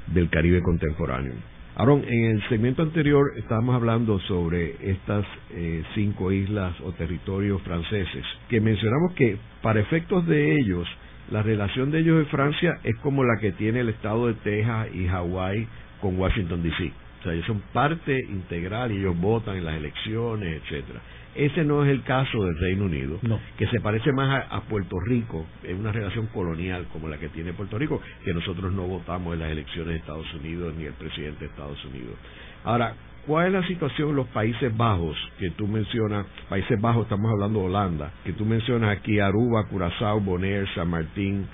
del 0.07 0.31
Caribe 0.31 0.63
contemporáneo. 0.63 1.35
Aaron, 1.79 2.03
en 2.07 2.31
el 2.31 2.49
segmento 2.49 2.81
anterior 2.81 3.33
estábamos 3.37 3.75
hablando 3.75 4.17
sobre 4.21 4.89
estas 4.89 5.23
eh, 5.51 5.83
cinco 5.93 6.31
islas 6.31 6.73
o 6.81 6.91
territorios 6.93 7.61
franceses, 7.61 8.25
que 8.49 8.59
mencionamos 8.59 9.13
que 9.13 9.37
para 9.61 9.79
efectos 9.79 10.25
de 10.25 10.55
ellos, 10.55 10.87
la 11.29 11.43
relación 11.43 11.91
de 11.91 11.99
ellos 11.99 12.17
en 12.17 12.25
Francia 12.31 12.79
es 12.83 12.95
como 13.03 13.23
la 13.23 13.37
que 13.39 13.51
tiene 13.51 13.81
el 13.81 13.89
estado 13.89 14.25
de 14.25 14.33
Texas 14.33 14.87
y 14.91 15.05
Hawái 15.05 15.67
con 16.01 16.17
Washington 16.19 16.63
DC. 16.63 16.91
O 17.19 17.23
sea, 17.23 17.33
ellos 17.33 17.45
son 17.45 17.61
parte 17.71 18.21
integral 18.21 18.91
y 18.91 18.97
ellos 18.97 19.15
votan 19.21 19.57
en 19.57 19.65
las 19.65 19.75
elecciones, 19.75 20.63
etcétera. 20.63 20.99
Ese 21.37 21.63
no 21.63 21.85
es 21.85 21.91
el 21.91 22.01
caso 22.01 22.45
del 22.45 22.57
Reino 22.57 22.85
Unido, 22.85 23.19
que 23.59 23.67
se 23.67 23.79
parece 23.79 24.11
más 24.11 24.47
a, 24.49 24.61
Puerto 24.61 24.99
Rico, 25.05 25.45
en 25.63 25.79
una 25.79 25.91
relación 25.91 26.25
colonial 26.33 26.87
como 26.91 27.07
la 27.07 27.17
que 27.17 27.29
tiene 27.29 27.53
Puerto 27.53 27.77
Rico, 27.77 28.01
que 28.25 28.33
nosotros 28.33 28.73
no 28.73 28.87
votamos 28.87 29.35
en 29.35 29.41
las 29.41 29.51
elecciones 29.51 29.93
de 29.93 29.99
Estados 29.99 30.33
Unidos 30.33 30.73
ni 30.75 30.85
el 30.85 30.93
presidente 30.93 31.41
de 31.41 31.45
Estados 31.45 31.85
Unidos. 31.85 32.15
Ahora, 32.63 32.95
¿cuál 33.27 33.47
es 33.47 33.53
la 33.53 33.67
situación 33.67 34.09
en 34.09 34.15
los 34.15 34.27
Países 34.29 34.75
Bajos 34.75 35.15
que 35.37 35.51
tú 35.51 35.67
mencionas? 35.67 36.25
Países 36.49 36.81
Bajos, 36.81 37.03
estamos 37.03 37.31
hablando 37.31 37.59
de 37.59 37.65
Holanda, 37.67 38.11
que 38.25 38.33
tú 38.33 38.43
mencionas 38.43 38.97
aquí 38.97 39.19
Aruba, 39.19 39.67
Curazao, 39.67 40.19
Bonaire, 40.19 40.65
San 40.73 40.89
Martín, 40.89 41.45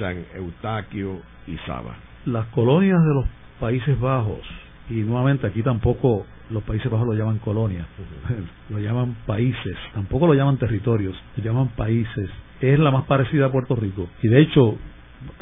San 0.00 0.16
Eustaquio 0.34 1.22
y 1.46 1.56
Saba. 1.58 1.96
Las 2.26 2.46
colonias 2.48 2.98
de 3.00 3.14
los 3.14 3.24
Países 3.60 4.00
Bajos, 4.00 4.42
y 4.90 4.94
nuevamente 4.94 5.46
aquí 5.46 5.62
tampoco 5.62 6.26
los 6.50 6.62
Países 6.62 6.90
Bajos 6.90 7.06
lo 7.06 7.14
llaman 7.14 7.38
colonias, 7.38 7.86
lo 8.70 8.78
llaman 8.78 9.16
países, 9.26 9.76
tampoco 9.92 10.26
lo 10.26 10.34
llaman 10.34 10.56
territorios, 10.56 11.16
lo 11.36 11.44
llaman 11.44 11.68
países. 11.68 12.30
Es 12.60 12.78
la 12.78 12.90
más 12.90 13.04
parecida 13.04 13.46
a 13.46 13.52
Puerto 13.52 13.76
Rico. 13.76 14.08
Y 14.22 14.28
de 14.28 14.40
hecho, 14.40 14.76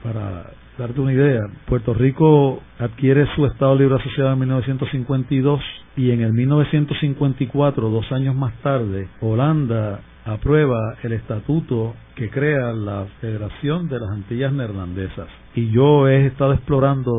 para 0.03 0.51
darte 0.79 1.01
una 1.01 1.13
idea, 1.13 1.43
Puerto 1.67 1.95
Rico 1.95 2.61
adquiere 2.79 3.27
su 3.35 3.47
Estado 3.47 3.75
Libre 3.77 3.97
Asociado 3.97 4.33
en 4.33 4.41
1952 4.41 5.61
y 5.97 6.11
en 6.11 6.21
el 6.21 6.33
1954, 6.33 7.89
dos 7.89 8.13
años 8.13 8.35
más 8.35 8.55
tarde, 8.61 9.09
Holanda 9.21 10.01
aprueba 10.27 10.97
el 11.03 11.13
estatuto 11.13 11.95
que 12.17 12.29
crea 12.31 12.73
la 12.73 13.07
Federación 13.21 13.89
de 13.89 14.01
las 14.01 14.11
Antillas 14.11 14.53
Neerlandesas. 14.53 15.29
Y 15.55 15.71
yo 15.71 16.09
he 16.09 16.27
estado 16.27 16.53
explorando 16.53 17.13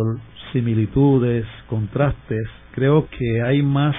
similitudes, 0.54 1.46
contrastes 1.68 2.48
creo 2.78 3.08
que 3.10 3.42
hay 3.42 3.64
más 3.64 3.96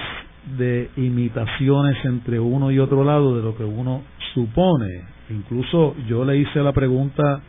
de 0.57 0.89
imitaciones 0.95 1.97
entre 2.05 2.39
uno 2.39 2.71
y 2.71 2.79
otro 2.79 3.03
lado 3.03 3.35
de 3.35 3.43
lo 3.43 3.57
que 3.57 3.65
uno 3.65 4.03
supone. 4.33 5.03
Incluso 5.29 5.95
yo 6.07 6.23
le 6.23 6.37
hice 6.37 6.59
la 6.61 6.71
pregunta 6.71 7.41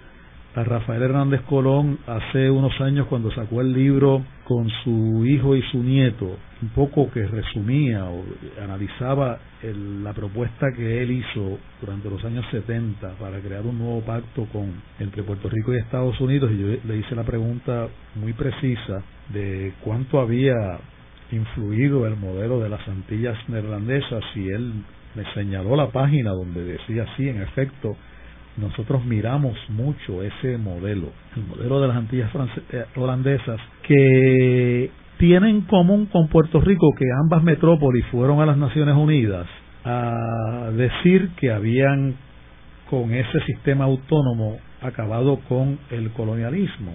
a 0.54 0.64
Rafael 0.64 1.02
Hernández 1.02 1.42
Colón 1.42 1.98
hace 2.06 2.50
unos 2.50 2.78
años 2.80 3.06
cuando 3.06 3.30
sacó 3.32 3.60
el 3.60 3.72
libro 3.72 4.24
con 4.44 4.68
su 4.82 5.24
hijo 5.24 5.54
y 5.54 5.62
su 5.70 5.82
nieto, 5.82 6.36
un 6.60 6.68
poco 6.70 7.08
que 7.10 7.24
resumía 7.24 8.04
o 8.06 8.24
analizaba 8.60 9.38
la 10.02 10.12
propuesta 10.12 10.72
que 10.74 11.02
él 11.02 11.12
hizo 11.12 11.58
durante 11.80 12.10
los 12.10 12.24
años 12.24 12.44
70 12.50 13.10
para 13.20 13.38
crear 13.38 13.64
un 13.64 13.78
nuevo 13.78 14.00
pacto 14.00 14.46
con 14.52 14.72
entre 14.98 15.22
Puerto 15.22 15.48
Rico 15.48 15.72
y 15.72 15.78
Estados 15.78 16.20
Unidos 16.20 16.50
y 16.52 16.58
yo 16.58 16.66
le 16.84 16.96
hice 16.96 17.14
la 17.14 17.24
pregunta 17.24 17.86
muy 18.16 18.32
precisa 18.32 19.02
de 19.28 19.72
cuánto 19.84 20.18
había 20.18 20.80
influido 21.30 22.08
el 22.08 22.16
modelo 22.16 22.58
de 22.58 22.68
las 22.68 22.86
Antillas 22.88 23.38
neerlandesas 23.48 24.24
y 24.34 24.48
él 24.48 24.72
me 25.14 25.24
señaló 25.34 25.76
la 25.76 25.88
página 25.90 26.30
donde 26.30 26.64
decía 26.64 27.06
sí, 27.16 27.28
en 27.28 27.40
efecto, 27.42 27.96
nosotros 28.60 29.04
miramos 29.04 29.56
mucho 29.68 30.22
ese 30.22 30.58
modelo, 30.58 31.08
el 31.36 31.44
modelo 31.44 31.80
de 31.80 31.88
las 31.88 31.96
Antillas 31.96 32.30
eh, 32.72 32.84
holandesas, 32.96 33.60
que 33.82 34.90
tiene 35.18 35.50
en 35.50 35.62
común 35.62 36.06
con 36.06 36.28
Puerto 36.28 36.60
Rico 36.60 36.94
que 36.96 37.06
ambas 37.22 37.42
metrópolis 37.42 38.04
fueron 38.06 38.40
a 38.40 38.46
las 38.46 38.56
Naciones 38.56 38.94
Unidas 38.96 39.46
a 39.84 40.70
decir 40.76 41.30
que 41.36 41.50
habían 41.50 42.14
con 42.88 43.12
ese 43.14 43.40
sistema 43.46 43.84
autónomo 43.84 44.58
acabado 44.82 45.38
con 45.48 45.78
el 45.90 46.10
colonialismo. 46.10 46.92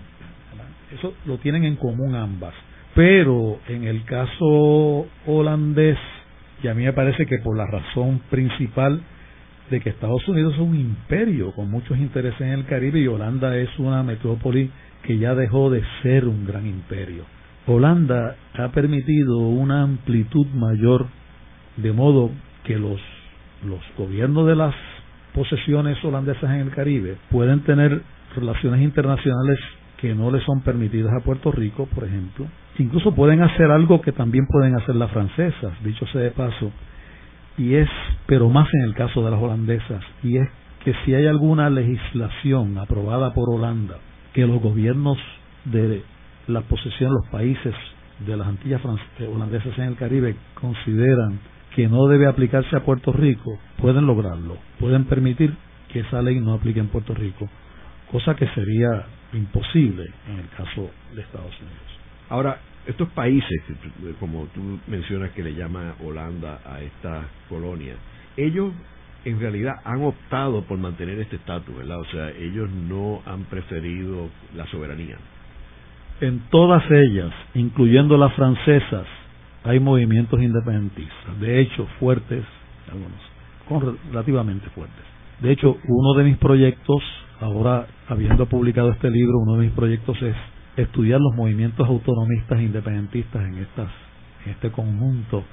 Eso 0.97 1.13
lo 1.25 1.37
tienen 1.37 1.63
en 1.63 1.75
común 1.75 2.15
ambas. 2.15 2.53
Pero 2.93 3.59
en 3.67 3.83
el 3.83 4.03
caso 4.05 5.05
holandés, 5.27 5.97
y 6.63 6.67
a 6.67 6.73
mí 6.73 6.83
me 6.83 6.93
parece 6.93 7.25
que 7.25 7.39
por 7.39 7.57
la 7.57 7.65
razón 7.65 8.21
principal 8.29 9.01
de 9.69 9.79
que 9.81 9.89
Estados 9.89 10.27
Unidos 10.27 10.53
es 10.53 10.59
un 10.59 10.75
imperio 10.75 11.51
con 11.51 11.69
muchos 11.69 11.97
intereses 11.97 12.39
en 12.41 12.49
el 12.49 12.65
Caribe 12.65 12.99
y 12.99 13.07
Holanda 13.07 13.57
es 13.57 13.69
una 13.79 14.03
metrópoli 14.03 14.69
que 15.03 15.17
ya 15.17 15.35
dejó 15.35 15.69
de 15.69 15.83
ser 16.01 16.27
un 16.27 16.45
gran 16.45 16.65
imperio. 16.65 17.23
Holanda 17.67 18.35
ha 18.53 18.69
permitido 18.69 19.39
una 19.39 19.81
amplitud 19.81 20.47
mayor 20.53 21.07
de 21.77 21.91
modo 21.91 22.31
que 22.63 22.77
los, 22.77 23.01
los 23.67 23.81
gobiernos 23.97 24.47
de 24.47 24.55
las 24.55 24.75
posesiones 25.33 26.03
holandesas 26.03 26.43
en 26.43 26.61
el 26.61 26.71
Caribe 26.71 27.17
pueden 27.29 27.61
tener 27.61 28.01
relaciones 28.35 28.81
internacionales 28.81 29.59
que 29.97 30.13
no 30.13 30.29
le 30.31 30.41
son 30.41 30.61
permitidas 30.61 31.13
a 31.13 31.23
Puerto 31.23 31.51
Rico, 31.51 31.87
por 31.87 32.03
ejemplo, 32.03 32.45
incluso 32.77 33.15
pueden 33.15 33.41
hacer 33.41 33.71
algo 33.71 34.01
que 34.01 34.11
también 34.11 34.45
pueden 34.47 34.75
hacer 34.75 34.95
las 34.95 35.11
francesas, 35.11 35.73
dicho 35.83 36.05
sea 36.07 36.21
de 36.21 36.31
paso, 36.31 36.71
y 37.57 37.75
es, 37.75 37.89
pero 38.25 38.49
más 38.49 38.67
en 38.73 38.81
el 38.81 38.93
caso 38.95 39.23
de 39.23 39.31
las 39.31 39.41
holandesas, 39.41 40.03
y 40.23 40.37
es 40.37 40.49
que 40.83 40.93
si 41.03 41.13
hay 41.13 41.25
alguna 41.25 41.69
legislación 41.69 42.77
aprobada 42.77 43.33
por 43.33 43.49
Holanda 43.49 43.95
que 44.33 44.45
los 44.45 44.61
gobiernos 44.61 45.17
de 45.65 46.03
la 46.47 46.61
posesión, 46.61 47.11
los 47.13 47.27
países 47.31 47.73
de 48.19 48.37
las 48.37 48.47
Antillas 48.47 48.81
eh, 49.19 49.27
holandesas 49.27 49.77
en 49.77 49.85
el 49.85 49.95
Caribe 49.95 50.35
consideran 50.53 51.39
que 51.75 51.87
no 51.87 52.07
debe 52.07 52.27
aplicarse 52.27 52.75
a 52.75 52.85
Puerto 52.85 53.11
Rico, 53.11 53.57
pueden 53.77 54.05
lograrlo, 54.05 54.57
pueden 54.79 55.05
permitir 55.05 55.55
que 55.91 56.01
esa 56.01 56.21
ley 56.21 56.39
no 56.39 56.53
aplique 56.53 56.79
en 56.79 56.87
Puerto 56.87 57.13
Rico, 57.13 57.49
cosa 58.11 58.35
que 58.35 58.47
sería 58.49 59.05
imposible 59.33 60.05
en 60.29 60.39
el 60.39 60.49
caso 60.49 60.89
de 61.13 61.21
Estados 61.21 61.53
Unidos. 61.59 61.99
Ahora, 62.29 62.59
estos 62.87 63.09
países, 63.09 63.61
como 64.19 64.45
tú 64.53 64.79
mencionas 64.87 65.31
que 65.31 65.43
le 65.43 65.55
llama 65.55 65.95
Holanda 66.03 66.59
a 66.65 66.81
esta 66.81 67.23
colonia, 67.49 67.95
ellos 68.37 68.73
en 69.25 69.39
realidad 69.39 69.73
han 69.83 70.03
optado 70.03 70.61
por 70.63 70.77
mantener 70.77 71.19
este 71.19 71.37
estatus, 71.37 71.75
¿verdad? 71.75 71.99
O 71.99 72.05
sea, 72.05 72.29
ellos 72.29 72.69
no 72.69 73.21
han 73.25 73.43
preferido 73.45 74.29
la 74.55 74.67
soberanía. 74.67 75.17
En 76.21 76.41
todas 76.51 76.83
ellas, 76.89 77.33
incluyendo 77.55 78.17
las 78.17 78.33
francesas, 78.35 79.07
hay 79.63 79.79
movimientos 79.79 80.39
independentistas, 80.41 81.39
de 81.39 81.59
hecho 81.59 81.87
fuertes, 81.99 82.45
algunos, 82.91 83.19
con 83.67 83.97
relativamente 84.11 84.69
fuertes. 84.69 85.03
De 85.41 85.51
hecho, 85.51 85.75
uno 85.87 86.13
de 86.17 86.23
mis 86.23 86.37
proyectos, 86.37 87.01
ahora 87.41 87.87
habiendo 88.07 88.45
publicado 88.45 88.91
este 88.91 89.09
libro, 89.09 89.39
uno 89.39 89.57
de 89.57 89.65
mis 89.65 89.75
proyectos 89.75 90.21
es 90.21 90.35
estudiar 90.77 91.19
los 91.19 91.35
movimientos 91.35 91.87
autonomistas 91.87 92.59
e 92.59 92.63
independentistas 92.63 93.43
en 93.45 93.57
estas 93.59 93.89
en 94.45 94.51
este 94.51 94.71
conjunto 94.71 95.43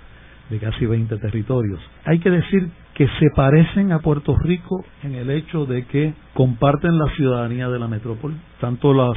de 0.50 0.58
casi 0.58 0.84
20 0.84 1.16
territorios. 1.18 1.80
Hay 2.04 2.18
que 2.18 2.30
decir 2.30 2.68
que 2.94 3.08
se 3.18 3.30
parecen 3.34 3.92
a 3.92 4.00
Puerto 4.00 4.36
Rico 4.36 4.84
en 5.02 5.14
el 5.14 5.30
hecho 5.30 5.64
de 5.64 5.86
que 5.86 6.12
comparten 6.34 6.98
la 6.98 7.06
ciudadanía 7.16 7.68
de 7.68 7.78
la 7.78 7.88
metrópoli, 7.88 8.36
tanto 8.60 8.92
las, 8.92 9.16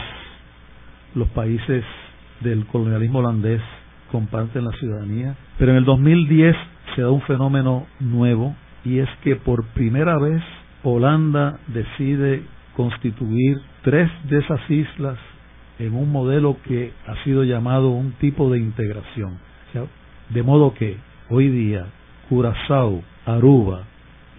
los 1.13 1.27
países 1.29 1.83
del 2.39 2.65
colonialismo 2.67 3.19
holandés 3.19 3.61
comparten 4.11 4.63
la 4.63 4.71
ciudadanía, 4.71 5.35
pero 5.57 5.71
en 5.71 5.77
el 5.77 5.85
2010 5.85 6.55
se 6.95 7.01
da 7.01 7.09
un 7.09 7.21
fenómeno 7.21 7.85
nuevo 7.99 8.55
y 8.85 8.99
es 8.99 9.09
que 9.23 9.35
por 9.35 9.65
primera 9.73 10.17
vez 10.17 10.41
Holanda 10.83 11.59
decide 11.67 12.43
constituir 12.77 13.57
tres 13.83 14.09
de 14.29 14.37
esas 14.37 14.69
islas 14.69 15.17
en 15.79 15.93
un 15.93 16.11
modelo 16.11 16.57
que 16.63 16.93
ha 17.07 17.23
sido 17.23 17.43
llamado 17.43 17.89
un 17.89 18.13
tipo 18.13 18.49
de 18.49 18.59
integración. 18.59 19.37
de 20.29 20.41
modo 20.41 20.73
que 20.73 20.97
hoy 21.29 21.49
día 21.49 21.85
Curazao, 22.29 23.03
Aruba 23.25 23.83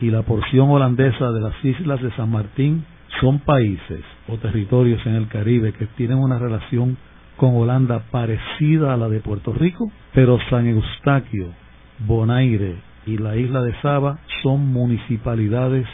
y 0.01 0.11
la 0.11 0.23
porción 0.23 0.71
holandesa 0.71 1.31
de 1.31 1.41
las 1.41 1.65
islas 1.65 2.03
de 2.03 2.11
San 2.13 2.31
Martín 2.31 2.85
son 3.21 3.39
países 3.41 4.01
o 4.29 4.37
territorios 4.39 5.05
en 5.07 5.15
el 5.15 5.29
Caribe 5.29 5.73
que 5.73 5.87
tienen 5.87 6.19
una 6.19 6.39
relación 6.39 6.97
con 7.37 7.55
Holanda 7.55 8.03
parecida 8.11 8.95
a 8.95 8.97
la 8.97 9.09
de 9.09 9.21
Puerto 9.21 9.53
Rico, 9.53 9.91
pero 10.15 10.39
San 10.51 10.67
Eustaquio, 10.67 11.53
Bonaire 12.01 12.77
y 13.07 13.19
la 13.19 13.37
isla 13.37 13.63
de 13.63 13.75
Saba 13.81 14.19
son 14.43 14.73
municipalidades 14.73 15.87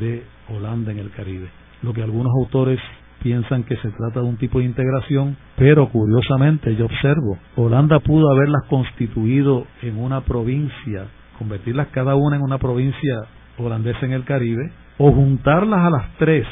de 0.00 0.24
Holanda 0.48 0.92
en 0.92 0.98
el 0.98 1.10
Caribe. 1.10 1.48
Lo 1.82 1.92
que 1.92 2.02
algunos 2.02 2.32
autores 2.34 2.80
piensan 3.26 3.64
que 3.64 3.76
se 3.78 3.90
trata 3.90 4.20
de 4.20 4.26
un 4.26 4.36
tipo 4.36 4.60
de 4.60 4.66
integración, 4.66 5.36
pero 5.56 5.88
curiosamente 5.88 6.76
yo 6.76 6.84
observo, 6.84 7.36
Holanda 7.56 7.98
pudo 7.98 8.30
haberlas 8.30 8.62
constituido 8.70 9.66
en 9.82 9.98
una 9.98 10.20
provincia, 10.20 11.08
convertirlas 11.36 11.88
cada 11.88 12.14
una 12.14 12.36
en 12.36 12.42
una 12.42 12.58
provincia 12.58 13.24
holandesa 13.58 14.06
en 14.06 14.12
el 14.12 14.22
Caribe, 14.22 14.70
o 14.98 15.10
juntarlas 15.10 15.80
a 15.80 15.90
las 15.90 16.14
tres, 16.18 16.46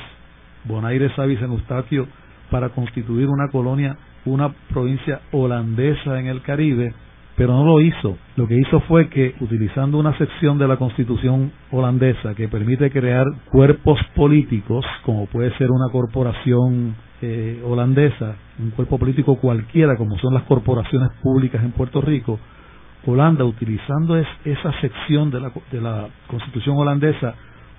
Bonaire, 0.64 1.14
Saba 1.14 1.28
y 1.28 1.36
San 1.36 1.52
Eustaquio, 1.52 2.08
para 2.50 2.70
constituir 2.70 3.28
una 3.28 3.52
colonia, 3.52 3.96
una 4.24 4.52
provincia 4.72 5.20
holandesa 5.30 6.18
en 6.18 6.26
el 6.26 6.42
Caribe, 6.42 6.92
pero 7.37 7.53
no 7.53 7.64
lo 7.64 7.80
hizo. 7.80 8.16
Lo 8.37 8.47
que 8.47 8.59
hizo 8.59 8.80
fue 8.80 9.09
que, 9.09 9.35
utilizando 9.41 9.99
una 9.99 10.16
sección 10.18 10.59
de 10.59 10.68
la 10.68 10.76
constitución 10.76 11.53
holandesa 11.70 12.35
que 12.35 12.49
permite 12.49 12.91
crear 12.91 13.26
cuerpos 13.51 13.99
políticos, 14.14 14.85
como 15.05 15.26
puede 15.26 15.57
ser 15.59 15.70
una 15.70 15.91
corporación 15.91 16.95
eh, 17.22 17.61
holandesa, 17.64 18.37
un 18.59 18.70
cuerpo 18.70 18.99
político 18.99 19.37
cualquiera, 19.37 19.97
como 19.97 20.16
son 20.18 20.35
las 20.35 20.45
corporaciones 20.45 21.11
públicas 21.22 21.62
en 21.64 21.72
Puerto 21.72 22.01
Rico, 22.01 22.39
Holanda, 23.07 23.45
utilizando 23.45 24.16
esa 24.16 24.80
sección 24.80 25.30
de 25.30 25.41
la, 25.41 25.53
de 25.70 25.80
la 25.80 26.09
constitución 26.26 26.76
holandesa, 26.78 27.35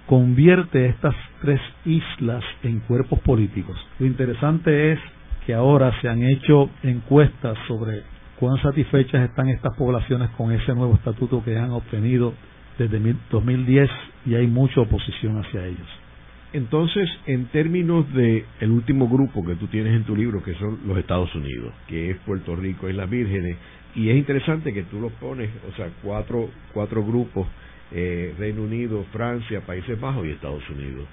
convierte 0.05 0.85
estas 0.85 1.15
tres 1.41 1.59
islas 1.83 2.43
en 2.61 2.79
cuerpos 2.81 3.19
políticos. 3.21 3.75
Lo 3.97 4.05
interesante 4.05 4.91
es 4.91 4.99
que 5.45 5.53
ahora 5.53 5.99
se 6.01 6.09
han 6.09 6.21
hecho 6.23 6.69
encuestas 6.83 7.57
sobre 7.67 8.03
cuán 8.39 8.61
satisfechas 8.61 9.29
están 9.29 9.49
estas 9.49 9.75
poblaciones 9.77 10.29
con 10.31 10.51
ese 10.51 10.73
nuevo 10.73 10.95
estatuto 10.95 11.43
que 11.43 11.57
han 11.57 11.71
obtenido 11.71 12.33
desde 12.77 12.99
2010 13.31 13.89
y 14.25 14.35
hay 14.35 14.47
mucha 14.47 14.81
oposición 14.81 15.37
hacia 15.37 15.65
ellos. 15.65 15.87
Entonces, 16.53 17.09
en 17.25 17.47
términos 17.47 18.11
de 18.13 18.45
el 18.59 18.71
último 18.71 19.09
grupo 19.09 19.45
que 19.45 19.55
tú 19.55 19.67
tienes 19.67 19.93
en 19.93 20.03
tu 20.03 20.15
libro, 20.15 20.41
que 20.41 20.53
son 20.55 20.79
los 20.85 20.97
Estados 20.97 21.33
Unidos, 21.35 21.73
que 21.87 22.11
es 22.11 22.17
Puerto 22.19 22.55
Rico 22.55 22.89
y 22.89 22.93
las 22.93 23.09
Vírgenes, 23.09 23.57
y 23.93 24.09
es 24.09 24.17
interesante 24.17 24.73
que 24.73 24.83
tú 24.83 24.99
los 24.99 25.11
pones, 25.13 25.49
o 25.69 25.75
sea, 25.75 25.89
cuatro, 26.03 26.49
cuatro 26.73 27.03
grupos, 27.03 27.47
eh, 27.91 28.33
Reino 28.37 28.63
Unido, 28.63 29.05
Francia, 29.11 29.61
Países 29.65 29.99
Bajos 29.99 30.25
y 30.25 30.31
Estados 30.31 30.67
Unidos. 30.69 31.05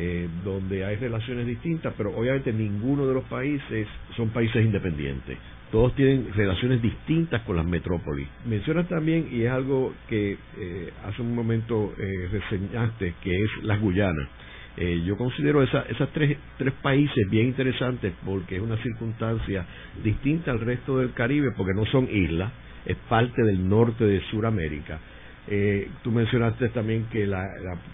Eh, 0.00 0.28
donde 0.44 0.84
hay 0.84 0.96
relaciones 0.96 1.46
distintas, 1.46 1.92
pero 1.96 2.16
obviamente 2.16 2.52
ninguno 2.52 3.06
de 3.06 3.14
los 3.14 3.24
países 3.24 3.88
son 4.16 4.28
países 4.28 4.64
independientes 4.64 5.38
todos 5.70 5.94
tienen 5.94 6.32
relaciones 6.34 6.80
distintas 6.80 7.42
con 7.42 7.56
las 7.56 7.66
metrópolis. 7.66 8.26
Mencionas 8.46 8.88
también, 8.88 9.28
y 9.30 9.42
es 9.42 9.50
algo 9.50 9.94
que 10.08 10.36
eh, 10.58 10.92
hace 11.04 11.22
un 11.22 11.34
momento 11.34 11.94
eh, 11.98 12.28
reseñaste, 12.30 13.14
que 13.22 13.42
es 13.42 13.50
las 13.62 13.80
Guyanas. 13.80 14.28
Eh, 14.76 15.02
yo 15.04 15.16
considero 15.16 15.62
esa, 15.62 15.82
esas 15.82 16.08
tres, 16.10 16.38
tres 16.56 16.72
países 16.74 17.28
bien 17.28 17.48
interesantes 17.48 18.12
porque 18.24 18.56
es 18.56 18.62
una 18.62 18.76
circunstancia 18.76 19.66
distinta 20.04 20.52
al 20.52 20.60
resto 20.60 20.98
del 20.98 21.12
Caribe, 21.12 21.50
porque 21.56 21.74
no 21.74 21.84
son 21.86 22.08
islas, 22.10 22.52
es 22.86 22.96
parte 23.08 23.42
del 23.42 23.68
norte 23.68 24.04
de 24.04 24.20
Sudamérica. 24.30 25.00
Eh, 25.48 25.88
tú 26.04 26.12
mencionaste 26.12 26.68
también 26.68 27.06
que 27.10 27.26
la, 27.26 27.44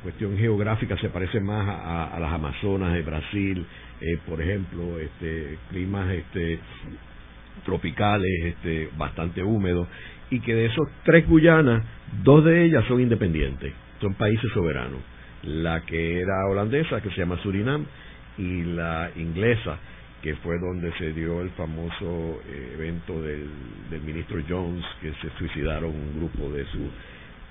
cuestión 0.03 0.37
geográfica 0.37 0.99
se 0.99 1.09
parece 1.09 1.41
más 1.41 1.67
a, 1.67 2.15
a 2.15 2.21
las 2.21 2.33
Amazonas 2.33 2.93
de 2.93 3.03
Brasil, 3.03 3.67
eh, 4.01 4.19
por 4.27 4.43
ejemplo, 4.43 4.99
este, 4.99 5.57
climas 5.71 6.11
este, 6.11 6.59
tropicales, 7.65 8.45
este, 8.45 8.91
bastante 8.97 9.43
húmedos, 9.43 9.89
y 10.31 10.41
que 10.41 10.55
de 10.55 10.67
esos 10.67 10.89
tres 11.05 11.29
Guyanas, 11.29 11.85
dos 12.23 12.45
de 12.45 12.65
ellas 12.65 12.85
son 12.87 13.01
independientes, 13.01 13.73
son 14.01 14.15
países 14.15 14.51
soberanos. 14.53 15.01
La 15.43 15.83
que 15.83 16.21
era 16.21 16.47
holandesa, 16.51 17.01
que 17.01 17.11
se 17.11 17.17
llama 17.17 17.39
Surinam, 17.43 17.85
y 18.39 18.63
la 18.65 19.11
inglesa, 19.17 19.79
que 20.23 20.35
fue 20.37 20.59
donde 20.59 20.93
se 20.99 21.13
dio 21.13 21.43
el 21.43 21.51
famoso 21.51 22.41
eh, 22.49 22.73
evento 22.75 23.21
del, 23.21 23.47
del 23.91 24.01
ministro 24.01 24.41
Jones, 24.49 24.85
que 25.01 25.13
se 25.21 25.31
suicidaron 25.39 25.91
un 25.91 26.19
grupo 26.19 26.51
de 26.51 26.65
su 26.67 26.91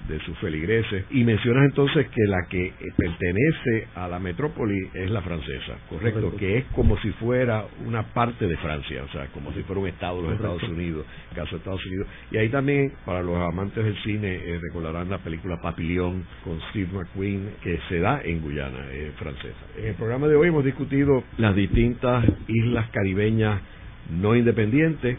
de 0.08 0.20
sus 0.22 0.38
feligreses. 0.40 1.06
Y 1.12 1.24
mencionas 1.24 1.66
entonces 1.66 2.08
que 2.10 2.24
la 2.28 2.46
que 2.50 2.74
pertenece 2.98 3.88
a 3.96 4.08
la 4.08 4.20
metrópoli 4.20 4.90
es 4.94 5.10
la 5.12 5.22
francesa, 5.22 5.78
¿correcto? 5.90 6.36
Que 6.38 6.60
es 6.60 6.66
como 6.76 6.98
si 7.00 7.12
fuera 7.14 7.66
una 7.86 8.04
parte 8.14 8.48
de 8.48 8.58
Francia, 8.58 9.04
o 9.04 9.12
sea, 9.12 9.28
como 9.28 9.54
si 9.54 9.64
fuera 9.64 9.82
un 9.82 9.88
estado 9.88 10.18
de 10.18 10.24
los 10.24 10.34
Estados 10.36 10.64
Unidos, 10.64 11.06
caso 11.34 11.52
de 11.52 11.58
Estados 11.58 11.86
Unidos. 11.86 12.08
Y 12.32 12.38
ahí 12.38 12.50
también, 12.50 12.94
para 13.06 13.22
los 13.22 13.38
amantes 13.38 13.84
del 13.84 13.98
cine, 14.04 14.36
eh, 14.36 14.60
recordarán 14.62 15.10
la 15.10 15.20
película 15.20 15.62
Papillon 15.62 16.24
con 16.44 16.60
Steve 16.70 16.90
McQueen, 16.94 17.56
que 17.62 17.80
se 17.90 18.00
da 18.00 18.22
en 18.24 18.42
Guyana 18.42 18.88
eh, 18.92 19.12
francesa. 19.18 19.66
En 19.78 19.88
el 19.88 19.96
programa 19.96 20.28
de 20.28 20.36
hoy 20.36 20.50
hemos 20.50 20.66
discutido 20.66 21.24
las 21.38 21.56
distintas 21.56 22.26
islas 22.48 22.90
caribeñas 22.92 23.62
no 24.10 24.36
independientes 24.36 25.18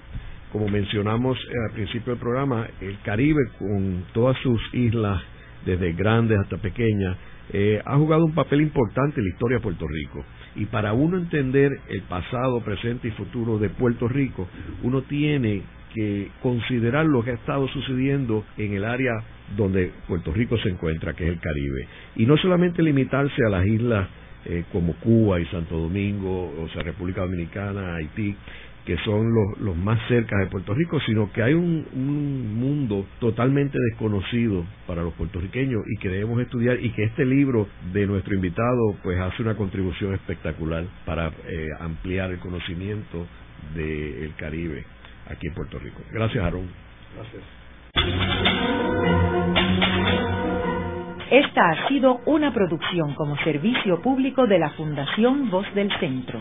como 0.54 0.68
mencionamos 0.68 1.36
al 1.66 1.74
principio 1.74 2.12
del 2.12 2.20
programa, 2.20 2.68
el 2.80 2.96
Caribe 3.00 3.40
con 3.58 4.04
todas 4.12 4.38
sus 4.38 4.60
islas, 4.72 5.20
desde 5.66 5.94
grandes 5.94 6.38
hasta 6.38 6.58
pequeñas, 6.58 7.16
eh, 7.52 7.82
ha 7.84 7.96
jugado 7.96 8.24
un 8.24 8.34
papel 8.34 8.60
importante 8.60 9.18
en 9.18 9.26
la 9.26 9.32
historia 9.32 9.56
de 9.56 9.62
Puerto 9.64 9.88
Rico. 9.88 10.24
Y 10.54 10.66
para 10.66 10.92
uno 10.92 11.16
entender 11.16 11.72
el 11.88 12.02
pasado, 12.02 12.60
presente 12.60 13.08
y 13.08 13.10
futuro 13.10 13.58
de 13.58 13.68
Puerto 13.68 14.06
Rico, 14.06 14.46
uno 14.84 15.02
tiene 15.02 15.62
que 15.92 16.30
considerar 16.40 17.04
lo 17.06 17.24
que 17.24 17.32
ha 17.32 17.34
estado 17.34 17.66
sucediendo 17.66 18.44
en 18.56 18.74
el 18.74 18.84
área 18.84 19.12
donde 19.56 19.90
Puerto 20.06 20.32
Rico 20.32 20.56
se 20.58 20.68
encuentra, 20.68 21.14
que 21.14 21.24
es 21.24 21.30
el 21.30 21.40
Caribe. 21.40 21.88
Y 22.14 22.26
no 22.26 22.36
solamente 22.36 22.80
limitarse 22.80 23.44
a 23.44 23.50
las 23.50 23.66
islas 23.66 24.06
eh, 24.46 24.64
como 24.70 24.92
Cuba 24.96 25.40
y 25.40 25.46
Santo 25.46 25.74
Domingo, 25.74 26.54
o 26.62 26.68
sea, 26.68 26.82
República 26.82 27.22
Dominicana, 27.22 27.96
Haití, 27.96 28.36
que 28.84 28.98
son 28.98 29.32
los, 29.32 29.58
los 29.60 29.76
más 29.76 29.98
cerca 30.08 30.36
de 30.38 30.46
Puerto 30.46 30.74
Rico, 30.74 31.00
sino 31.00 31.32
que 31.32 31.42
hay 31.42 31.54
un, 31.54 31.86
un, 31.94 32.54
mundo 32.54 33.06
totalmente 33.18 33.78
desconocido 33.90 34.64
para 34.86 35.02
los 35.02 35.14
puertorriqueños 35.14 35.82
y 35.86 35.96
que 35.98 36.08
debemos 36.08 36.40
estudiar 36.40 36.78
y 36.82 36.90
que 36.90 37.04
este 37.04 37.24
libro 37.24 37.66
de 37.92 38.06
nuestro 38.06 38.34
invitado 38.34 38.94
pues 39.02 39.18
hace 39.18 39.42
una 39.42 39.56
contribución 39.56 40.14
espectacular 40.14 40.84
para 41.06 41.28
eh, 41.46 41.68
ampliar 41.80 42.30
el 42.30 42.38
conocimiento 42.38 43.26
del 43.74 44.34
Caribe 44.36 44.84
aquí 45.30 45.46
en 45.46 45.54
Puerto 45.54 45.78
Rico. 45.78 46.02
Gracias, 46.12 46.44
Aarón. 46.44 46.68
Gracias. 47.16 47.42
Esta 51.30 51.70
ha 51.70 51.88
sido 51.88 52.20
una 52.26 52.52
producción 52.52 53.14
como 53.14 53.36
servicio 53.38 54.02
público 54.02 54.46
de 54.46 54.58
la 54.58 54.70
Fundación 54.70 55.50
Voz 55.50 55.66
del 55.74 55.90
Centro. 55.98 56.40